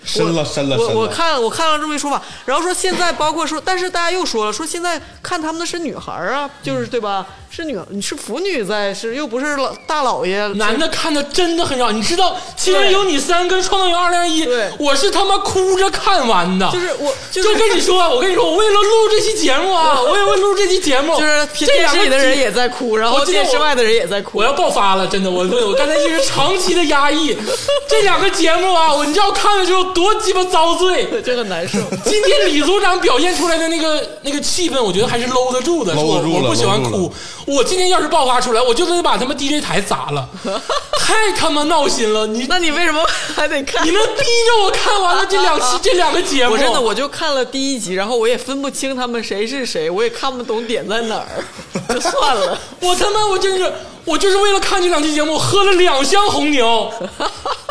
[0.08, 7.26] 深了深了我深了我看我看了这么一说法，然后说现在包括说，但是大家又说了，说现在看他们的是女孩儿啊，就是对吧？
[7.50, 10.46] 是女你是腐女在，是又不是老大老爷。
[10.56, 16.70] 男的看的真的很少，你知道《青春有你三》跟《创造营二零一对》，我是他妈哭着看完的。
[16.72, 24.38] 就是我就就是跟你说， 我跟你说，我为了录这期节目啊，我也为了录这期节目，就是电视里的人也在哭，然后电视外的人也在哭。
[24.38, 27.36] 我要爆发了，真的，我我刚才一直长期的压抑，
[27.90, 31.08] 这两个节目啊，我你知道看的时候多鸡巴遭罪。
[31.26, 31.80] 这很难受。
[32.06, 35.96] 今天李组长表现出来的那个那个气氛，我觉得还是搂得住的。
[35.96, 37.12] 我搂得住我不喜欢哭，
[37.48, 40.30] 我今天要是爆发出来，我就得把他们 DJ 台砸了，
[41.02, 42.28] 太他妈闹心了！
[42.28, 43.04] 你那你为什么
[43.36, 43.84] 还得看？
[43.86, 51.44] 你能逼着我看完了这两期这两个节目，我真的我就看了第一集，然后我也分不清他们谁是谁，我也看不懂点在哪儿，
[51.90, 52.60] 就算了。
[52.82, 53.74] 我他妈我真是
[54.06, 56.92] 我就是为了看这两期节目，我喝了两箱红牛。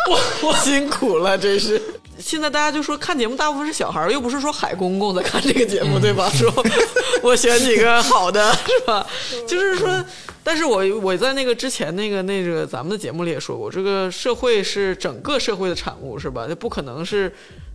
[0.08, 1.80] 我我辛苦了，真是。
[2.18, 6.28] 现在大家就说看节目大部分是小孩儿，又不是说海公公在看这个节目，对吧？
[6.30, 6.52] 说
[7.22, 9.06] 我选几个好的，是吧？
[9.46, 10.04] 就是说，
[10.42, 16.46] 但是我我在那个之前那个那个咱们的节目里也说过，这个社会是整个社会的产物，是吧？
[16.48, 17.32] 这不可能是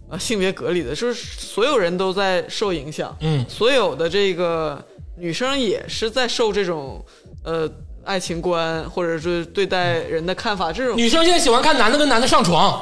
[0.09, 4.83] 呃性别隔离的，就是所有人都在受影响，嗯所有的这个
[5.17, 7.03] 女生也是在受这种
[7.43, 7.69] 呃
[8.03, 12.81] 爱情观或者是对待人的看法这种女生现在喜欢看男的跟男的上床，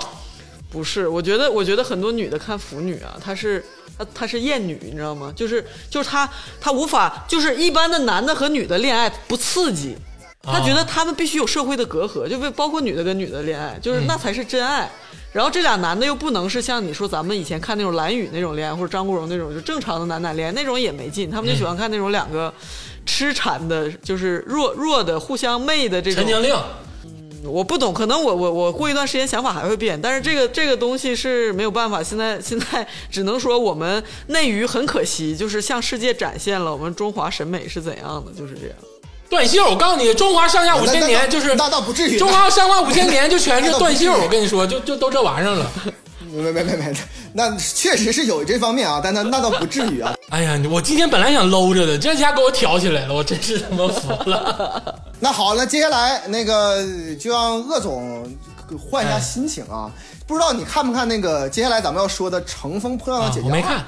[0.72, 3.64] 不是，我觉得，我觉得很多女的看腐女啊，她是
[3.98, 5.34] 她她是厌女，你知道吗？
[5.36, 6.30] 就是就是她
[6.62, 9.96] 她无法，就是一般的男的和女的恋爱不刺激，
[10.44, 14.90] 她觉得他们必须有社会的隔阂，就包括女的跟女的恋爱，就是那才是真爱。
[15.32, 22.54] 然后这俩男的又不能是像你说咱们以前看那种蓝宇那种恋爱，或者张国荣那种就正常的男男恋爱，那种也没劲，他们就喜欢看那种两个
[23.06, 26.56] 痴缠的，就是弱弱的互相媚的这种陈情令。
[27.44, 38.76] 我不懂，可能我我我过一段时间想法还会变，但是这个这个东西是没有办法，现在现在只能说我们内娱很可惜，就是向世界展现了我们中华审美是怎样的，就是这样。
[39.30, 44.12] 断袖，我告诉你，中华上下五千年就是那倒不至于中华上下五千年就全是断袖。
[44.12, 45.72] 我跟你说，就就都这玩意儿了。
[46.20, 46.94] 没没没没，
[47.34, 50.14] 那确实是有这方面啊，但那那倒不至于啊。
[50.30, 54.96] 哎呀，我今天本来想搂着的，这下给我挑起来了，我真是他妈服了。
[55.20, 56.84] 那好，那接下来那个
[57.20, 58.26] 就让鄂总
[58.80, 59.92] 换一下哎心情啊。
[60.28, 63.42] 不知道你看不看那个接下来咱们要说的《乘风破浪的姐姐》？
[63.44, 63.84] 啊我没看，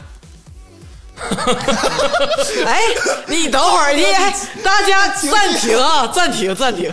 [2.65, 2.81] 哎，
[3.27, 6.91] 你等会儿，你哎大家暂停啊，暂停，暂停。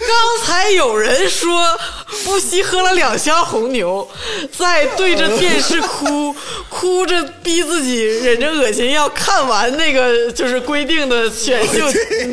[0.00, 1.78] 刚才有人说
[2.24, 4.08] 不惜喝了两箱红牛，
[4.56, 6.34] 在对着电视哭，
[6.70, 11.84] 哭着逼自己忍着恶心要看完那个就是规定的选秀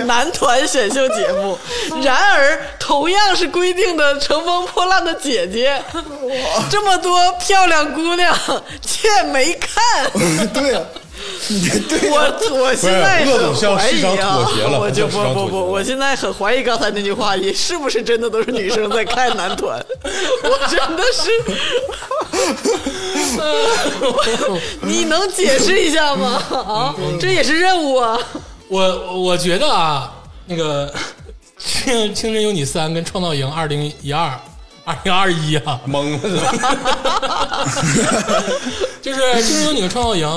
[0.05, 1.57] 男团选秀节目。
[2.03, 5.82] 然而，同样是规定的乘风破浪的姐姐，
[6.70, 8.36] 这么多漂亮姑娘
[8.82, 10.09] 却没看。
[10.53, 10.82] 对啊，
[12.11, 19.84] 我啊我现在不是鄂总很怀向市场疑啊妥协了， 我就不不不，我现在很怀疑刚才那句话，也是不是真的都是女生在看男团？
[20.43, 21.30] 我真的是，
[24.82, 26.41] 你能解释一下吗？
[26.51, 28.20] 啊，这也是任务啊！
[28.68, 30.11] 我我觉得啊，
[30.45, 30.88] 那个
[31.57, 34.28] 《青青春有你三》跟《创造营二零一二》
[34.84, 36.53] 二零二一啊，懵了是吧？
[39.01, 40.28] 就是《青春有你》和《创造营》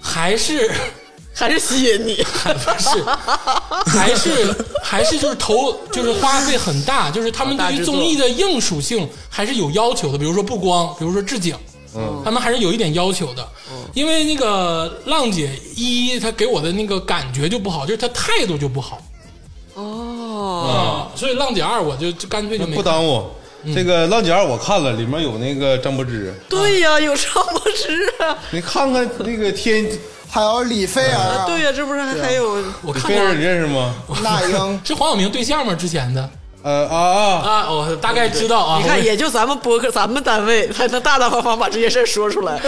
[0.00, 0.70] 还是
[1.34, 3.04] 还是吸引你，还不是，
[3.86, 11.56] 还是还是就是投就是花费很大，就是他们对于综艺的硬属性还是有要求的，比如说布光，比如说置景，
[11.94, 13.48] 嗯，他们还是有一点要求的。
[13.94, 19.00] 因为那个浪姐一，她给我的那个感觉就不好，就是她态度就不好。
[19.74, 23.30] 哦，啊，所以浪姐二我就就干脆就没看不耽误。
[23.74, 29.86] 这个《浪姐二》我看了，里面有那个张柏芝，对呀，有张柏芝啊，你看看那个天，
[30.30, 33.94] 还有李菲儿啊，对呀，这不是还有我看菲儿你认识吗？
[34.22, 35.74] 那英， 是黄晓明对象吗？
[35.74, 36.30] 之前的
[36.62, 38.80] 呃啊啊，啊，我大概知道啊。
[38.82, 42.60] 你看，也就咱们播客，咱们单位才能大大方方把这些事儿说出来。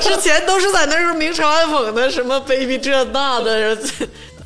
[0.00, 3.76] 之前都是在那儿明嘲暗讽的，什么 baby 这那的。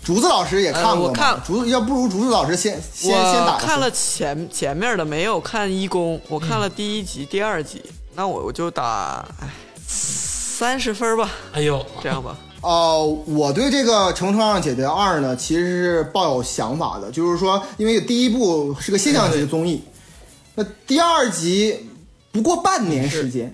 [0.05, 1.01] 竹子老师也看过吗？
[1.01, 7.83] 呃我看竹子，要不如竹子老师先先先打看了前前面的，没有看一公，我看了第一集、第二集。
[8.15, 9.49] 那我我就打哎
[9.87, 12.37] 三十分吧，哎呦，这样吧。
[12.61, 19.83] 哦，我对这个《乘风破浪姐姐二》呢，其实是抱有想法的，就是说，因为第一部是个现象级的综艺，
[20.55, 21.89] 那第二集
[22.31, 23.53] 不过半年时间，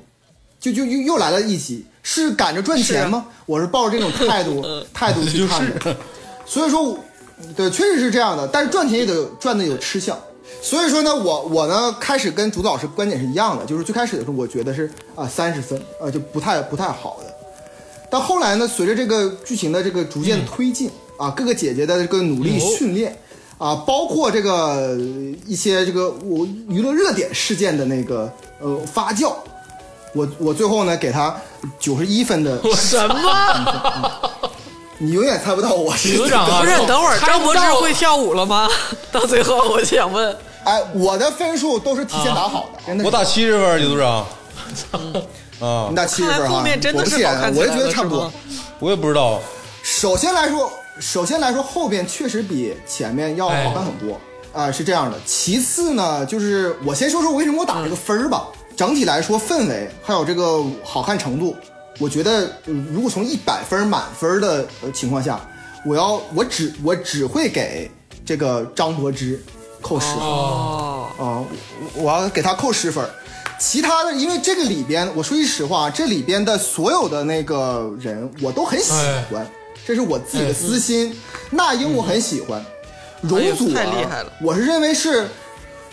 [0.60, 3.26] 就就又又来了一集，是赶着赚钱吗？
[3.46, 5.96] 我是抱着这种态度 态度去看的，
[6.48, 6.98] 所以说，
[7.54, 10.18] 对，确实是这样的，但是赚钱也得赚的有吃相。
[10.62, 17.34] 所以说呢，我我呢开始跟主子老师观点是一样的，就是最开始的时候，我觉得是啊三十分，呃就不太不太好的。
[18.10, 23.14] 但后来呢，随着这个剧情的这个逐渐推进、啊，各个姐姐的这个努力训练、
[23.58, 24.96] 啊，包括这个呃
[25.46, 29.34] 一些这个我娱乐热点事件的那个呃发酵，
[30.14, 31.36] 我我最后呢给他
[31.78, 34.30] 九十一分的，什么？
[35.00, 38.68] 你永远猜不到我是李组长啊，不是，等会儿猜张柏芝会跳舞了吗？
[39.12, 43.04] 到最后，我就想问，哎，我的分数都是提前打好的，真的。
[43.04, 44.26] 我打七十分，李组长。
[45.60, 48.32] 啊你，打七十分哈，看来后面真的是好看起来我也觉得差不多。
[48.80, 49.40] 我也不知道。
[49.84, 54.20] 首先来说，首先来说，后边确实比前面要好看很多
[54.52, 55.16] 啊、是这样的。
[55.24, 58.48] 其次呢，就是我先说说我为什么我打这个分儿吧。
[58.76, 61.56] 整体来说，氛围还有这个好看程度，
[61.98, 65.40] 我觉得，嗯如果从一百分满分的呃情况下，
[65.84, 67.90] 我要我只我只会给
[68.24, 69.42] 这个张柏芝
[69.80, 70.16] 扣十分。
[70.18, 71.44] 哦，啊、
[71.94, 73.10] 我我要给他扣十分儿。
[73.58, 78.92] 其他的，因为这个里边，我说句实话，这里边的所有的那个人我都很喜
[79.32, 79.44] 欢，
[79.84, 81.12] 这是我自己的私心。
[81.50, 82.64] 那英我很喜欢，
[83.20, 85.28] 容祖哎太厉儿害了我是认为是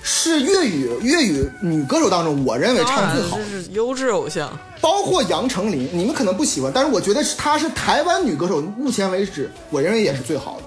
[0.07, 3.43] 是粤语粤语女歌手当中，我认为唱最好这。
[3.59, 4.55] 是优质偶像。
[4.79, 10.59] 包括杨丞琳，你们可能不喜欢，但是我觉得是她是台湾女歌手，目前为止我认为也是最好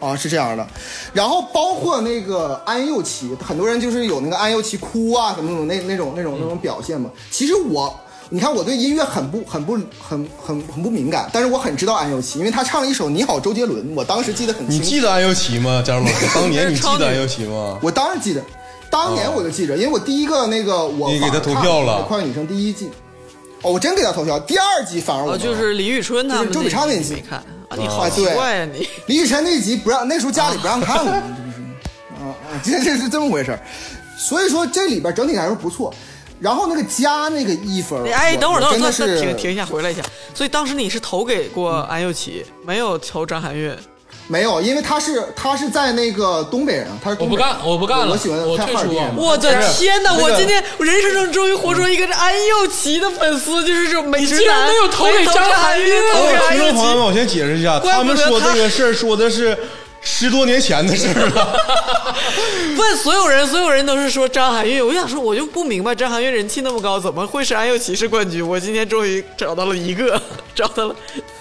[0.00, 0.64] 的，啊，是这样的。
[1.12, 7.10] 然后包括那个安又琪，很多人就是有那个安又琪哭啊什么那种那那种那种那种表现嘛。
[7.32, 7.92] 其实我，
[8.28, 14.84] 你看我对音乐很不很不很很很不敏感，但是我很知道安又琪，因为她唱了一首《你好周杰伦》，我当时记得很清楚。
[14.84, 15.82] 你记得安又琪吗？
[15.84, 17.76] 加入老师，当年你记得安又琪吗？
[17.82, 18.40] 我当然记得，
[18.90, 22.02] 当年我就记着，因为我第一个那个我你给他投票了。
[22.02, 22.90] 快乐女声第一季，
[23.62, 27.04] 哦，我真给他投票，第二季反而我哦，就是李宇春他们就是周笔畅那集。
[27.04, 27.38] 集没看。
[27.68, 28.88] 啊，你好啊奇怪呀你。
[29.06, 31.62] 李宇春那集不让，那时候家里不让看我，这不是
[32.14, 33.60] 啊啊， 这这是这么回事儿。
[34.18, 35.92] 所以说这里边整体来说不错。
[36.40, 40.02] 然后那个加那个一分儿，哎，我等会儿，等会儿，停停一下，回来一下。
[40.32, 43.76] 所以当时你是投给过安又琪，没有投张含韵。
[44.28, 48.94] 没有，因为他是他是在那个东北人，他是东北人我不干，我不干了，我喜欢我退出。
[49.16, 50.14] 我的天哪！
[50.14, 56.68] 我今天我人生中终于活出一个安又琪的粉丝，就是这种美食你竟然男没有投给张含韵投给安又琪。
[56.68, 59.56] 听众朋友们，我先解释一下，他们说这个事儿说的是
[60.02, 61.56] 十多年前的事儿了。
[62.76, 64.86] 问所有人，所有人都是说张含韵。
[64.86, 68.46] 我想说，我就不明白张含韵人气那么高，怎么会是安又琪是冠军？
[68.46, 70.20] 我今天终于找到了一个，
[70.54, 70.94] 找到了。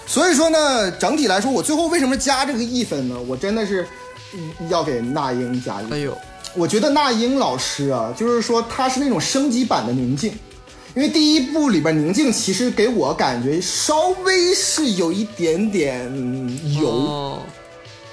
[0.08, 3.16] 所以说呢，整体来说，我最后为什么加这个一分呢？
[3.28, 3.86] 我真的是
[4.34, 6.00] 嗯要给那英加一分。
[6.00, 6.18] 哎呦，
[6.56, 10.32] 我觉得那英老师啊，就是说她是那种升级版的宁静，
[10.96, 17.42] 因为第一部里边宁静其实给我感觉稍微是有一点点嗯油，哦，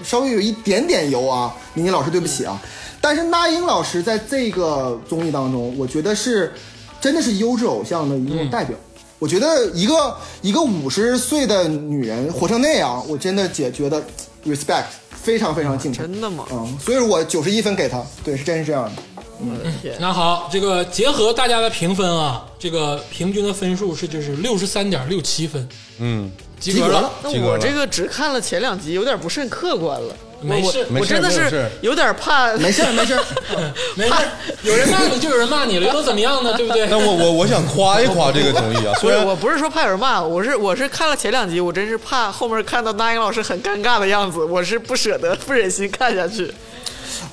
[0.02, 2.60] 稍微有一点点油啊，宁静老师对不起啊。
[3.00, 6.52] 但是那英老师在这个综艺当中，我觉得是
[7.00, 8.76] 真的是优质偶像的一种代表。
[9.18, 14.02] 我觉得一个一个五十岁的女人活成那样，我真的姐觉得
[14.44, 15.98] respect 非常非常敬佩。
[15.98, 16.44] 真的吗？
[16.50, 19.02] 嗯，所以说我九十一分给她，对，是真是这样的。
[19.38, 27.10] 我的天，那好，这个结合大家的评分啊，这个平均的分数是就是六十三点六七分，嗯，及格了。
[27.22, 30.16] 那我这个只看了前两集，有点不甚客观了。
[30.44, 32.52] 没事我我真的是有点怕。
[32.54, 33.18] 没事没事，
[33.96, 34.14] 没事，
[34.62, 36.52] 有人骂你就有人骂你了，又能怎么样呢？
[36.56, 36.86] 对不对？
[36.88, 46.52] 那我我我想夸一夸这个综艺啊，不是，虽然我不是说怕有人骂，我是我是看了前两集，我真是怕后面看到那英老师很尴尬的样子，我是不舍得、不忍心看下去。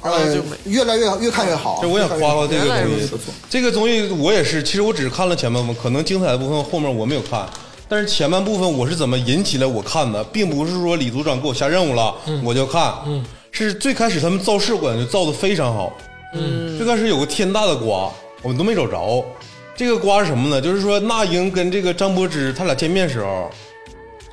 [0.04, 1.80] 然后呃就，越来越越看越好。
[1.82, 3.10] 这我想夸夸这个综艺
[3.50, 7.48] 这个综艺我也是，其实我只是看了前半部分，可能精彩的部分后面我没有看。
[7.92, 13.22] 但是前半部分我是怎么引起来我看的，并不是说李组长给我下任务了、我就看，嗯，
[13.52, 15.92] 是最开始他们造势馆就造的非常好，
[16.34, 18.10] 嗯，最开始有个天大的瓜，
[18.42, 19.26] 我们都没找着。
[19.76, 20.62] 这个瓜是什么呢？
[20.62, 23.52] 就是说那英跟这个张柏芝他俩见面时候，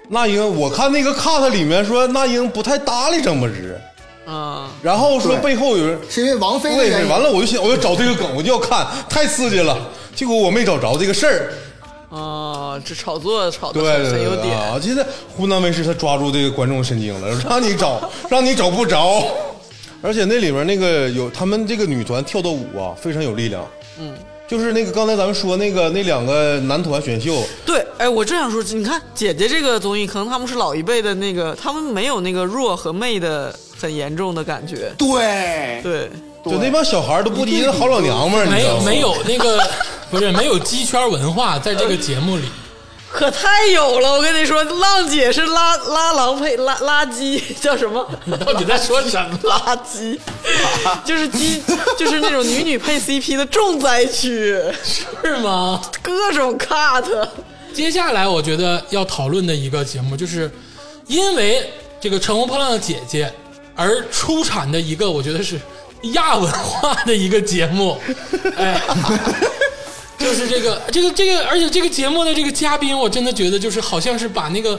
[0.09, 3.77] 那英我看那个 cut 里面说那英不太搭理张柏芝，
[4.25, 7.09] 啊，然后说背后有人是因为王菲的对，原因。
[7.09, 9.77] 完了我就想我要找这个梗，我就要看，太刺激了。
[10.15, 11.53] 结果我没找着这个事儿，
[12.11, 14.47] 啊，这炒作炒的对对对很有点。
[14.47, 14.79] 对啊！
[14.81, 15.07] 现在
[15.37, 19.25] 湖南卫视他抓住这个观众神经了， 让你找，让你找不着。
[20.01, 23.67] 而且那里面那个有他们这个女团跳的舞啊，非常有力量。
[24.01, 24.15] 嗯，
[24.47, 34.93] 就是那个刚才咱们说那个那两个男团选秀，对，哎，我正想说，你看姐姐这个综艺，可能他们是老一辈的那个，他们没有那个弱和媚的很严重的感觉。
[34.97, 36.11] 对，对
[36.51, 38.63] 就那帮小孩都不敌那好老娘们儿，没？
[38.63, 39.63] 有没有那个
[40.11, 42.45] 不是没有鸡圈文化在这个节目里，
[43.11, 44.13] 可太有了！
[44.13, 48.07] 我跟你说，浪姐是拉拉郎配拉垃圾，叫什么？
[48.25, 49.39] 你到底在说什么？
[49.45, 50.19] 垃圾，
[51.05, 51.63] 就是鸡，
[51.99, 54.59] 就是那种女女配 CP 的重灾区，
[55.23, 55.81] 是吗？
[56.03, 57.29] 各种 cut。
[57.75, 60.51] 接下来我觉得要讨论的一个节目，就是
[61.07, 61.71] 因为
[62.01, 63.27] 这个《乘风破浪的姐姐》
[63.77, 65.59] 而出产的一个，我觉得是
[66.03, 67.99] 亚文化的一个节目，
[68.57, 68.81] 哎，
[70.19, 74.79] 就是这个这个这个，而且这个节目的这个嘉宾，我真的觉得就是好像是把那个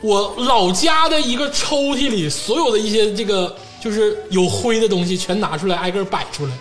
[0.00, 6.52] 我老家的一个抽屉里所有的一些这个就是有灰的东西全拿出来，挨个摆出来，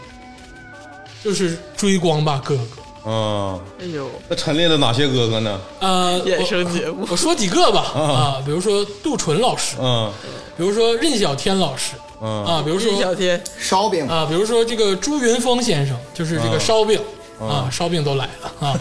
[1.24, 2.64] 就是追光吧哥哥。
[3.06, 5.62] 嗯，哎呦，那陈列的哪些哥哥呢？
[5.80, 7.08] 呃，衍我生节目。
[7.10, 7.82] 我说几个吧。
[7.96, 10.12] 啊，比如说杜淳老师，嗯。
[10.58, 12.46] 比如说任小天老师，嗯。
[12.46, 17.00] 啊，比如说小说天，烧饼啊，比如说这个朱云峰先生，就是这个烧饼
[17.40, 18.80] 啊，烧饼都来了啊，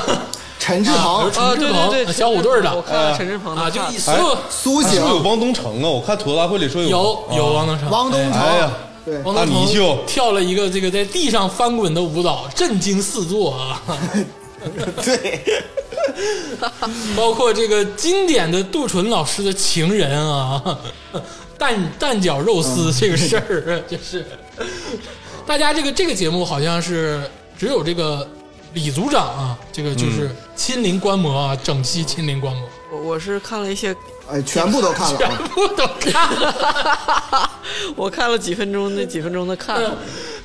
[0.58, 5.88] 陈志鹏、陈志啊对对小虎队我的看了陈志鹏的啊，就所有苏是不是有醒、汪东城啊？
[5.88, 8.70] 我看吐槽大会里说有有有汪东城，汪东城，哎呀
[9.04, 13.82] 对，王东城跳了一个这个在地上翻滚的舞蹈，震惊四座啊，
[15.04, 15.44] 对，
[17.14, 20.62] 包括这个经典的杜淳老师的情人啊，
[21.64, 24.22] 蛋蛋饺肉丝这个事儿， 就是。
[25.46, 27.22] 大家这个这个节目好像是
[27.58, 28.26] 只有这个
[28.74, 33.96] 李组长啊，这个就是亲临观摩啊，整期亲临观摩，我我是看了一些，
[34.30, 37.50] 哎，全部都看了 全部都看了。
[37.96, 39.90] 我看了几分钟那几分钟的 cut，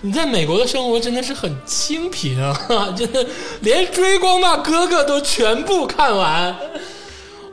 [0.01, 3.25] 你在美国的生活真的是很清贫啊，真的
[3.61, 6.55] 连追光吧哥哥都全部看完。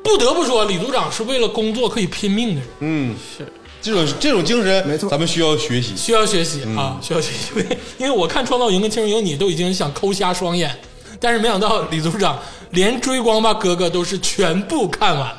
[0.03, 2.69] 不得不说，李组长是为了工作可以拼命的人。
[2.79, 3.45] 嗯，是
[3.87, 5.97] 这种这种精神，没错咱们需要学习。
[5.97, 7.51] 需要学习啊，需要学习。
[7.55, 10.77] 因为因为我看《创造营》跟《青春有你》都已经想抠瞎双眼，
[11.21, 12.39] 但是没想到李组长
[12.71, 15.33] 连《追光吧哥哥》都是全部看完。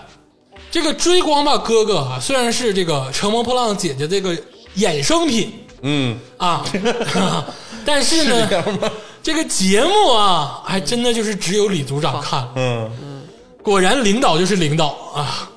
[0.71, 4.35] 这个《追光吧哥哥》啊，虽然是这个《乘风破浪姐姐》这个
[4.77, 6.65] 衍生品嗯，啊，
[7.85, 8.49] 但是呢，
[9.21, 12.51] 这个节目啊，还真的就是只有李组长看了。
[12.55, 12.91] 嗯
[13.61, 15.49] 果然，领导就是领导啊。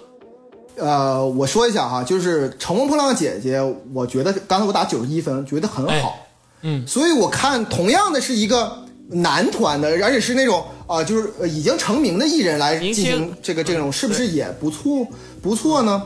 [0.80, 3.60] 呃，我说一下哈，就是《乘风破浪的姐姐》，
[3.92, 5.92] 我觉得刚才我打九十一分，觉得很好。
[5.92, 6.26] 哎
[6.62, 15.06] 嗯所以我看同样的是一个男团的，而且是那种啊、就是呃已经成名的艺人来进行这个这种，是不是也不错
[15.40, 16.02] 不错呢？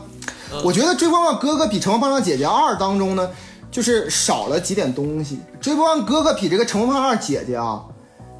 [0.63, 3.29] 我觉得《追光棒哥哥》比《乘风破浪姐姐二》当中呢，
[3.69, 5.35] 就是少了几点东西。
[5.59, 7.83] 《追光棒哥哥》比这个《乘风破浪姐姐》啊，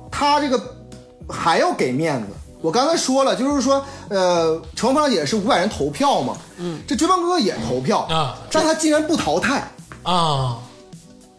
[0.10, 0.62] 他这个
[1.28, 2.28] 还要给面子。
[2.62, 8.36] 我刚才说了，就是说，呃，《乘风破浪姐姐》是五百人投票嘛，嗯，这《追光哥哥》也投票啊。
[8.52, 9.72] 但他竟然不淘汰，
[10.04, 10.58] 啊，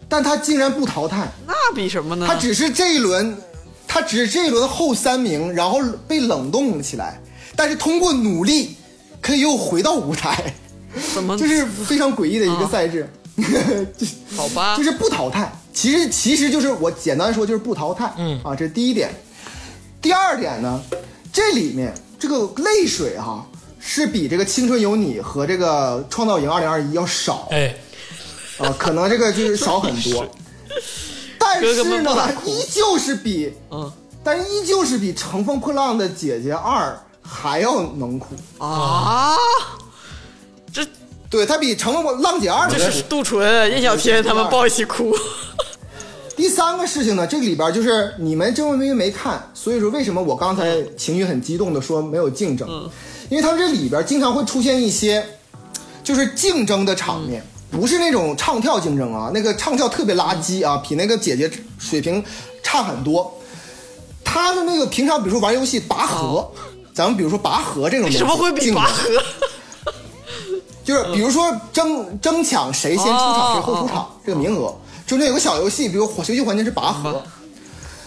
[0.08, 2.26] 但他竟然不淘汰，那比什么呢？
[2.28, 3.36] 他只是这一轮，
[3.88, 7.20] 他只是这一轮后三名，然后被冷冻起来，
[7.56, 8.76] 但是通过努力，
[9.20, 10.54] 可以又回到舞台，
[11.12, 11.36] 怎么？
[11.36, 13.10] 这是非常诡异的一个赛制，
[13.98, 14.06] 就
[14.36, 14.76] 好吧。
[14.76, 14.82] 就？
[14.84, 15.52] 是不淘汰。
[15.72, 18.40] 其实其实就是我简单说就是不淘汰，嗯。
[18.44, 19.10] 啊，这是第一点。
[20.00, 20.82] 第二点呢，
[21.32, 23.46] 这里面这个泪水哈、
[23.80, 27.74] 是比这个《青春有你》和这个《创造营二零二一》要少，哎，
[28.58, 30.26] 啊，可能这个就是少很多，
[31.38, 33.92] 但是呢依旧是比，嗯。
[34.24, 36.90] 但依旧是比《乘风破浪的姐姐二》
[37.22, 38.34] 还要能哭。
[38.58, 39.36] 啊，
[40.72, 40.84] 这
[41.30, 45.14] 对，他比《乘风破浪姐二》这是杜淳、印小天他们抱一起哭。
[46.36, 52.68] 第三个事情呢，这个里边就是你们正因为没看，所以说为什么我刚才情绪很激动的说没有竞争？
[53.30, 55.26] 因为他们这里边经常会出现一些
[56.04, 62.22] 就是竞争的场面，不是那种唱跳竞争啊，那个唱跳特别垃圾啊，比那个姐姐水平
[62.62, 63.34] 差很多。
[64.22, 66.46] 他的那个平常比如说玩游戏拔河，
[66.92, 69.10] 咱们比如说拔河这种东西，为什么会比拔河？
[70.84, 74.72] 就是比如说争争抢谁先出场哦谁后出场这个名额，
[75.06, 77.22] 中间有个小游戏，比如游戏环节是拔河。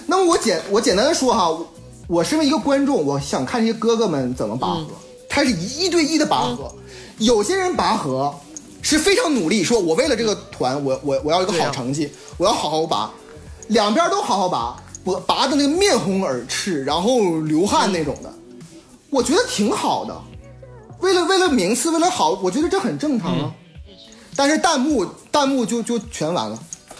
[0.05, 1.49] 那么我简我简单的说哈，
[2.07, 4.88] 我身为一个观众，我想看这些哥哥们怎么拔河。
[5.30, 6.73] 他是一一对一的拔河，
[7.19, 8.34] 有些人拔河
[8.81, 13.11] 是非常努力，说我为了这个团，我我我要一个好成绩，我要好好拔，
[13.67, 18.34] 两边都好好拔，我拔的那个面红耳赤，然后流汗那种的，
[19.11, 20.19] 我觉得挺好的。
[20.99, 23.53] 为了为了名次，为了好，我觉得这很正常啊。
[24.35, 26.59] 但是弹幕弹幕就就全完了，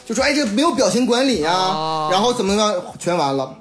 [0.10, 3.56] 就说哎这没有表情管理呀、哦然后怎么样全完了。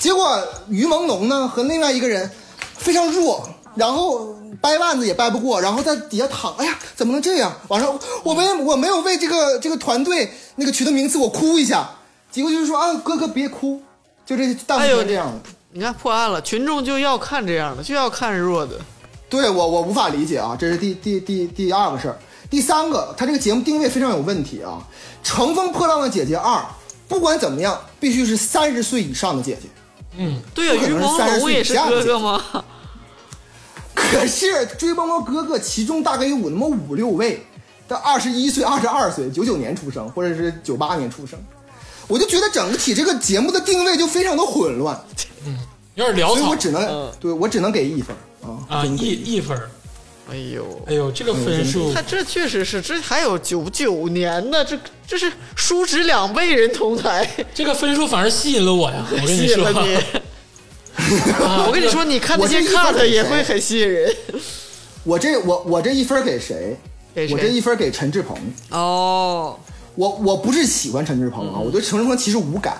[0.00, 0.36] 结果
[0.68, 2.28] 于朦胧呢和另外一个人
[2.76, 7.52] 非常弱，然后掰腕子也掰不过，然后在底下躺，哎呀怎么能这样？
[7.68, 11.88] 完了我没我没有为这个这个团队那个取得名次，我哭一下。
[12.32, 13.80] 结果就是说啊哥哥别哭，
[14.26, 15.50] 就这弹幕哎呦全这样的。
[15.70, 18.74] 你看破案了，群众就要看这样的，就要看弱的。
[19.30, 22.18] 对我我无法理解啊，这是第第第第二个事儿。
[22.48, 24.78] 第三个，它这个节目定位非常有问题啊，
[25.26, 26.54] 《乘风破浪的姐姐二》，
[27.08, 29.68] 不管怎么样，必须是三十岁以上的姐姐。
[30.18, 32.42] 嗯，对呀、不可于朦能是30岁胧也是以下的哥哥吗？
[33.94, 34.46] 可是
[34.76, 37.44] 《追梦梦哥哥》其中大概有那么五六位，
[37.88, 41.38] 他二十一岁、二十二岁，九九年出生，或者是九八年出生，
[42.06, 44.98] 我就觉得整体这个节目的定位就非常的混乱，
[45.44, 45.58] 嗯
[45.94, 48.60] 有点潦草所以我只能、嗯对我只能给一分啊。
[48.68, 49.70] 啊，一一分儿。
[50.28, 54.76] 哎呦，哎呦，这个分数他这确实是，这还有九九年呢，这
[55.06, 59.06] 这是叔侄两辈人同台，这个分数反而吸引了我呀！
[59.12, 59.98] 我跟你说，吸引了你。
[61.66, 64.12] 我跟你说，你看那些 cut 也会很吸引人。
[65.04, 66.76] 我这我我这一分给谁？
[67.14, 68.36] 给谁我这一分给陈志鹏。
[68.70, 69.56] 哦，
[69.94, 72.76] 我我不是喜欢陈志鹏啊，我对陈志鹏其实无感。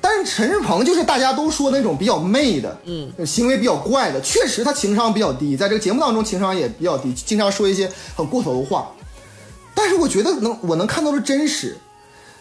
[0.00, 8.92] 但是陈世鹏就是大家都说那种比较媚的，嗯，行为比较怪的，确实他情商比较低，在这个节目当中情商也比较低，经常说一些很过头的话。
[9.74, 11.76] 但是我觉得能我能看到的真实，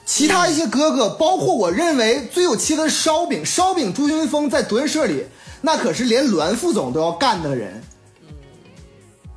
[0.05, 5.25] 其他一些哥哥，包括我认为最有气的烧饼，烧饼朱云峰在德云社里
[5.61, 7.81] 那可是连栾副总都要干的人，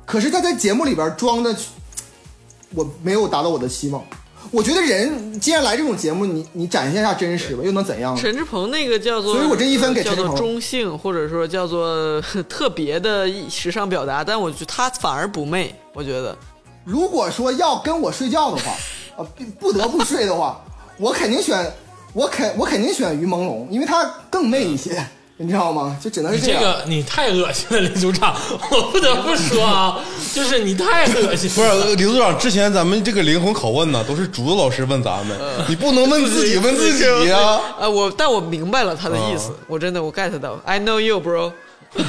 [0.05, 1.55] 可是他在节目里边装的，
[2.75, 4.03] 我没有达到我的希望。
[4.51, 8.21] 我觉得人既然来这种节目，你你展现一下真实吧，又能怎样呢？
[8.21, 12.19] 陈志朋那个叫做，所以我这一分给叫做陈志朋中性，或者说叫做
[12.49, 16.35] 特别的时尚表达，但我觉得他反而不媚，我觉得。
[16.83, 18.71] 如果说要跟我睡觉的话，
[19.17, 19.27] 啊，
[19.59, 20.59] 不不得不睡的话，
[20.97, 21.71] 我肯定选，
[22.13, 25.05] 我肯我肯定选于朦胧，因为他更媚一些，
[25.41, 25.95] 你知道吗？
[26.03, 26.61] 就只能是这是样。
[26.61, 28.35] 个你太恶心了，李组长，
[28.71, 29.97] 我不得不说啊，
[30.33, 31.63] 就是你太恶心不。
[31.63, 35.37] 是李组长，之前咱们这个灵魂拷问呢，都是竹子老师问咱们，
[35.69, 41.53] 你不能问自己 问自己呀、呃，我但我明白了他的意哦思，我真的我 get 到，I know you, bro。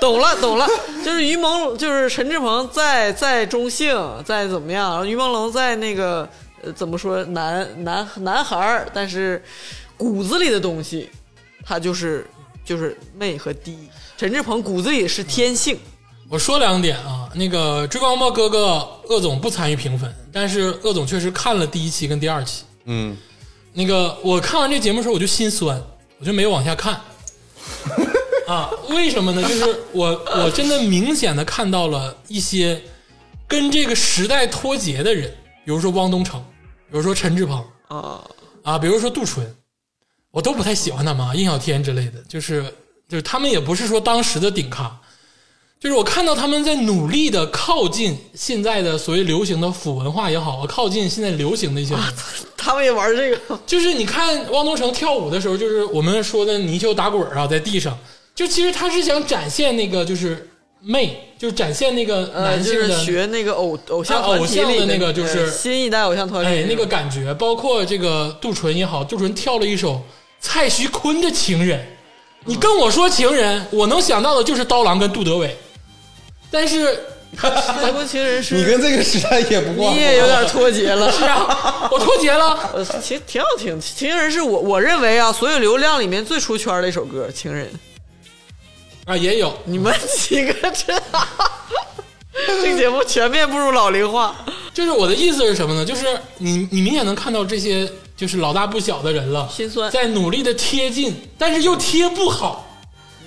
[0.00, 0.66] 懂了，懂了，
[1.04, 3.94] 就是于朦，就是陈志朋在在中性，
[4.24, 4.90] 在怎么样？
[4.90, 6.26] 然后于朦胧在那个
[6.64, 9.42] 呃怎么说男男男孩儿，但是
[9.96, 11.08] 骨子里的东西，
[11.66, 12.24] 他就是
[12.64, 13.76] 就是媚和低。
[14.16, 15.76] 陈志朋骨子里是天性，
[16.28, 18.76] 我说两点啊，那个《追光吧哥哥》，
[19.08, 22.62] 鄂总不参与评分，但是鄂总确实看了第一期跟第二期。
[22.84, 23.16] 嗯，
[23.72, 25.82] 那个我看完这节目的时候，我就心酸，
[26.18, 27.00] 我就没有往下看。
[28.46, 29.42] 啊，为什么呢？
[29.42, 30.06] 就是我
[30.36, 32.80] 我真的明显的看到了一些
[33.48, 35.28] 跟这个时代脱节的人，
[35.64, 36.40] 比如说汪东城，
[36.88, 38.22] 比如说陈志朋啊，
[38.62, 39.44] 啊，比如说杜淳，
[40.36, 42.62] 我都不太喜欢他们啊，印小天之类的，就是
[43.08, 44.94] 就是他们也不是说当时的顶咖，
[45.80, 51.94] 就是我看到他们在努力的靠近现在的所谓流行的腐文化也好，靠近现在流行的一些。
[52.54, 57.98] 他们也玩这个，就是你看汪东城跳舞的时候，就是我们说的泥鳅打滚啊，在地上，
[58.34, 60.50] 就其实他是想展现那个就是
[60.82, 70.02] 媚，就展现那个呃，就是男性的、学那个偶偶像啊偶像的那个就是呃新一代偶像团体哎那个感觉，包括这个杜淳也好，杜淳跳了一首
[70.40, 71.78] 蔡徐坤的《情人》，
[72.44, 75.56] 你跟我说情人，我能想到的就是刀郎跟杜德伟，
[76.50, 76.98] 但是
[77.36, 79.92] 蔡国情人是你跟这个时代也不挂。
[79.92, 82.86] 你也有点脱节了， 是啊，我脱节了。
[83.02, 87.66] 其实挺好听，《情人》是我我认为啊，所有流量里面最出圈的一首歌，《情人》。
[89.04, 91.00] 啊，也有，你们几个真，
[92.46, 94.34] 这个节目全面步入老龄化。
[94.72, 95.84] 就是我的意思是什么呢？
[95.84, 96.06] 就是
[96.38, 99.90] 你你明显能看到这些就是老大不小的人了，心酸。
[99.90, 102.64] 在努力的贴近，但是又贴不好。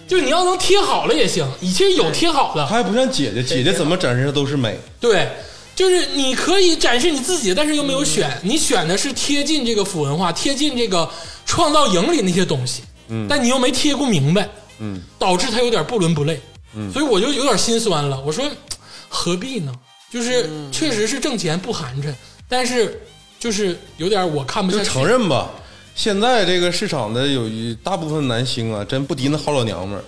[0.08, 4.76] 就你要能贴好了也行，你其实有贴好的，他还不像姐姐，姐姐怎么展示的都是美。
[5.00, 5.30] 对，
[5.76, 11.08] 就是你可以展示你自己，但是又没有选，你选的是贴近这个腐文化，贴近这个
[11.46, 14.50] 创造营里那些东西，嗯，但你又没贴过明白，
[14.80, 16.42] 嗯，导致他有点不伦不类，
[16.74, 18.20] 嗯，所以我就有点心酸了。
[18.26, 18.44] 我说
[19.08, 19.72] 何必呢？
[20.12, 22.12] 就是确实是挣钱不寒碜，
[22.48, 23.00] 但是
[23.40, 24.90] 就是有点我看不下就去。
[24.90, 25.50] 承认吧，
[25.96, 30.04] 现在这个市场的有一大部分男星啊，真不敌那好老娘们儿。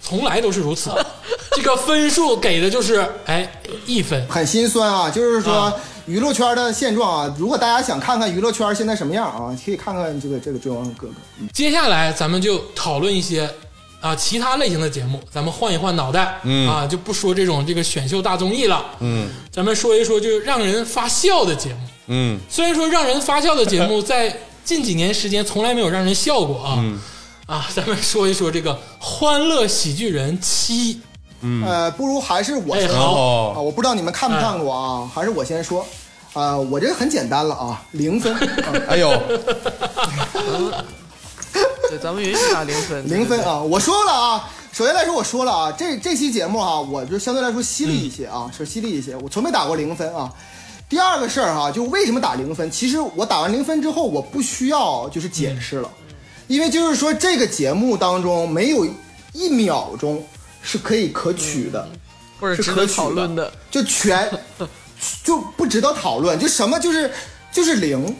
[0.00, 0.90] 从来都是如此，
[1.54, 3.48] 这个分数给的就是哎
[3.86, 5.74] 一分，很心酸啊，就是说啊
[6.06, 7.36] 娱乐圈的现状啊。
[7.38, 11.14] 如果大家想看看娱乐圈现在什么样啊，可以看看这个这个追王哥哥。
[11.38, 13.48] 嗯接下来咱们就讨论一些
[14.00, 21.80] 啊其他类型的节目，咱们换一换脑袋，嗯啊就不说这种这个选秀大综艺了，嗯咱们说一说就是让人发笑的节目。
[22.12, 22.38] 嗯。
[22.48, 27.00] 虽然说让人发笑的节目 在近几年时间从来没有让人笑过啊，嗯。
[27.46, 31.00] 啊，咱们说一说这个《欢乐喜剧人七》，
[31.66, 33.04] 呃，不如还是我先说哎好。
[33.12, 35.84] 啊，哦，我不知道你们看没看过啊，还是我先说。
[36.34, 38.32] 啊、我这个很简单了啊，零分，
[38.64, 38.72] 啊。
[38.88, 39.10] 哎呦，
[41.90, 43.60] 对，咱们允许打零分，零分啊！
[43.60, 50.32] 我说了啊，首先来说我说了啊，这这期节目啊、我就相对来说犀利一些啊，是犀利一些，我从没打过零分啊。
[50.92, 52.70] 第二个事儿哈，就为什么打零分？
[52.70, 55.90] 其实我打完零分之后，我不需要就是解释了，
[56.48, 58.86] 因为就是说这个节目当中没有
[59.32, 60.22] 一秒钟
[60.60, 61.88] 是可以可取的。
[62.38, 63.50] 或者是可讨论的。
[63.70, 64.30] 就全
[65.24, 67.10] 就不值得讨论，就什么就是
[67.50, 68.14] 就是零。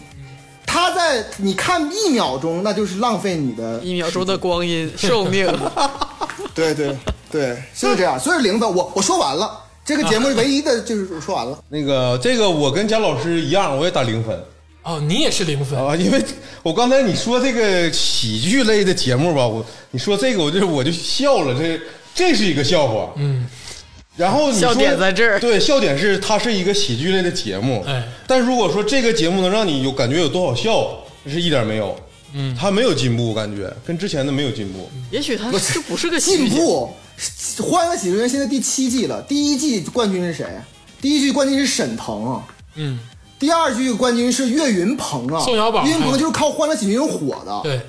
[0.65, 5.47] 他在你看一秒钟，那就是浪费你的一秒钟的光阴寿命，
[6.55, 6.97] 对对
[7.31, 8.75] 对，就是这样，所以零分。
[8.75, 9.61] 我我说完了，
[9.97, 11.59] 这个节目唯一的就是说完了。
[11.69, 14.39] 那个这个我跟姜老师一样，我也打零分。
[14.83, 16.21] 哦，你也是零分，啊，因为
[16.63, 21.81] 我刚才你说这个喜剧类的节目吧，我你说这个我就我就笑了，这
[22.15, 23.47] 这是一个笑话，嗯。
[24.17, 25.39] 然后你说笑点在这儿。
[25.39, 31.97] 对，笑点是它是一个喜剧类的节目，哎，但如果说这个节目能让你有感觉有多好笑，这是一点没有，
[32.35, 35.59] 嗯，它没有进步，感觉跟之前的没有进步，也许它就
[35.89, 36.49] 不是个喜剧。
[36.51, 36.91] 进步，
[37.63, 40.47] 《欢乐喜剧人》现在第七季了，第一季冠军是谁？
[41.01, 42.33] 第一季冠军是沈腾。
[42.33, 42.45] 啊，
[42.75, 42.99] 嗯，
[43.39, 45.85] 第二季冠军是岳云鹏啊，宋小宝。
[45.85, 47.81] 岳云鹏就是靠《欢乐喜剧人》火的，对，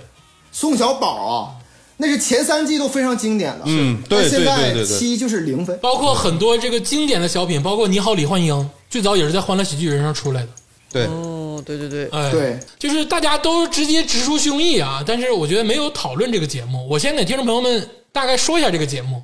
[0.52, 1.56] 宋小宝啊，
[1.98, 8.54] 那是前三季都非常经典的，嗯对但现在七就是零分，包括很多这个经典的小品，包括《你好，李焕英》，
[8.90, 10.50] 最早也是在《欢乐喜剧人》上出来的。
[10.91, 11.32] 对，哦，
[11.65, 16.88] 对对对，哎，对，就是大家都直接直抒胸臆啊，但是我觉得没有讨论这个节目。
[16.90, 19.22] 我先给听众朋友们大概说一下这个节目。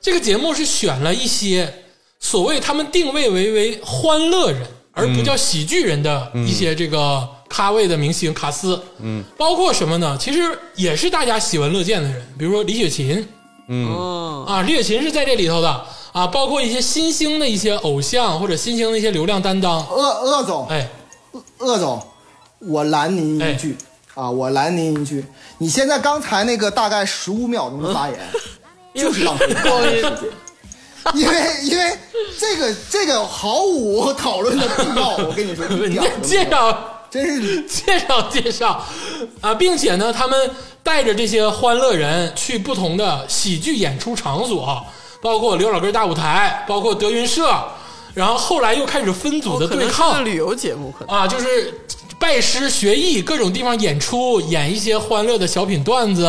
[0.00, 1.72] 这个节目是选了一些
[2.20, 10.16] 所谓他们定位为为欢乐人，而不叫喜剧人的一些这个咖位的明星卡斯，嗯，包括什么呢？
[10.20, 10.40] 其实
[10.74, 13.26] 也是大家喜闻乐见的人，比如说李雪琴。
[13.68, 15.86] 嗯，啊，李雪琴是在这里头的。
[16.12, 20.88] 啊，包括一些新兴的一些偶像或者新兴的一些流量担当，鄂鄂总，哎，
[21.58, 22.02] 鄂总，
[22.58, 23.76] 我拦您一句、
[24.14, 25.24] 啊，我拦您一句，
[25.58, 28.18] 你现在刚才那个大概十五秒钟的发言，
[28.94, 30.22] 就是浪费光阴时间。
[31.14, 31.96] 因为因为
[32.36, 35.64] 这个这个毫无讨论的必要，我跟你说，
[36.20, 36.76] 介绍
[37.08, 38.84] 真是介绍介绍。
[39.40, 40.50] 啊，并且呢，他们
[40.82, 44.84] 带着这些欢乐人去不同的喜剧演出场所，
[45.22, 47.56] 包括刘老根大舞台，包括德云社，
[48.16, 51.78] 然后后来又开始分组的可能是个对抗旅游节目，可能啊，就是
[52.18, 56.24] 拜师学艺，各种地方演出，演一些欢乐的小品段子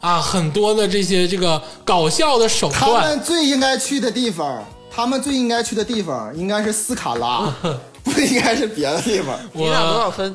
[0.00, 3.20] 啊很多的这些这个搞笑的手段他们。
[3.22, 7.48] 最应该去的地方，他们最应该去的地方应该是斯卡拉，
[8.02, 9.38] 不应该是别的地方。
[9.52, 10.34] 你俩多少分？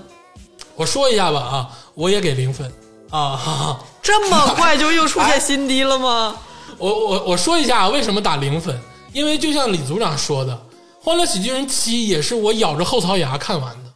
[0.75, 2.65] 我说一下吧啊，我也给零分
[3.09, 3.35] 啊。
[3.35, 6.37] 哈 哈这么快就又出现新低了吗？
[6.77, 8.79] 我我我说一下为什么打零分，
[9.11, 10.53] 因为就像李组长说的，
[11.01, 13.89] 《欢乐喜剧人七》也是我咬着后槽牙看完的，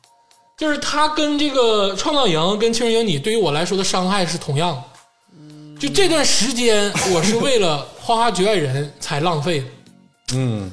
[0.57, 4.83] 就是它跟这个《创造营》跟《青春有你》对于我来说的伤害是同样的。
[5.79, 9.65] 就这段时间，我是为了《花花局外人》才浪费的，
[10.35, 10.71] 嗯，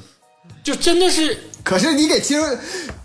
[0.63, 2.59] 就真的是可是你给青春，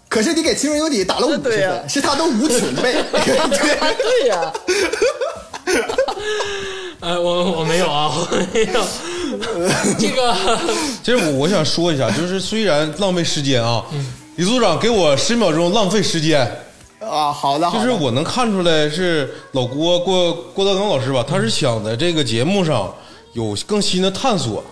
[0.09, 2.93] 可是你给青春有你打了五十分，是他都无准备。
[3.11, 4.53] 对，对呀、
[7.01, 8.87] 呃，我我没有啊，我没有。
[9.99, 10.35] 这个
[11.03, 13.85] 其实我我想说一下，就是虽然浪费时间啊，
[14.37, 16.41] 李组长给我十秒钟浪费时间，
[17.01, 17.85] 啊，好的，好的。
[17.85, 22.93] 就是我能看出来是老郭郭郭德纲老师吧，他是想在这个节目上
[23.33, 24.63] 有更新的探索，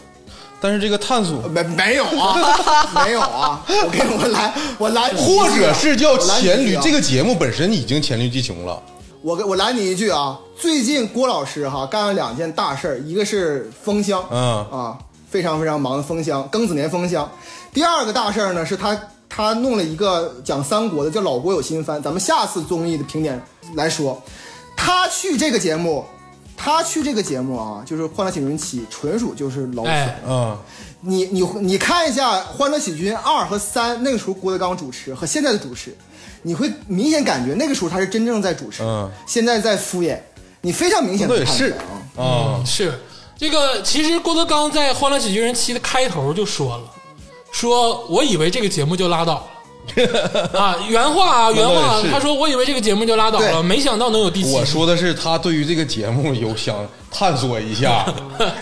[0.61, 8.81] 但是这个探索没没有啊， 没有啊，我给我来我来或者是叫黔驴，这个节目本身已经黔驴技穷了。
[9.25, 14.39] 我给我拦你一句啊，最近郭老师哈干了两件大事儿，一个是封箱，嗯
[14.71, 14.99] 啊，
[15.31, 17.27] 非常非常忙的封箱，庚子年封箱。
[17.73, 23.43] 第二个大事儿呢是他他弄了一个讲三国的，叫《老郭有新番》，咱们下次综艺的评点
[23.73, 24.23] 来说，
[24.77, 26.05] 他去这个节目，
[26.55, 29.91] 他去这个节目啊，就是《欢乐喜剧人七》，纯属就是老粉。
[29.91, 30.59] 哎啊，
[31.01, 35.97] 你你你看一下《欢乐喜剧人二》和三，那个时候郭德纲主持和现在的主持，
[36.45, 39.11] 你会明显感觉那个时候他是真正在主持，嗯。
[39.27, 40.19] 现在在敷衍，
[40.61, 42.23] 你非常明显的看出来啊。
[42.25, 43.01] 啊，是。
[43.37, 46.85] 这个，其实郭德纲在《欢乐喜剧人七》的开头就说了，
[47.51, 49.47] 说我以为这个节目就拉倒了
[50.59, 54.55] 啊，原话啊，原话他说我以为这个节目就拉倒了，对没想到能有第七集。
[54.55, 56.77] 我说的是他对于这个节目有想
[57.11, 58.05] 探索一下，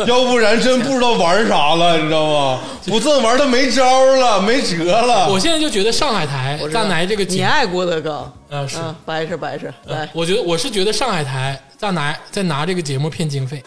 [0.07, 2.61] 要不然真不知道玩啥了，你知道吗？
[2.87, 5.29] 不这么玩他没招了，没辙了。
[5.31, 13.63] 我现在就觉得上海台我知道再来这个节目，你爱郭德纲，呃是，嗯，掰扯掰扯，来，我觉得我是觉得上海台再拿在拿这个节目骗经费，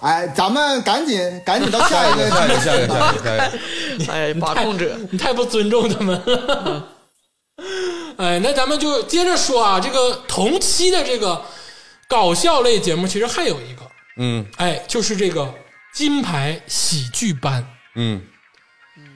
[0.00, 3.58] 哎，咱们赶紧赶紧到下一个下一个，下一个，下一个，下一个。
[4.12, 6.84] 哎，把控者，你太不尊重他们了。
[8.16, 11.42] 哎，那咱们就接着说啊，这个同期的这个
[12.08, 13.82] 搞笑类节目，其实还有一个，
[14.18, 15.52] 嗯哎，就是这个
[15.92, 17.66] 金牌喜剧班。
[17.94, 18.22] 嗯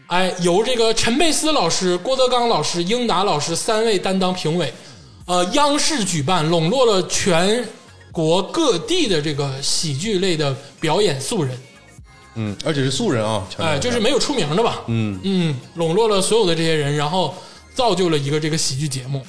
[0.09, 4.75] 哎，由这个陈佩斯老师、郭德纲老师、英达老师三位担当评委，
[5.27, 7.67] 呃，央视举办，笼络了全
[8.11, 11.59] 国各地的这个喜剧类的表演素人，
[12.35, 17.35] 嗯，而且是素人啊，哎，就是没有出名的吧，嗯嗯，笼络了所有的这些人，然后
[17.75, 19.23] 造就了一个这个喜剧节目。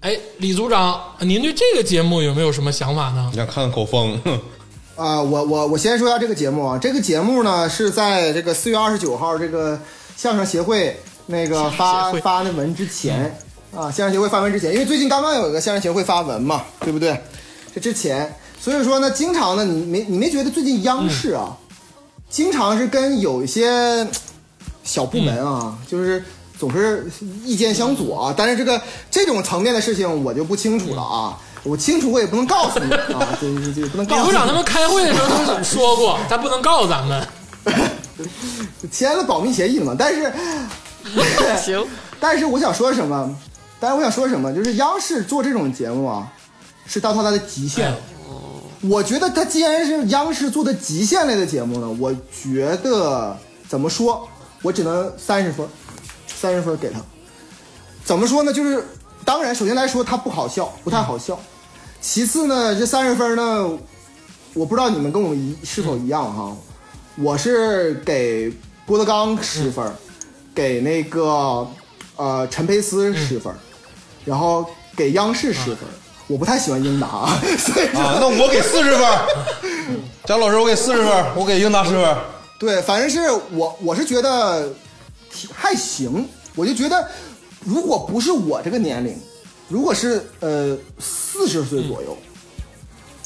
[0.00, 3.28] 哎，李组长，您对这个节目有没有什么想法呢？
[3.30, 3.36] 你？
[3.36, 4.20] 想看看口风，
[4.96, 9.80] 啊、我我我先说一下这个节目啊，这个节目呢是在这个四月二十九号这个
[10.16, 10.96] 相声协会
[11.26, 13.36] 那个发发那文之前。
[13.74, 17.18] 啊，相声协会发文之前，因为最近刚刚有一个相声协会发文嘛，对不对？
[17.74, 21.56] 这之前，所以说呢，经常呢，你没你没觉得最近央视啊，
[22.28, 24.06] 经常是跟有一些
[24.84, 26.22] 小部门啊，就是
[26.62, 27.10] 总是
[27.44, 28.34] 意见相左啊。
[28.36, 28.80] 但是这个
[29.10, 34.28] 这种层面的事情我就不清楚了啊，我清楚我也不能告诉你啊，这这这不能告诉你。
[34.28, 37.26] 李组长他们开会的时候都说过，他不能告诉咱们。
[38.92, 39.96] 签了保密协议了嘛？
[39.98, 40.32] 但是，
[41.60, 41.84] 行，
[42.20, 43.36] 但是我想说什么？
[43.80, 44.52] 但是我想说什么？
[44.52, 46.32] 就是央视做这种节目啊，
[46.86, 47.96] 是到它的极限了。
[48.82, 52.12] 我觉得它既然是央视做的极限类的节目呢，我
[52.42, 53.36] 觉得
[53.68, 54.28] 怎么说，
[54.60, 55.64] 我只能三十分，
[56.42, 56.98] 三十分给他。
[58.04, 58.52] 怎么说呢？
[58.52, 58.84] 就是
[59.24, 61.38] 当然，首先来说他不好笑，不太好笑。
[62.00, 63.78] 其次呢，这三十分呢，
[64.54, 66.56] 我不知道你们跟我们一是否一样哈。
[67.16, 68.52] 我是给
[68.84, 69.88] 郭德纲十分，
[70.52, 71.64] 给那个
[72.16, 73.54] 呃陈佩斯十分，
[74.24, 74.66] 然后
[74.96, 75.78] 给央视十分。
[76.26, 79.06] 我不太喜欢英达，啊， 所以说啊，那我给四十分
[80.24, 82.16] 张，老师，我给四十分，我给英达十分。
[82.58, 84.72] 对，反正是我我是觉得挺
[85.52, 87.08] 还行，我就觉得
[87.64, 89.16] 如果不是我这个年龄，
[89.68, 92.16] 如果是呃四十岁左右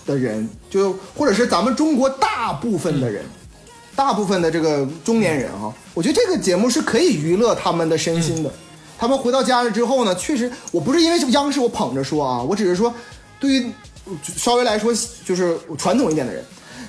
[0.06, 3.24] 的人，就或者是咱们中国大部分的人，
[3.94, 8.52] 大部分的这个中年人哈、我觉得这个节目是可以娱乐他们的身心的。
[8.98, 12.94] 他们回到家了之后呢，确实我不是因为这个央视我捧着说啊，我只是说
[13.38, 13.70] 对于
[14.22, 14.92] 稍微来说
[15.24, 16.44] 就是传统一点的人。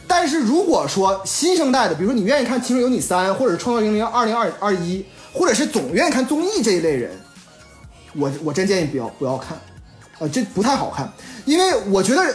[0.08, 5.00] 但是如果说新生代的，比如说你愿意看《青春有你三》，或者《创造营零二零二二一》，
[5.38, 7.12] 或者是总愿意看综艺这一类人，
[8.16, 9.58] 我我真建议不要不要看，
[10.20, 11.12] 啊、这不太好看，
[11.46, 12.34] 因为我觉得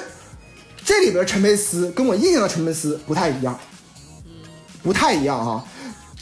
[0.85, 3.59] 这里边陈佩斯跟我印象的陈佩斯不太一样，
[4.83, 5.65] 不太一样哈。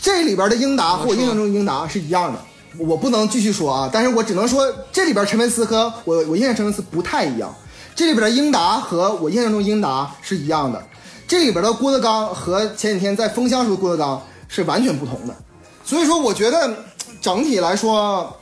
[0.00, 2.40] 这里边的英达和我印象中的英达是一样的，
[2.78, 7.54] 我不能继续说啊，但是我只能说这里边陈佩斯和我我印象陈佩斯不太一样。
[7.94, 10.82] 这里边的英达和我印象中英达是一样的，
[11.30, 15.36] 这里边的郭德纲和前几天在封箱时候的郭德纲是完全不同的。
[15.84, 16.68] 所以说，我觉得
[17.20, 18.36] 整体来说，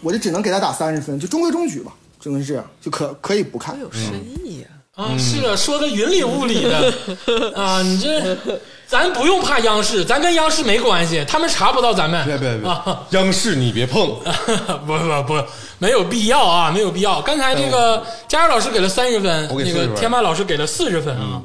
[0.00, 3.82] 我就只能给他打三十分，就中规中矩吧，只能是这样，就可可以不看很。
[3.82, 4.02] 有深
[4.44, 4.66] 意呀、
[4.96, 6.92] 啊，是啊，说的云里雾里的
[7.54, 8.36] 啊，你这
[8.88, 12.26] 咱不用怕央视，咱跟央视没关系，他们查不到咱们。
[12.26, 14.08] 别别别啊，，央视你别碰，
[14.84, 15.44] 不不不，
[15.78, 17.22] 没有必要啊，没有必要。
[17.22, 21.40] 刚才这个佳茹老师给了三十分，那个天霸老师给了四十分啊。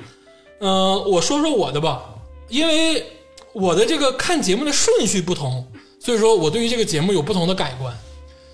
[0.63, 2.01] 呃，我说说我的吧，
[2.47, 3.05] 因为
[3.51, 5.67] 我的这个看节目的顺序不同，
[5.99, 7.93] 所以说我对于这个节目有不同的改观。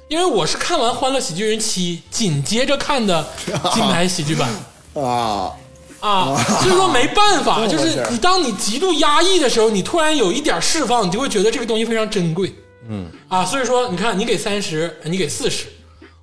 [0.07, 3.23] 因为我是看完《欢乐喜剧人七》，紧接着看的
[3.76, 4.49] 金牌喜剧版。
[4.95, 5.53] 啊，
[5.99, 12.52] 啊，所以说没办法， 就是你当你极度压抑的时候，你突然有一点释放，你就会觉得这个东西非常珍贵。
[12.88, 15.68] 嗯啊，所以说你看，你给三十，你给四十，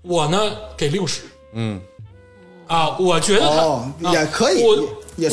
[0.03, 1.21] 我呢给六十
[1.53, 1.81] 嗯，
[2.67, 3.49] 啊，我觉得
[4.03, 4.77] 他、也可以我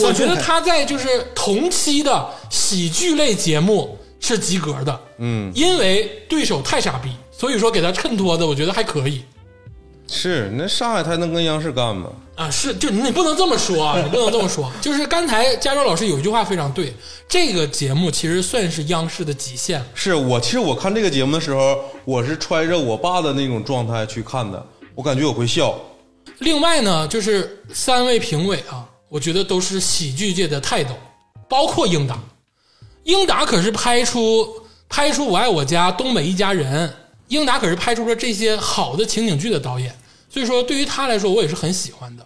[0.02, 5.00] 我觉得他在就是同期的喜剧类节目是及格的。
[5.18, 9.24] 嗯，因为对手太傻逼，所以说给他衬托的，我觉得还可以。
[10.08, 12.10] 是那上海台能跟央视干吗？
[12.36, 14.72] 啊，是，就你不能这么说啊， 你不能这么说。
[14.82, 16.94] 就是刚才加州老师有一句话非常对，
[17.28, 19.86] 这个节目其实算是央视的极限了。
[19.96, 25.80] 是我其实我看这个节目的时候，我是揣着我爸的那种状态去看的，我感觉我会笑。
[26.40, 30.98] 另外呢，就是三位评委啊，我觉得都是喜剧界的泰斗，
[31.48, 32.18] 包括英达。
[33.04, 34.48] 英达可是拍出
[34.90, 36.90] 拍出《我爱我家》《东北一家人》，
[37.28, 39.96] 英达可是拍出了这些好的情景剧的导演，
[40.32, 42.26] 所以说对于他来说，我也是很喜欢的。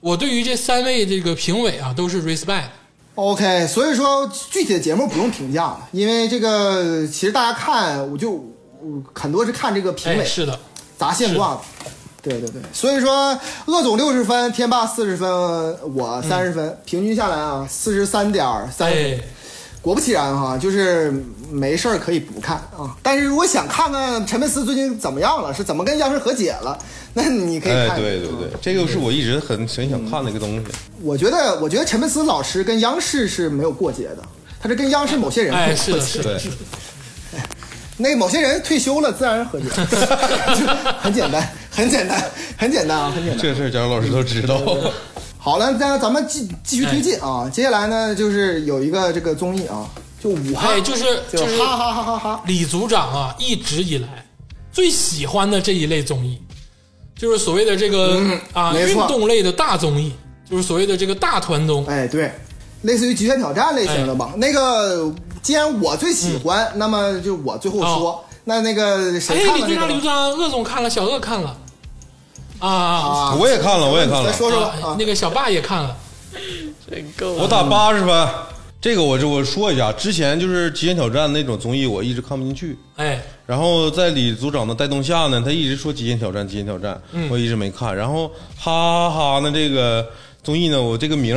[0.00, 2.68] 我对于这三位这个评委啊，都是 respect。
[3.14, 8.44] OK，所以说具体的节目不用评价了，因为这个其实大家看，我就
[9.14, 10.60] 很多是看这个评哎，委是的，
[10.98, 11.60] 砸现挂的。
[12.28, 15.28] 对对对，所以说鄂总六十分，天霸四十分，
[15.94, 18.92] 我三十分，平均下来啊四十三点三
[19.80, 21.12] 果不其然哈，就是
[21.50, 22.94] 没事儿可以不看啊。
[23.02, 26.76] 但是如果想看看陈佩斯最近怎么样了，是怎么跟央视和解了，
[27.14, 27.90] 那你可以看。
[27.90, 30.64] 哎，对对对，这个是我一直很很想看的一个东西。
[31.00, 34.22] 我觉得，我觉得陈佩斯老师跟央视是没有过节的，
[34.60, 36.00] 他是跟央视某些人哎，是的，
[36.38, 36.50] 是。
[38.00, 39.66] 那某些人退休了，自然和解，
[41.00, 42.24] 很简单，很简单，
[42.56, 43.42] 很简单啊，很简单。
[43.42, 44.60] 这事儿贾老师都知道。
[45.36, 47.50] 好了，那咱们继继续推进啊。
[47.52, 49.88] 接下来呢，就是有一个这个综艺啊，
[50.22, 52.42] 就武汉，哎，就是就就是哈哈哈哈哈。
[52.46, 54.24] 李组长啊，一直以来
[54.72, 56.40] 最喜欢的这一类综艺，
[57.16, 58.20] 就是所谓的这个、
[58.52, 60.12] 啊运动类的大综艺，
[60.48, 61.86] 就是所谓的这个大团综。
[61.86, 62.30] 哎，对，
[62.82, 64.34] 类似于极限挑战类型的哎吧。
[64.36, 65.10] 那个，
[65.42, 68.24] 既然我最喜欢，那么就我最后说。
[68.44, 70.00] 那那个哎谁，看了这个组？
[70.00, 71.54] 长，鄂总看了，小鄂看了，
[72.60, 74.96] 啊啊啊，我也看了，我也看了再，说说吧啊啊。
[74.98, 75.94] 那个小霸也看了，
[76.90, 78.28] 真够我打八十分。
[78.80, 82.78] 这个我就我说一下，之前就是《极限挑战》那种综艺，我一直看不进去。
[82.96, 86.98] 哎，然后在李组长的带动下呢，他一直说《极限挑战》，《极限挑战》，
[87.28, 87.94] 我一直没看。
[87.94, 90.06] 然后哈哈哈呢这个
[90.42, 91.36] 综艺呢，我这个名，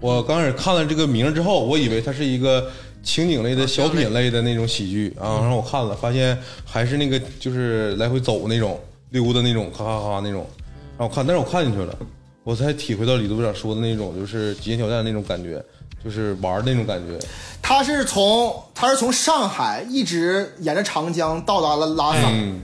[0.00, 2.70] 我刚开始看了这个名之后，我以为它是一个
[3.06, 8.78] 情景类的小品类的那种喜剧啊，然后我看了，发现还是那个就是来回走那种
[9.10, 10.44] 溜达那种，咔咔咔那种。
[10.98, 11.96] 然后我看，但是我看进去了，
[12.42, 15.64] 我才体会到李组长说的那种就是《极限挑战》那种感觉，
[16.04, 17.16] 就是玩那种感觉。
[17.62, 22.28] 他是从他是从上海一直沿着长江到达了拉萨。
[22.28, 22.60] 嗯，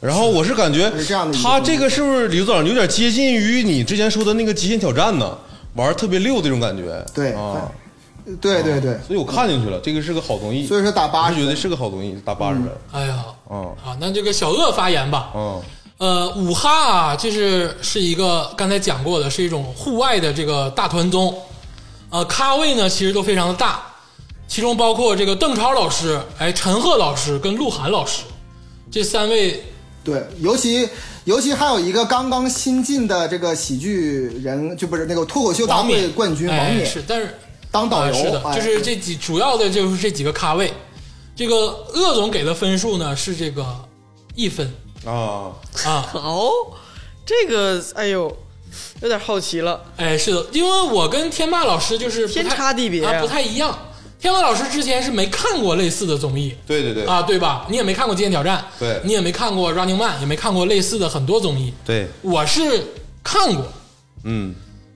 [0.00, 5.36] 然后我是感觉是这样的他这个是不是李组长有点接近于你之前说的那个极限挑战呢？
[5.74, 7.04] 玩特别溜这种感觉。
[7.12, 7.68] 对啊，
[8.40, 12.68] 对对对，所以我看进去了，这个是个好综艺，所以说打八觉得是个好综艺，打八十分。
[12.92, 15.30] 哎呀，嗯，好，那这个小鄂发言吧。
[15.34, 15.62] 嗯，
[15.98, 21.34] 呃，五哈啊，这是是一个刚才讲过的，是一种户外的这个大团综，
[22.10, 23.82] 呃，咖位呢其实都非常的大，
[24.48, 28.22] 其中包括这个邓超老师、哎陈赫老师跟鹿晗老师
[28.90, 29.62] 这三位，
[30.02, 30.88] 对，尤其
[31.24, 37.34] 尤其还有一个刚刚新进的这个喜剧人，就不是那个脱口秀大会冠军王哎、冕是，但是
[37.74, 40.72] 当导游，啊是的，哎就是这几主要的就是这几个咖位，
[41.34, 41.56] 这个
[41.92, 43.66] 鄂总给的分数呢是这个
[44.36, 44.72] 一分
[45.04, 45.50] 啊，
[45.84, 46.52] 啊， 哦，
[47.26, 48.30] 这个哎呦，
[49.02, 49.82] 有点好奇了。
[49.96, 53.76] 哎，是的，因为我跟天霸老师就是天差地别啊，啊不太一样。
[54.20, 57.66] 天霸老师之前是没看过类似的综艺对对对，啊，对吧？
[57.68, 61.74] 你也没看过《极限挑战》，对你也没看过《Running Man》，也没看过类似的很多综艺。
[61.84, 62.86] 对，我是
[63.24, 63.66] 看过，
[64.22, 64.54] 嗯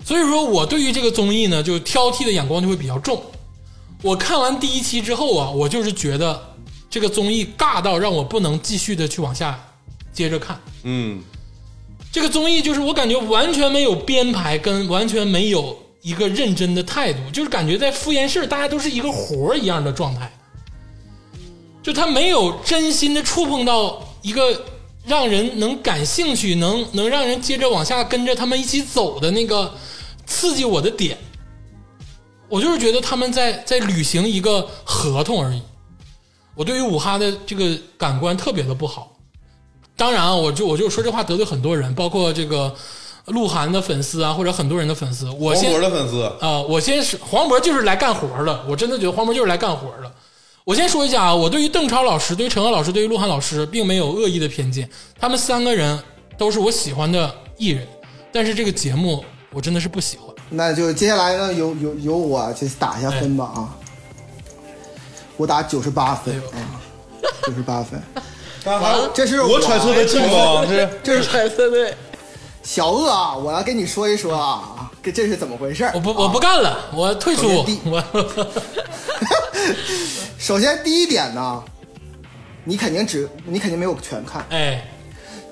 [0.09, 3.23] 所以说我对于这个综艺呢，就挑剔的眼光就会比较重。
[4.01, 6.57] 我看完第一期之后啊，我就是觉得
[6.89, 9.63] 这个综艺尬到让我不能继续的去往下
[10.11, 10.59] 接着看。
[10.85, 11.23] 嗯，
[12.11, 20.33] 这个综艺就是我感觉完全没有编排，跟完全没有一个认真的态度，就是感觉在敷衍事儿，大家都是一个活儿一样的状态。
[21.83, 24.65] 就他没有真心的触碰到一个
[25.05, 29.75] 让人能感兴趣、能能让人接着往下跟着他们一起走的那个
[30.29, 31.19] 刺激我的点。
[32.49, 35.61] 我就是觉得他们在在履行一个合同而已。
[36.55, 39.17] 我对于五哈的这个感官特别的不好。
[39.97, 42.75] 当然啊，我就我就说这话得罪很多人，包括这个
[43.27, 45.29] 鹿晗的粉丝啊，或者很多人的粉丝。
[45.31, 50.13] 我黄先渤的粉丝，啊、我先是黄渤就是来干活的，我真的觉得黄渤就是来干活的。
[50.65, 54.89] 我先说一下啊，我对于邓超老师、对于陈赫老师、对于鹿晗老师，并没有恶意的偏见，
[55.19, 55.99] 他们三个人
[56.37, 57.87] 都是我喜欢的艺人，
[58.33, 60.35] 但是这个节目我真的是不喜欢。
[60.51, 63.77] 那就接下来呢，由由由我去打一下分吧啊，
[65.37, 66.81] 我打九十八分哎啊，
[67.47, 68.01] 九十八分。
[68.65, 70.67] 完这是我揣测的近吗？
[70.67, 71.95] 是这是揣测对，
[72.63, 75.91] 小鳄啊，我要跟你说一说啊，这这是怎么回事？
[75.95, 77.81] 我不我不干了，我退出首先第。
[77.89, 77.99] 我
[80.39, 81.63] 首先第一点呢，
[82.65, 84.87] 你肯定只你肯定没有全看哎，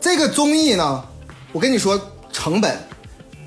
[0.01, 1.05] 这个综艺呢，
[1.53, 1.99] 我跟你说，
[2.33, 2.79] 成本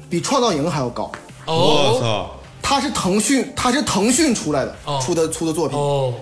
[0.10, 1.12] 比创造营还要高。
[1.46, 2.32] 我哦操，
[2.62, 6.14] 它是腾讯，它是腾讯出来的、哦出的出的作品，哦，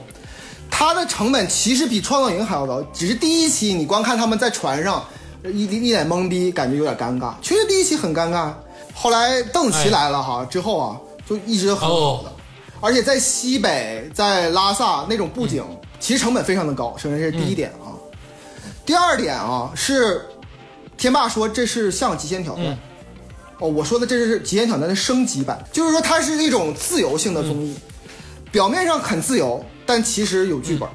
[0.70, 2.82] 它的成本其实比创造营还要高。
[2.94, 5.04] 只是第一期你光看他们在船上
[5.44, 7.34] 一一脸懵逼，感觉有点尴尬。
[7.42, 8.54] 确实第一期很尴尬，
[8.94, 10.98] 后来邓紫棋来了哈、之后啊，
[11.28, 12.32] 就一直很好的，哦
[12.80, 15.64] 而且在西北、在拉萨那种布景，
[16.00, 16.96] 其实成本非常的高。
[16.96, 17.92] 首先这是第一点啊，
[18.86, 20.26] 第二点啊是
[20.96, 22.78] 天霸说这是像极限挑战。
[23.60, 27.76] 嗯哦，我说的这是《极限挑战》的升级版，就是说它是一种自由性的综艺，
[28.52, 30.88] 表面上很自由，但其实有剧本，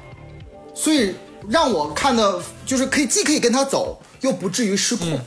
[0.73, 1.13] 所以
[1.49, 5.19] 让我看的就是可以既可以跟他走，又不至于失控。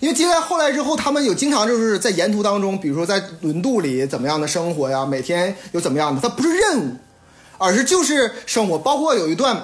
[0.00, 6.96] 因为接下来后来之后，他们有经常就是在沿途当中，比如说在轮渡里怎么样的生活呀，每天有怎么样的，它不是任务，
[7.56, 8.78] 而是就是生活。
[8.78, 9.56] 包括有一段，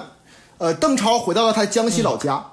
[0.57, 2.43] 呃，邓超回到了他江西老家，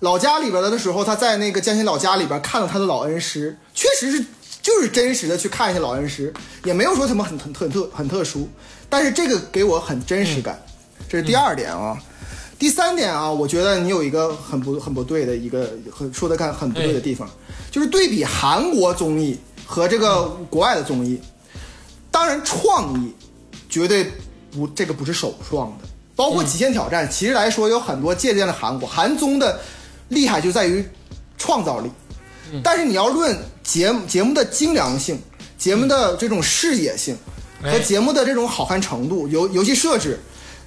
[0.00, 4.24] 老家里边的时候，他在那个江西老家里边看了他的老恩师，确实是
[4.62, 6.32] 就是真实的去看一下老恩师，
[6.64, 8.48] 也没有说什么很很特特很特殊，
[8.88, 10.60] 但是这个给我很真实感，
[11.08, 11.96] 这是第二点啊。
[12.58, 17.28] 第三点啊，我觉得你有一个很不很不对的一个很说的看很不对的地方，
[17.70, 21.18] 就是对比韩国综艺和这个国外的综艺，
[22.10, 23.14] 当然创意
[23.68, 24.10] 绝对
[24.50, 29.58] 不这个不是首创的，包括《极限挑战》，其实来说有很多借鉴了韩国韩综的
[30.10, 30.86] 厉害就在于
[31.38, 31.90] 创造力，
[32.62, 35.18] 但是你要论节目节目的精良性、
[35.56, 37.16] 节目的这种视野性
[37.62, 37.80] 和哎。
[37.80, 40.20] 节目的这种好看程度、游游戏设置，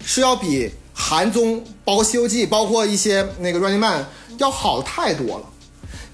[0.03, 4.01] 是要比韩综，包括《西游记》，包括一些那个《Running Man》
[4.39, 5.45] 要好太多了。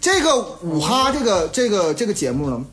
[0.01, 2.65] 这个五哈这个这个这个节目呢，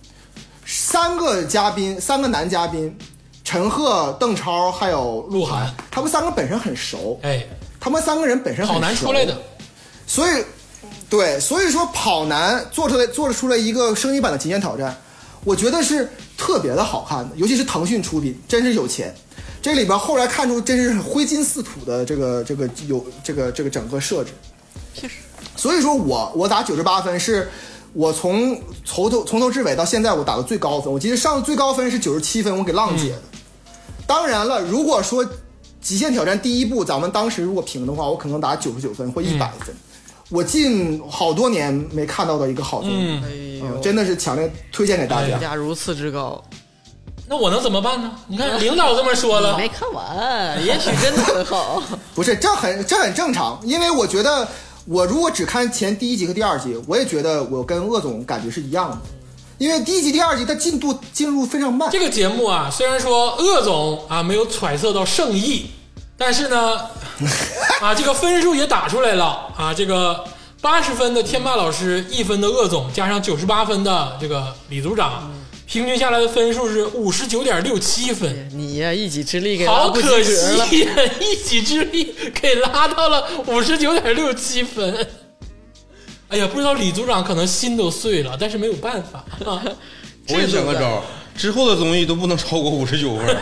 [0.64, 2.96] 三个嘉宾，三个男嘉宾，
[3.44, 7.44] 陈赫、邓超还有鹿晗，他们三个本身很熟，哎，
[7.80, 9.36] 他们三个人本身很好难熟出来的，
[10.06, 10.44] 所以，
[11.10, 14.96] 对，所以说跑男做出来做出来一个升级版的极限挑战，
[15.44, 16.08] 我觉得是
[16.38, 19.14] 特别的好看的，尤其是腾讯出品，真是有钱。
[19.60, 24.32] 这里边后来看出真是挥金似土的这个这个有这个这个整个设置，
[24.94, 25.14] 确实
[25.56, 27.48] 所以说我我打九十八分是。
[27.92, 33.22] 我从从头从头至尾到现在我打的最高分，我记得上的最高分是九十七分，我给浪姐的。
[34.06, 35.24] 当然了，如果说
[35.86, 39.72] 《极限挑战》第一部咱们当时如果评的话，我可能打九十九分或一百分。
[40.30, 45.28] 我近好多年没看到的一个好作品，嗯，哎嗯呦，真的是强烈推荐给大家。
[45.28, 46.42] 评价如此之高，
[47.28, 48.10] 那我能怎么办呢？
[48.26, 51.80] 你看领导这么说了没，看完，也许真的很好。
[52.16, 54.48] 不是，这很这很正常，因为我觉得
[54.86, 58.98] 我如果只看前第一集和第二集，我也觉得我跟鄂总感觉是一样的，
[59.58, 61.88] 因为第一集、第二集它进度进入非常慢。
[61.92, 65.66] 这个节目啊，虽然说鄂总啊没有揣测到圣意，
[66.18, 66.80] 但是呢，
[67.80, 70.24] 啊这个分数也打出来了啊，这个
[70.60, 75.30] 八十分的天霸老师，一分的鄂总，加上九十八分的这个李组长，
[75.66, 78.50] 平均下来的分数是五十九点六七分。
[78.54, 80.66] 你呀、一己之力给拉好不及可惜格了。
[80.66, 85.06] 呀，一己之力给拉到了五十九点六七分。
[86.28, 89.62] 哎呀，不知道李组长可能心都碎了，但是没有办法啊。
[90.28, 91.02] 我也想个招儿，
[91.36, 93.36] 之后的综艺都不能超过五十九分儿。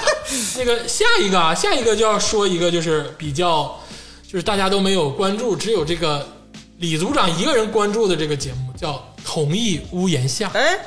[0.58, 3.78] 那个下一个啊，下一个就要说一个，就是比较，
[4.26, 6.26] 就是大家都没有关注，只有这个
[6.78, 8.92] 李组长一个人关注的这个节目，叫
[9.24, 10.50] 《同一屋檐下。
[10.54, 10.78] 哎，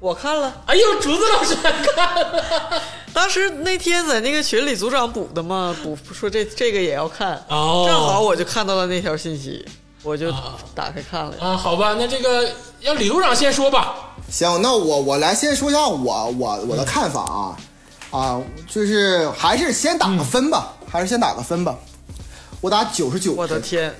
[0.00, 2.82] 我看了，哎呦，竹子老师还看了，
[3.12, 9.64] 当时那天在那个群里组长补的嘛，补说这这个也要看，哦正好我就看到了那条信息，
[10.02, 10.32] 我就
[10.74, 11.34] 打开看了。
[11.40, 12.50] 啊，好吧，那这个
[12.80, 14.14] 要李组长先说吧。
[14.30, 17.56] 行，那我我来先说一下我我我的看法啊
[18.12, 21.76] 啊，就是还是先打个分吧，还是先打个分吧。
[22.60, 23.92] 我打九十九，我的天，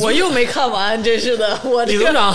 [0.00, 2.32] 我又没看完，真是的，我李组长，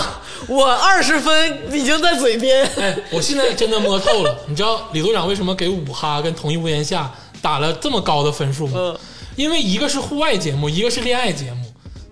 [0.48, 2.68] 我二十分已经在嘴边。
[2.76, 4.36] 哎，我现在真的摸透了。
[4.46, 7.10] 你知道李组长为什么给五哈跟同一屋檐下
[7.40, 8.72] 打了这么高的分数吗？
[8.76, 8.98] 嗯
[9.36, 11.64] 因为一个是户外节目，一个是恋爱节目，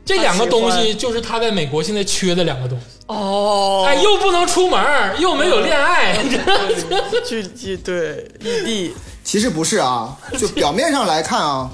[0.04, 2.84] 这两个东西就是他在美国现在缺的两个东西。
[3.12, 4.80] 哦，哎，又不能出门，
[5.18, 6.16] 又没有恋爱，
[7.26, 11.70] 距距对异地，其实不是啊， 就表面上来看啊，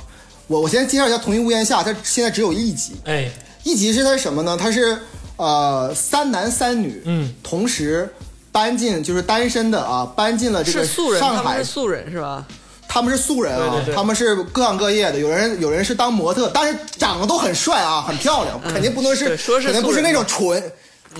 [0.47, 3.31] 我我先介绍一下《同一屋檐下》，它现在只有一集，哎，
[3.65, 4.57] 一集是它什么呢？
[4.61, 4.99] 它是
[5.37, 8.13] 呃三男三女，嗯，同时
[8.51, 11.43] 搬进就是单身的啊，搬进了这个是素人，上海。
[11.43, 12.45] 他们是素人是吧？
[12.91, 13.95] 他们是素人啊，对对对。
[13.95, 20.55] 他们是各行各业的，有人有人是当模特，但是长得都很帅啊，很漂亮，肯定不能是，对说是肯定不是那种素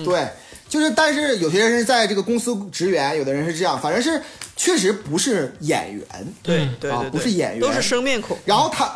[0.03, 0.29] 纯，对，
[0.67, 4.21] 就是但是有些人是在这个公司职员，有的人是这样，反正是
[4.55, 6.05] 确实不是演员，
[6.41, 8.37] 对对，啊不是演员都是生面孔。
[8.45, 8.91] 然后他。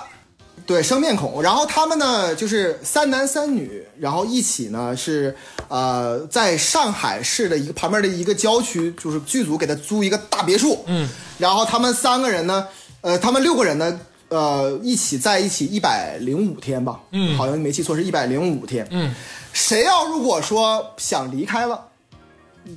[0.65, 5.35] 对生面孔，然后他们呢就是三男三女，然后一起呢是
[5.67, 12.65] 呃在上海市的一个旁边的一个郊区，就是剧组给他租一个大别墅，嗯，然后他们三个人呢，
[13.01, 19.13] 呃，他们六个人呢，呃，一起在一起一百零五天吧，嗯好像没记错是一百零五天，嗯，
[19.51, 21.79] 谁要如果说想离开了，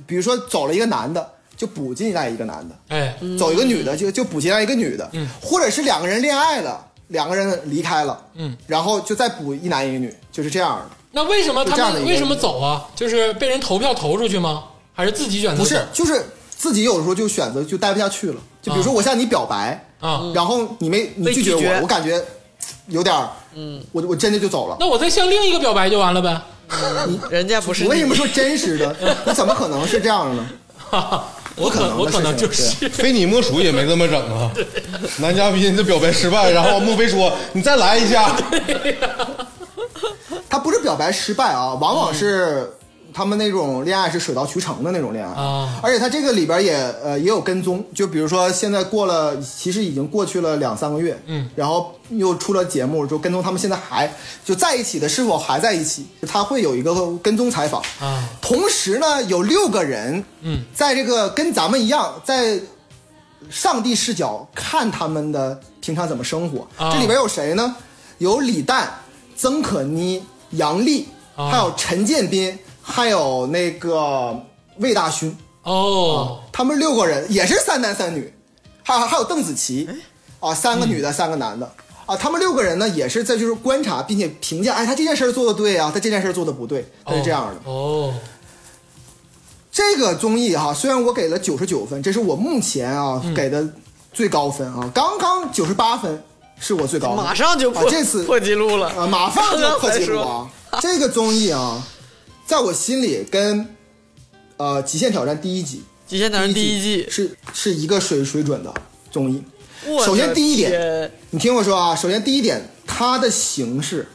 [0.05, 10.95] 比如说走了一个男的，就补进来一个男的，哎，走一个女的就就补进来一个女的，嗯，或者是两个人恋爱了，两个人离开了，嗯，然后就再补一男一女，就是这样的。
[11.11, 12.87] 那为什么他们为什么走啊？
[12.95, 14.65] 就是被人投票投出去吗？
[14.93, 15.63] 还是自己选择？
[15.63, 18.41] 不是，就是自己有时候就选择就待不下去了。
[18.61, 19.81] 就比如说我向你表白，啊，
[20.33, 22.23] 然后你没你拒绝我，绝我感觉
[22.87, 24.77] 有点儿，嗯，我我真的就走了。
[24.79, 26.39] 那我再向另一个表白就完了呗。
[27.07, 28.95] 你人家不是你 我为什么说真实的？
[29.25, 30.47] 你怎么可能是这样的呢？
[30.89, 34.51] 哈哈，我可能的我可能就是非你莫属也没这么整啊！
[35.19, 38.35] 男嘉宾的表白失败，然后孟非说：“你再来一下。
[40.49, 42.71] 他不是表白失败啊，往往是
[43.17, 45.33] 他们那种恋爱是水到渠成的那种恋爱。
[45.33, 45.79] 啊。
[45.81, 54.13] 而且他这个里边也呃也有跟踪，就比如说现在过了，其实已经过去了两三个月，嗯，然后又出了节目，就跟踪他们现在还
[54.45, 57.81] 就在一起的是否还在一起，他会有一个跟踪采访。
[57.99, 62.59] 啊，同时呢有六个人，嗯，在这个跟咱们一样在。
[63.49, 66.91] 上帝视角看他们的平常怎么生活，啊。
[66.91, 67.73] 这里边有谁呢？
[68.17, 68.91] 有李诞、
[69.37, 71.47] 曾可妮、杨笠，啊。
[71.49, 72.57] 还有陈建斌，
[72.89, 74.33] 还有那个
[74.77, 78.33] 魏大勋，哦，他们六个人也是三男三女，
[78.81, 79.87] 还还有邓紫棋，
[80.39, 81.69] 啊，三个女的，三个男的，
[82.05, 87.69] 啊，他们六个人呢也是在就是观察并且评价，哎，他这件事儿做的对啊，他这件事儿做的不对，他是这样的。
[87.69, 88.13] 哦，
[89.71, 93.67] 这个综艺哈、虽然我给了九十九分，这是我目前啊、给的
[94.13, 96.23] 最高分啊，刚刚九十八分
[96.59, 98.87] 是我最高分，马上就破、啊这次破纪录了。
[98.89, 100.49] 啊，马上就破纪录啊！
[100.81, 101.85] 这个综艺啊，
[102.47, 103.75] 在我心里跟
[104.55, 108.73] 呃《极限挑战》第一集，极限挑战第一季，是是一个水水准的
[109.11, 109.43] 综艺。
[110.05, 114.07] 首先第一点，你听我说啊，首先第一点，它的形式，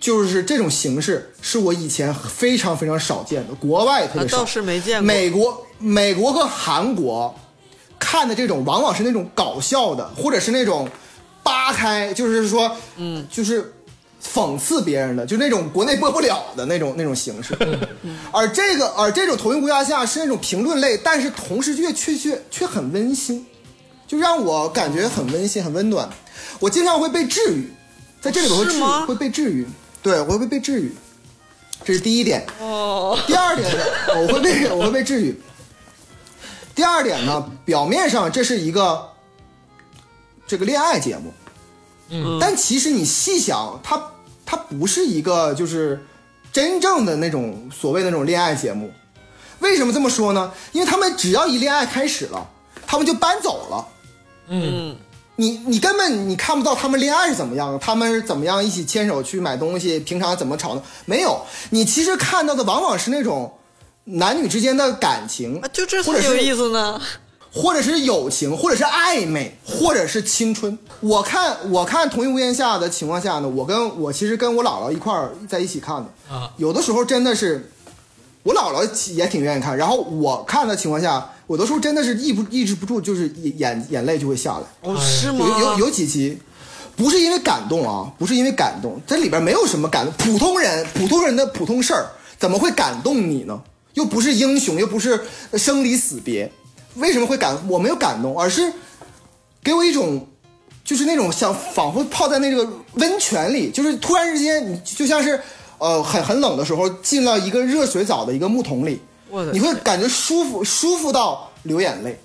[0.00, 4.46] 就是这种形式是我以前非常非常少见的，国外特别少。
[4.46, 7.38] 是没见过美国、美国和韩国
[7.98, 10.88] 看的这种，往往是那种搞笑的，或者是那种
[11.42, 13.74] 扒开，就是说，嗯，就是
[14.22, 17.56] 讽刺别人的，就那种国内播不了的那种那种形式。
[18.30, 23.46] 而这个，而这种投影无压下是那种评论类，但是同时却却却却很温馨，
[24.06, 26.08] 就让我感觉很温馨、很温暖。
[26.58, 27.72] 我经常会被治愈，
[28.20, 29.66] 在这里边会治愈会被治愈，
[30.02, 30.92] 对我会被治愈，
[31.84, 32.46] 这是第一点。
[32.60, 33.82] 哦，第二点呢，
[34.16, 35.40] 我会被 我会被治愈。
[36.74, 39.08] 第二点呢，表面上这是一个
[40.46, 41.32] 这个恋爱节目，
[42.10, 44.09] 嗯，但其实你细想，它
[44.50, 46.04] 它不是一个就是
[46.52, 48.90] 真正的那种所谓的那种恋爱节目。
[49.60, 50.52] 为什么这么说呢？
[50.72, 52.48] 因为他们只要一恋爱开始了，
[52.84, 53.86] 他们就搬走了。
[54.48, 54.96] 嗯，
[55.36, 61.40] 你你根本你看不到他们恋爱是怎么样的，他们是怎么样一起牵手去买东西，平常怎么吵闹，没有。
[61.68, 63.56] 你其实看到的往往是那种
[64.02, 67.00] 男女之间的感情啊，，就这才有意思呢。
[67.52, 70.78] 或者是友情，或者是暧昧，或者是青春。
[71.00, 77.70] 我看我看同一屋檐下的情况下呢，我跟我其实跟我姥姥一块儿在一起看的啊有的时候真的是
[78.42, 84.64] 我姥姥也挺愿意看，然后我看的情况下，有的时候真的是抑不抑制不住，就是眼眼泪就会下来。
[84.82, 85.44] 哦，是吗？
[85.46, 86.38] 有有有几集，
[86.96, 90.14] 不是因为感动啊，不是因为感动，这里边没有什么感动。
[90.16, 92.06] 普通人，普通人的普通事儿，
[92.38, 93.60] 怎么会感动你呢？
[93.94, 95.20] 又不是英雄，又不是
[95.54, 96.50] 生离死别，
[96.96, 97.56] 为什么会感？
[97.68, 98.72] 我没有感动，而是
[99.62, 100.26] 给我一种，
[100.84, 105.40] 就是那种像仿佛泡在那个温泉里，就是突然之间，你就像是
[105.78, 109.00] 呃很很冷的时候进了一个热水澡的一个木桶里，
[109.52, 112.18] 你会感觉舒服舒服到流眼泪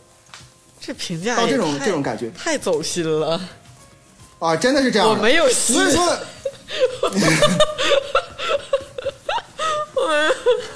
[0.80, 3.40] 这评价到这种这种感觉太走心了。
[4.40, 5.16] 啊，真的是这样的。
[5.16, 6.18] 我没有心所以说。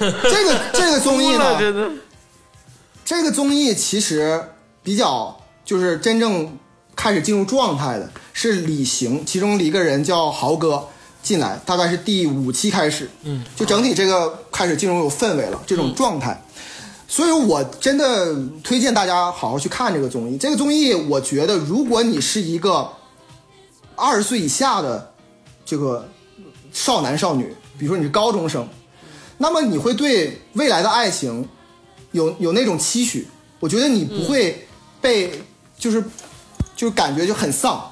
[0.00, 1.90] 这个这个综艺呢， 的。
[3.10, 4.40] 这个综艺其实
[4.84, 6.56] 比较就是真正
[6.94, 10.86] 开始进入状态的是李行，其中一个人叫豪哥
[11.20, 16.40] 进来，大概是第五期开始，嗯，就整体这个开始进入有氛围了这种状态。
[17.08, 18.32] 所以我真的
[18.62, 20.38] 推荐大家好好去看这个综艺。
[20.38, 22.88] 这个综艺，我觉得如果你是一个
[23.96, 25.12] 二十岁以下的
[25.66, 26.08] 这个
[26.72, 28.68] 少男少女，比如说你是高中生，
[29.36, 31.48] 那么你会对未来的爱情
[32.12, 33.26] 有有那种期许。
[33.58, 34.66] 我觉得你不会
[35.00, 35.30] 被
[35.78, 36.02] 就是
[36.74, 37.90] 就是感觉就很丧，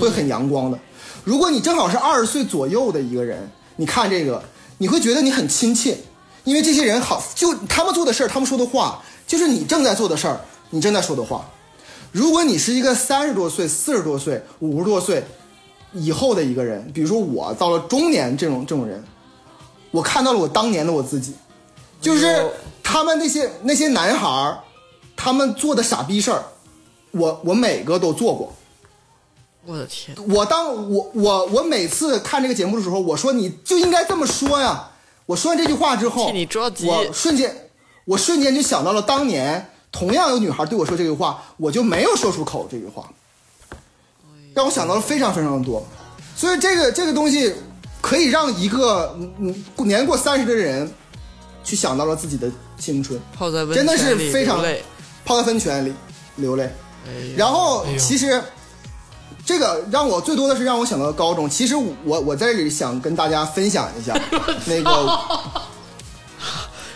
[0.00, 0.78] 会很阳光的。
[1.24, 4.42] 如果你正好是二十岁左右的一个人，你看这个，
[4.78, 5.98] 你会觉得你很亲切，
[6.44, 10.40] 因为这些人好，就他们做的事儿，他们说的话，就是你正在做的事儿，
[10.70, 11.44] 你正在说的话。
[12.12, 15.22] 如果你是一个三十多岁、四十多岁、五十多岁
[15.92, 19.04] 以后的一个人，比如说我到了中年这种这种人，
[19.90, 21.34] 我看到了我当年的我自己，
[22.00, 22.46] 就是
[22.82, 24.60] 他们那些那些男孩儿，
[25.16, 26.44] 他们做的傻逼事儿，
[27.10, 28.52] 我我每个都做过。
[29.64, 34.90] 我的天，我当我我我每次看这个节目的时候，我说你就应该这么说呀。
[35.26, 37.70] 我说完这句话之后，你着急我瞬间
[38.06, 43.10] 我瞬间就想到了当年同样有女孩对我说这句话，我就没有说出口这句话，
[44.54, 45.86] 让我想到了非常非常的多。
[46.34, 47.52] 所以这个这个东西
[48.00, 50.90] 可以让一个嗯嗯年过三十的人
[51.62, 54.82] 去想到了自己的青春，泡在温真的是非常流泪
[55.24, 55.92] 泡在温泉里
[56.36, 56.64] 流泪。
[57.06, 58.42] 哎然后哎其实
[59.44, 61.48] 这个让我最多的是让我想到高中。
[61.48, 64.12] 其实我我在这里想跟大家分享一下
[64.66, 64.90] 那个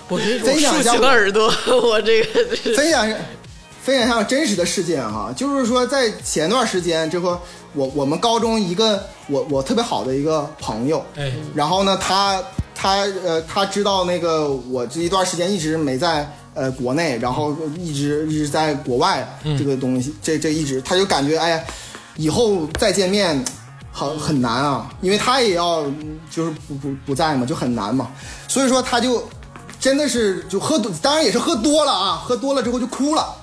[0.09, 1.47] 我这分享一下耳朵，
[1.83, 3.15] 我这个分享一
[3.83, 7.37] 分享一下真实的事件哈，就是说在前段时间这个，
[7.75, 12.41] 我我们高中一个我我特别好的一个朋友，哎，然后呢，他
[12.77, 19.29] 他呃，他知道那个我这一段时间一直没在呃国内，然后一直一直在国外
[19.59, 21.65] 这个东西，这这一直他就感觉哎呀，
[22.17, 23.45] 以后再见面
[23.91, 28.09] 很很难啊，因为他也要嗯就是不不不在嘛，就很难嘛，
[28.47, 29.29] 所以说他就
[29.81, 33.35] 真的是就喝多，当然也是喝多了啊，喝多了之后就哭了，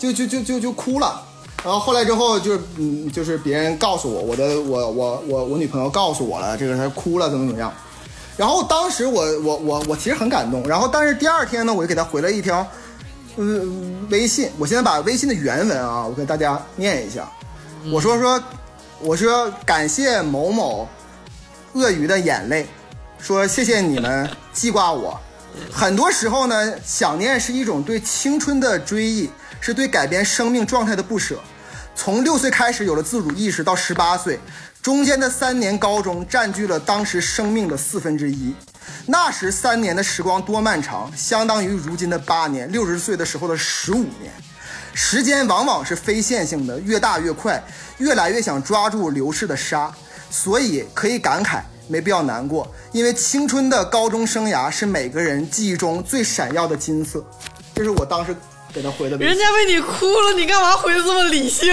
[0.00, 1.22] 就就就就就哭了。
[1.62, 7.70] 然后后来之后就是嗯，就是别人告诉我，我的我我我我女朋友告诉我了，这个她哭了怎么怎么样。
[8.38, 12.66] 然后当时我我我我其实很感动，然后但是第二天呢，我就给她回了一条
[13.36, 17.30] 嗯微信，我现在把微信的原文啊，我给大家念一下。
[17.92, 18.42] 我说说，
[19.00, 20.88] 我说感谢某某
[21.74, 22.66] 鳄鱼的眼泪，
[23.18, 25.20] 说谢谢你们记挂我。
[25.70, 29.28] 很多时候呢，想念是一种对青春的追忆，
[29.60, 31.38] 是对改变生命状态的不舍。
[31.94, 34.40] 从六岁开始有了自主意识，到十八岁，
[34.80, 38.54] 中间的三年高中占据了当时生命的四分之一。
[39.06, 44.32] 那时三年的时光多漫长，相当于如今的八年，六十岁的时候的十五年。
[44.92, 47.62] 时间往往是非线性的，越大越快，
[47.98, 49.92] 越来越想抓住流逝的沙，
[50.30, 57.24] 所以可以感慨，没必要难过，因为青春的高中生涯是每个人记忆中最闪耀的金色。
[57.74, 58.34] 这是我当时
[58.72, 61.68] 给他回的人家为你哭了，你干嘛回的这么理性？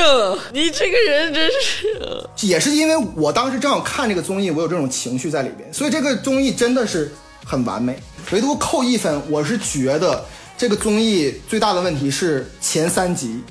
[0.51, 7.13] 你这个人真是，也是因为我当时正好看这个综艺，我有这种情绪在里边，所以这个综艺真的是
[7.45, 7.99] 很完美。
[8.31, 10.25] 唯独扣一分，我是觉得
[10.57, 13.41] 这个综艺最大的问题是前三集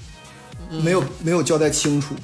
[0.68, 2.14] 没有没有交代清楚，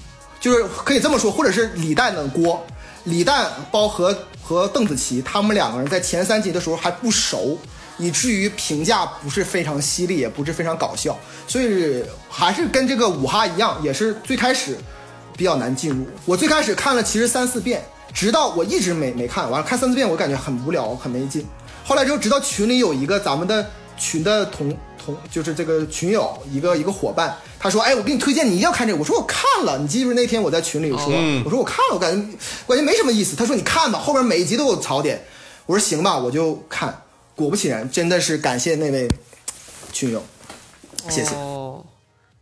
[0.40, 2.64] 就是可以这么说，或者是李诞的锅，
[3.04, 7.56] 李诞包和和邓紫棋他们两个人在前三集的时候还不熟。
[7.98, 14.76] 以至于评价不是非常犀利，也不是非常搞笑，所以还是跟这个五哈一样，也是最开始
[15.36, 16.06] 比较难进入。
[16.24, 17.82] 我最开始看了其实三四遍，
[18.12, 21.46] 直到我一直没没看完了，看三四遍我感觉很无聊，很没劲。
[21.84, 31.12] 后来之后，直到群里有一个咱们的群的同同，就是这个群友一个一个伙伴，他说：“哎，我给你推荐，你一定要看这个。”我说：“我看了。”你记不记得那天我在群里说，
[31.44, 33.34] 我说我看了，我感觉我感觉没什么意思。
[33.34, 35.22] 他说：“你看吧，后边每一集都有槽点。”
[35.66, 37.02] 我说：“行吧，我就看。”
[37.34, 39.08] 果不其然，真的是感谢那位
[39.92, 40.22] 群友，
[41.08, 41.34] 谢谢。
[41.34, 41.84] 哦，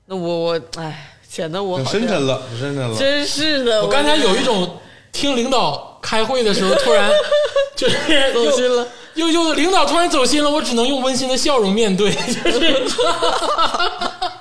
[0.07, 2.97] 那我我哎，显得我很深沉了，很深沉了。
[2.99, 4.79] 真是的，我刚才有一种
[5.13, 7.11] 听领导开会的时候，突然
[7.77, 8.89] 就是走心了。
[9.15, 12.61] 又又又领导突然走心了，我只能用温馨的笑容面对，就是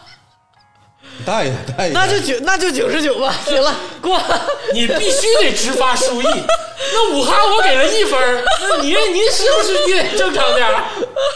[1.29, 3.35] 大爷，大爷，那就九，那就九十九吧。
[3.45, 4.19] 行了，过。
[4.73, 6.25] 你必须得直发书意。
[6.25, 10.83] 那武汉我给了一分儿那您您是不是也正常点儿？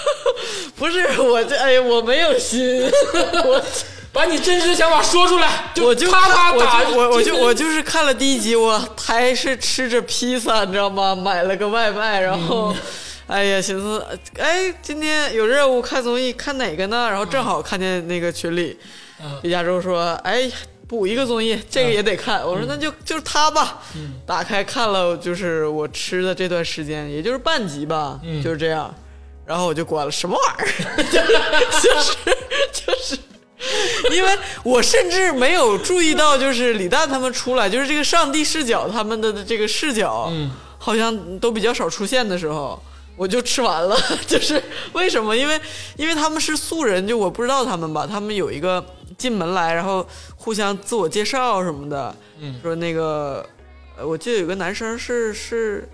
[0.76, 2.92] 不是我这，哎呀，我没有心，
[3.46, 3.62] 我
[4.12, 5.48] 把你真实想法说出来，
[5.82, 11.16] 我就啪啪我打，就我我就我就是看了第一集，我还是吃着披萨，你知道吗？
[11.16, 12.76] 买了个外卖，然后，
[13.28, 14.04] 哎呀，寻思，
[14.40, 17.08] 哎，今天有任务看综艺，看哪个呢？
[17.10, 18.86] 然后正好看见那个群里，嗯
[19.44, 20.52] 李佳洲说，哎。
[20.86, 22.46] 补一个综艺，这个也得看。
[22.46, 23.82] 我说那就就是他吧。
[24.28, 28.94] 打开看了，就是我吃的这段时间，也就是半集吧，就是这样。
[29.44, 31.26] 然后我就关了，什么玩意儿？
[31.82, 32.18] 就是
[32.72, 33.18] 就是。
[34.12, 42.80] 因为我甚至没有注意到，就是李诞他们出来，就是这个上帝视角，他们的这个视角，嗯，好像都比较少出现的时候，
[43.16, 43.98] 我就吃完了。
[44.28, 45.36] 就是为什么？
[45.36, 45.60] 因为
[45.96, 48.86] 因为他们是素人，就我不知道他们吧，他们有一个
[49.18, 52.60] 进门来，然后互相自我介绍什么的，嗯。
[52.62, 53.46] 说那个，
[53.98, 55.88] 呃，我记得有个男生是是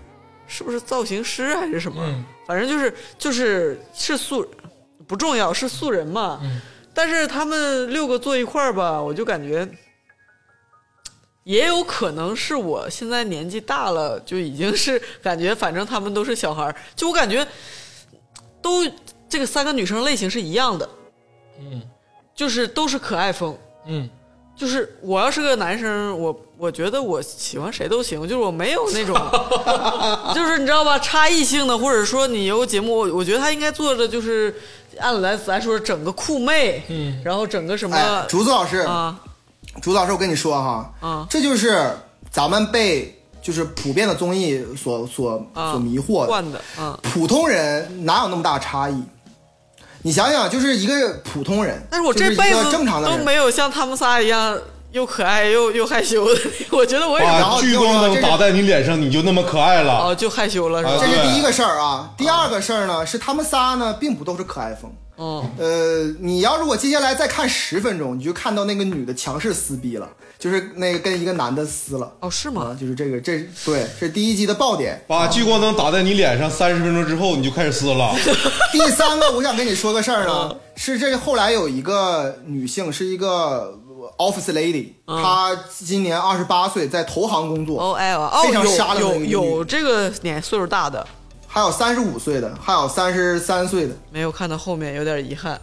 [0.46, 2.24] 是不是造型师还是什么，嗯。
[2.46, 4.46] 反正就是就是是素，
[5.06, 6.40] 不重要，是素人嘛。
[6.42, 6.60] 嗯。
[6.92, 9.66] 但是他们六个坐一块儿吧，我就感觉，
[11.44, 17.46] 也有可能是我现在年纪大了，就已经是 感觉，反正他们都是小孩儿，就我感觉
[18.60, 18.84] 都
[19.28, 20.88] 这个三个女生类型是一样的，
[21.60, 21.80] 嗯
[22.40, 23.54] 就是都是可爱风。
[23.86, 24.08] 嗯
[24.56, 29.14] 就是我要是个男生，我我觉得我喜欢谁都行，就是我没有那种，
[30.34, 34.54] 就是你知道吧，差异性的，或者说你有节目，我我觉得他应该做的就是
[34.98, 39.18] 按来咱说整个酷妹，嗯然后整个什么、哎，竹子老师，啊
[39.82, 41.90] 竹子老师，我跟你说哈，啊这就是
[42.30, 46.26] 咱们被就是普遍的综艺所所啊所迷惑的。
[46.26, 46.98] 惯的，嗯。
[47.02, 49.02] 普通人哪有那么大差异？
[50.02, 54.58] 你想想，就是一个普通人，但是我这辈子正常的，都没有像他们仨一样
[54.92, 56.40] 又可爱又又害羞的，
[56.70, 59.92] 我觉得我也然把后聚光灯打在你脸上，你就那么可爱了。
[60.06, 60.96] 哦就害羞了是吧？
[60.98, 62.10] 这是第一个事儿啊。
[62.16, 64.90] 第二个事儿呢，是他们仨呢，并不都是可爱风。
[65.22, 72.10] 嗯，呃，你要如果接下来再看十分钟，你就看到那个女的强势撕逼了，就是那个跟一个男的撕了。
[72.20, 75.04] 哦是啊吗？，就是这个，这对，这是第一集的爆点。
[75.06, 78.16] 把聚光灯打在你脸上，三十分钟之后你就开始撕了。
[78.72, 83.78] 第三个，我想跟你说个事儿呢，是这后来有一个女性，是一个
[84.16, 91.06] office lady，、她今年二十八岁，在投行工作，哦哎哦非常沙有有楞的一个女有这个年岁数大的，
[91.52, 93.94] 还有三十五岁的，还有三十三岁的。
[94.12, 95.60] 没有看到后面有点遗憾。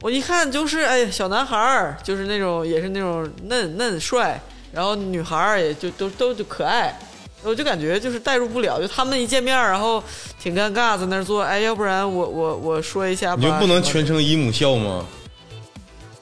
[0.00, 4.40] 我一看就是哎呀小男孩儿，就是那种也是那种嫩嫩帅，
[4.72, 6.98] 然后女孩儿也就都都就可爱。
[7.42, 10.02] 我就感觉就是代入不了，就他们一见面，然后
[10.38, 15.04] 挺尴尬，在那儿坐，哎，要不然我我我说一下吧，你就不能全程姨母笑吗？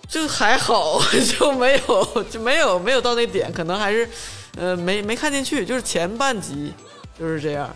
[0.08, 1.00] 就还好，
[1.38, 4.08] 就没有就没有没有到那点，可能还是
[4.56, 6.72] 呃没没看进去，就是前半集
[7.18, 7.68] 就是这样，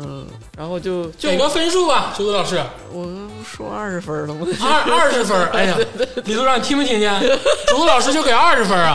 [0.00, 0.26] 嗯，
[0.56, 2.62] 然后就就给个分数吧，竹子老师，
[2.92, 4.46] 我们不说二十分了吗？
[4.62, 5.36] 二二十分。
[5.50, 5.76] 哎呀，
[6.24, 7.20] 李组长，你听没听见？
[7.66, 8.94] 竹子老师就给二十分啊，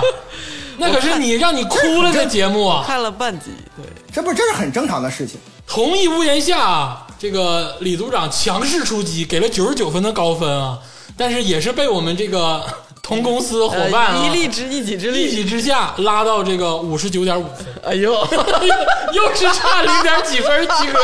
[0.78, 2.84] 那可是你让你哭了的节目啊！
[2.88, 5.40] 看了半集，对，这不是这是很正常的事情。
[5.68, 10.80] 同一屋檐下啊，这个李组长强势出击，给了九十九分的高分啊，
[11.18, 12.64] 但是也是被我们这个
[13.04, 18.14] 同公司伙伴啊、呃一力之一己之力一己，之下拉到这个五十九点五分，哎呦，
[19.14, 21.00] 又是差零点几分及格。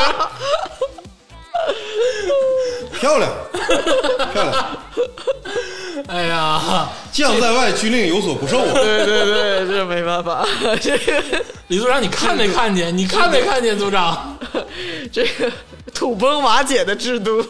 [2.99, 3.29] 漂亮，
[4.33, 4.65] 漂亮，
[6.07, 8.71] 哎呀， 将在外，军令有所不受啊！
[8.73, 10.45] 对对对，这没办法，
[10.81, 11.23] 这个
[11.67, 12.97] 李组长，你看没看见？
[12.97, 14.37] 你看没看见，组长？
[15.11, 15.51] 这个
[15.93, 17.41] 土崩瓦解的制度，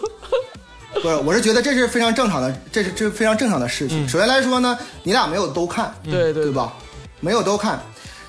[0.93, 4.07] 不是，我是觉得这是非常正常的，这是这是非常正常的事情。
[4.07, 6.51] 首先来说呢，你俩没有都看，对对对？
[6.51, 6.73] 吧？
[7.19, 7.79] 没有都看。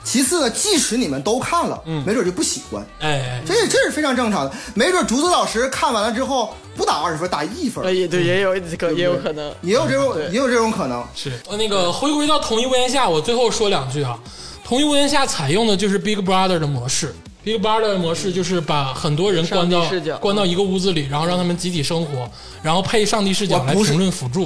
[0.03, 4.53] 其次呢，即使你们都看了，没准就不喜欢，哎，这这是非常正常的。
[4.75, 11.05] 没准竹子老师看完了之后不打二十分，打一分，哎，也对，也有可也有可能，也有这种对也有这种可能。
[11.15, 14.19] 是呃那个回归到同一屋檐下，我最后说两句啊。
[14.65, 17.15] 同一屋檐下采用的就是 Big Brother 的模式
[17.45, 19.85] ，Big Brother 的模式就是把很多人关到
[20.21, 22.31] 关到一个屋子里，然后让他们集体生活，
[22.63, 24.45] 然后配上帝视角来评论辅助。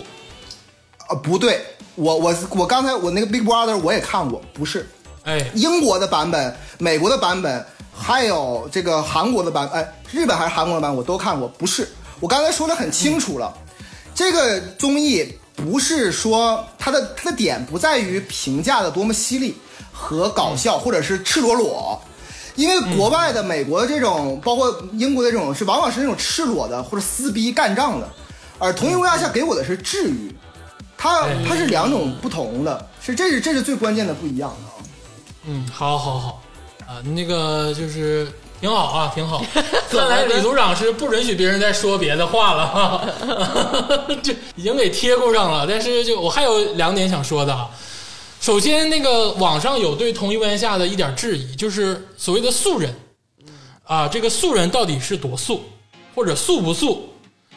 [1.06, 1.60] 啊，不对，
[1.96, 4.88] 我我我刚才我那个 Big Brother 我也看过，不是
[5.24, 11.48] 哎，英国的版本、美国的版本，还有这个韩国的版，哎，日本还是韩国的版我都看过。
[11.48, 11.88] 不是，
[12.20, 13.52] 我刚才说的很清楚了，
[14.14, 19.54] 这个综艺不是说它的它的点不在于评价的多么犀利
[19.92, 22.00] 和搞笑，或者是赤裸裸。
[22.56, 28.08] 因为国外的美国的这种，包括英国的这种，是往往是那种赤裸的或者撕逼干仗的，
[28.58, 30.34] 而同一乌鸦下给我的是治愈，
[30.96, 34.86] 它它是两种不同的，是这是这是最关键的不一样的啊。
[35.46, 36.42] 嗯，好，好，好，
[36.86, 38.26] 啊，那个就是
[38.60, 39.44] 挺好啊，挺好。
[39.90, 43.04] 看来李组长是不允许别人再说别的话了哈，
[44.22, 45.66] 就已经给贴过上了。
[45.68, 47.68] 但是就我还有两点想说的啊。
[48.44, 52.94] 首先，那个网上有对同一屋檐下的一点质疑，就是所谓的素人
[53.84, 55.62] 啊，这个素人到底是多素，
[56.14, 57.08] 或者素不素？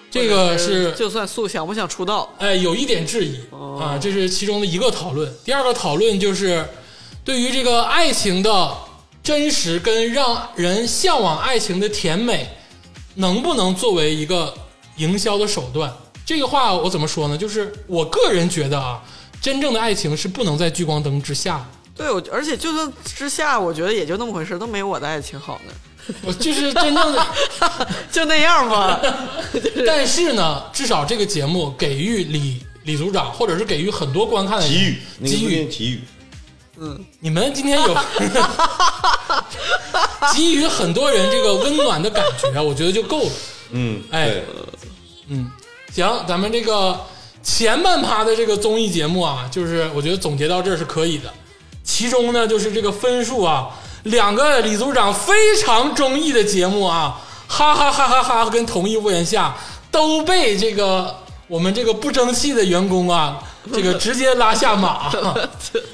[0.09, 2.33] 这个是就算素想不想出道？
[2.37, 5.29] 哎，有一点质疑啊，这是其中的一个讨论。
[5.43, 6.65] 第二个讨论就是
[7.25, 8.73] 对于这个爱情的
[9.21, 12.47] 真实跟让人向往爱情的甜美，
[13.15, 14.53] 能不能作为一个
[14.95, 15.93] 营销的手段？
[16.25, 17.37] 这个话我怎么说呢？
[17.37, 19.03] 就是我个人觉得啊，
[19.41, 21.65] 真正的爱情是不能在聚光灯之下的。
[21.95, 25.73] 对，我而且就算之下，我觉得也就那么回事，都没有我的爱情好呢。
[26.21, 27.27] 我就是真正的，
[28.11, 29.01] 就那样吧。
[29.85, 36.01] 但是呢，至少这个节目给予李李组长，或者是给予很多观看的人给予给予念给予，
[36.79, 37.93] 嗯你们今天有
[40.33, 43.31] 给予很多人这个温暖的感觉，我觉得就够了。
[43.71, 44.35] 嗯，哎
[45.27, 45.51] 嗯，
[45.91, 46.97] 行，咱们这个
[47.47, 51.33] 前半趴的这个综艺节目啊，就是我觉得总结到这儿是可以的。
[51.81, 53.69] 其中呢，就是这个分数啊，
[54.03, 59.55] 两个李组长非常中意的节目啊，哈哈哈哈哈跟同一屋檐下
[59.89, 61.15] 都被这个
[61.47, 63.41] 我们这个不争气的员工啊，
[63.73, 65.09] 这个直接拉下马。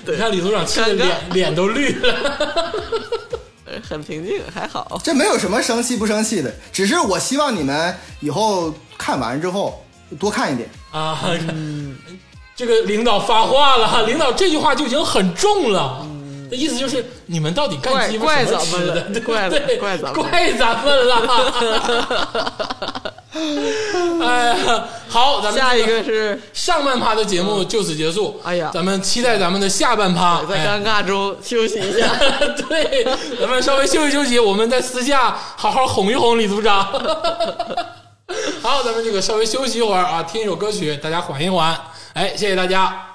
[0.07, 2.73] 你看李组长气的脸脸都绿了。
[3.88, 4.99] 很平静，还好。
[5.03, 9.85] 这没有什么生气不生气的，只是我希望你们以后看完之后
[10.19, 10.69] 多看一点。
[10.91, 11.19] 啊，
[12.55, 16.05] 这个领导发话了， 领导这句话就已经很重了。
[16.49, 19.01] 的意思就是你们到底干鸡巴怪什么怪咱们了吃的？
[19.13, 21.15] 对怪对怪咱们怪咱们了。
[24.23, 28.39] 哎呀，好，咱们下一个是上半趴的节目就此结束。
[28.43, 30.43] 哎呀咱们期待咱们的下半趴。
[30.47, 32.07] 在哎尴尬中休息一下。
[32.69, 33.03] 对，
[33.41, 36.88] 咱们稍微休息休息，我们在私下好好哄一哄李组长。
[38.61, 41.77] 好，咱们这个稍微休息一会儿啊，听一首歌曲，大家缓一缓。
[42.13, 43.12] 哎，谢谢大家。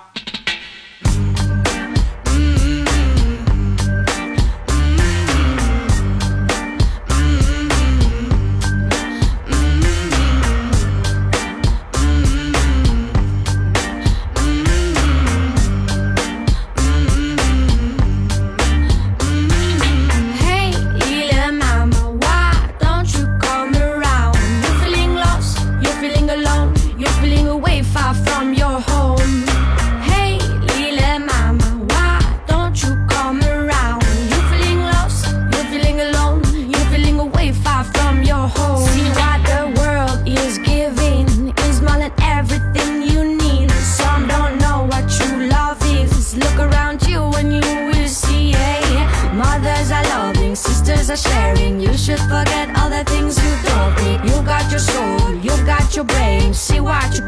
[56.89, 57.28] boate